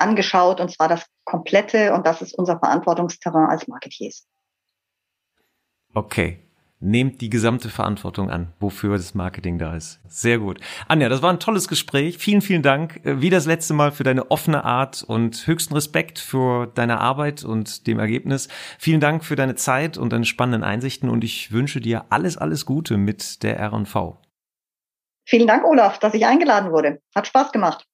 angeschaut 0.00 0.60
und 0.60 0.72
zwar 0.72 0.88
das 0.88 1.06
komplette 1.24 1.94
und 1.94 2.04
das 2.04 2.20
ist 2.20 2.36
unser 2.36 2.58
Verantwortungsterrain 2.58 3.48
als 3.48 3.68
Marketiers. 3.68 4.26
Okay, 5.94 6.40
nehmt 6.84 7.20
die 7.20 7.30
gesamte 7.30 7.70
Verantwortung 7.70 8.30
an, 8.30 8.52
wofür 8.60 8.96
das 8.96 9.14
Marketing 9.14 9.58
da 9.58 9.74
ist. 9.74 10.00
Sehr 10.06 10.38
gut. 10.38 10.60
Anja, 10.86 11.08
das 11.08 11.22
war 11.22 11.32
ein 11.32 11.40
tolles 11.40 11.66
Gespräch. 11.66 12.18
Vielen, 12.18 12.42
vielen 12.42 12.62
Dank. 12.62 13.04
Äh, 13.04 13.20
wie 13.20 13.30
das 13.30 13.46
letzte 13.46 13.74
Mal 13.74 13.90
für 13.90 14.04
deine 14.04 14.30
offene 14.30 14.64
Art 14.64 15.02
und 15.02 15.46
höchsten 15.46 15.74
Respekt 15.74 16.18
für 16.18 16.66
deine 16.66 17.00
Arbeit 17.00 17.42
und 17.42 17.86
dem 17.86 17.98
Ergebnis. 17.98 18.48
Vielen 18.78 19.00
Dank 19.00 19.24
für 19.24 19.36
deine 19.36 19.54
Zeit 19.54 19.96
und 19.96 20.12
deine 20.12 20.26
spannenden 20.26 20.62
Einsichten 20.62 21.08
und 21.08 21.24
ich 21.24 21.50
wünsche 21.50 21.80
dir 21.80 22.04
alles, 22.10 22.36
alles 22.36 22.66
Gute 22.66 22.96
mit 22.96 23.42
der 23.42 23.58
R&V. 23.58 24.20
Vielen 25.26 25.46
Dank, 25.46 25.64
Olaf, 25.64 25.98
dass 25.98 26.12
ich 26.12 26.26
eingeladen 26.26 26.70
wurde. 26.70 27.00
Hat 27.14 27.26
Spaß 27.26 27.50
gemacht. 27.50 27.84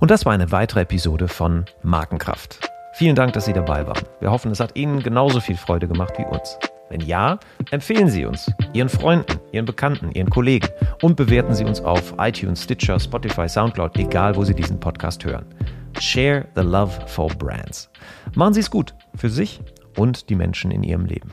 Und 0.00 0.10
das 0.10 0.24
war 0.24 0.32
eine 0.32 0.52
weitere 0.52 0.82
Episode 0.82 1.26
von 1.26 1.64
Markenkraft. 1.82 2.70
Vielen 2.92 3.16
Dank, 3.16 3.32
dass 3.32 3.46
Sie 3.46 3.52
dabei 3.52 3.86
waren. 3.86 4.06
Wir 4.20 4.30
hoffen, 4.30 4.52
es 4.52 4.60
hat 4.60 4.76
Ihnen 4.76 5.02
genauso 5.02 5.40
viel 5.40 5.56
Freude 5.56 5.88
gemacht 5.88 6.14
wie 6.18 6.24
uns. 6.24 6.58
Wenn 6.88 7.00
ja, 7.00 7.38
empfehlen 7.70 8.08
Sie 8.08 8.24
uns, 8.24 8.50
Ihren 8.72 8.88
Freunden, 8.88 9.40
Ihren 9.52 9.66
Bekannten, 9.66 10.12
Ihren 10.12 10.30
Kollegen 10.30 10.68
und 11.02 11.16
bewerten 11.16 11.54
Sie 11.54 11.64
uns 11.64 11.80
auf 11.80 12.14
iTunes, 12.18 12.62
Stitcher, 12.62 13.00
Spotify, 13.00 13.48
Soundcloud, 13.48 13.96
egal 13.98 14.36
wo 14.36 14.44
Sie 14.44 14.54
diesen 14.54 14.78
Podcast 14.78 15.24
hören. 15.24 15.46
Share 15.98 16.46
the 16.54 16.62
love 16.62 16.92
for 17.08 17.28
brands. 17.28 17.90
Machen 18.34 18.54
Sie 18.54 18.60
es 18.60 18.70
gut 18.70 18.94
für 19.16 19.30
sich 19.30 19.60
und 19.96 20.28
die 20.30 20.36
Menschen 20.36 20.70
in 20.70 20.82
Ihrem 20.82 21.06
Leben. 21.06 21.32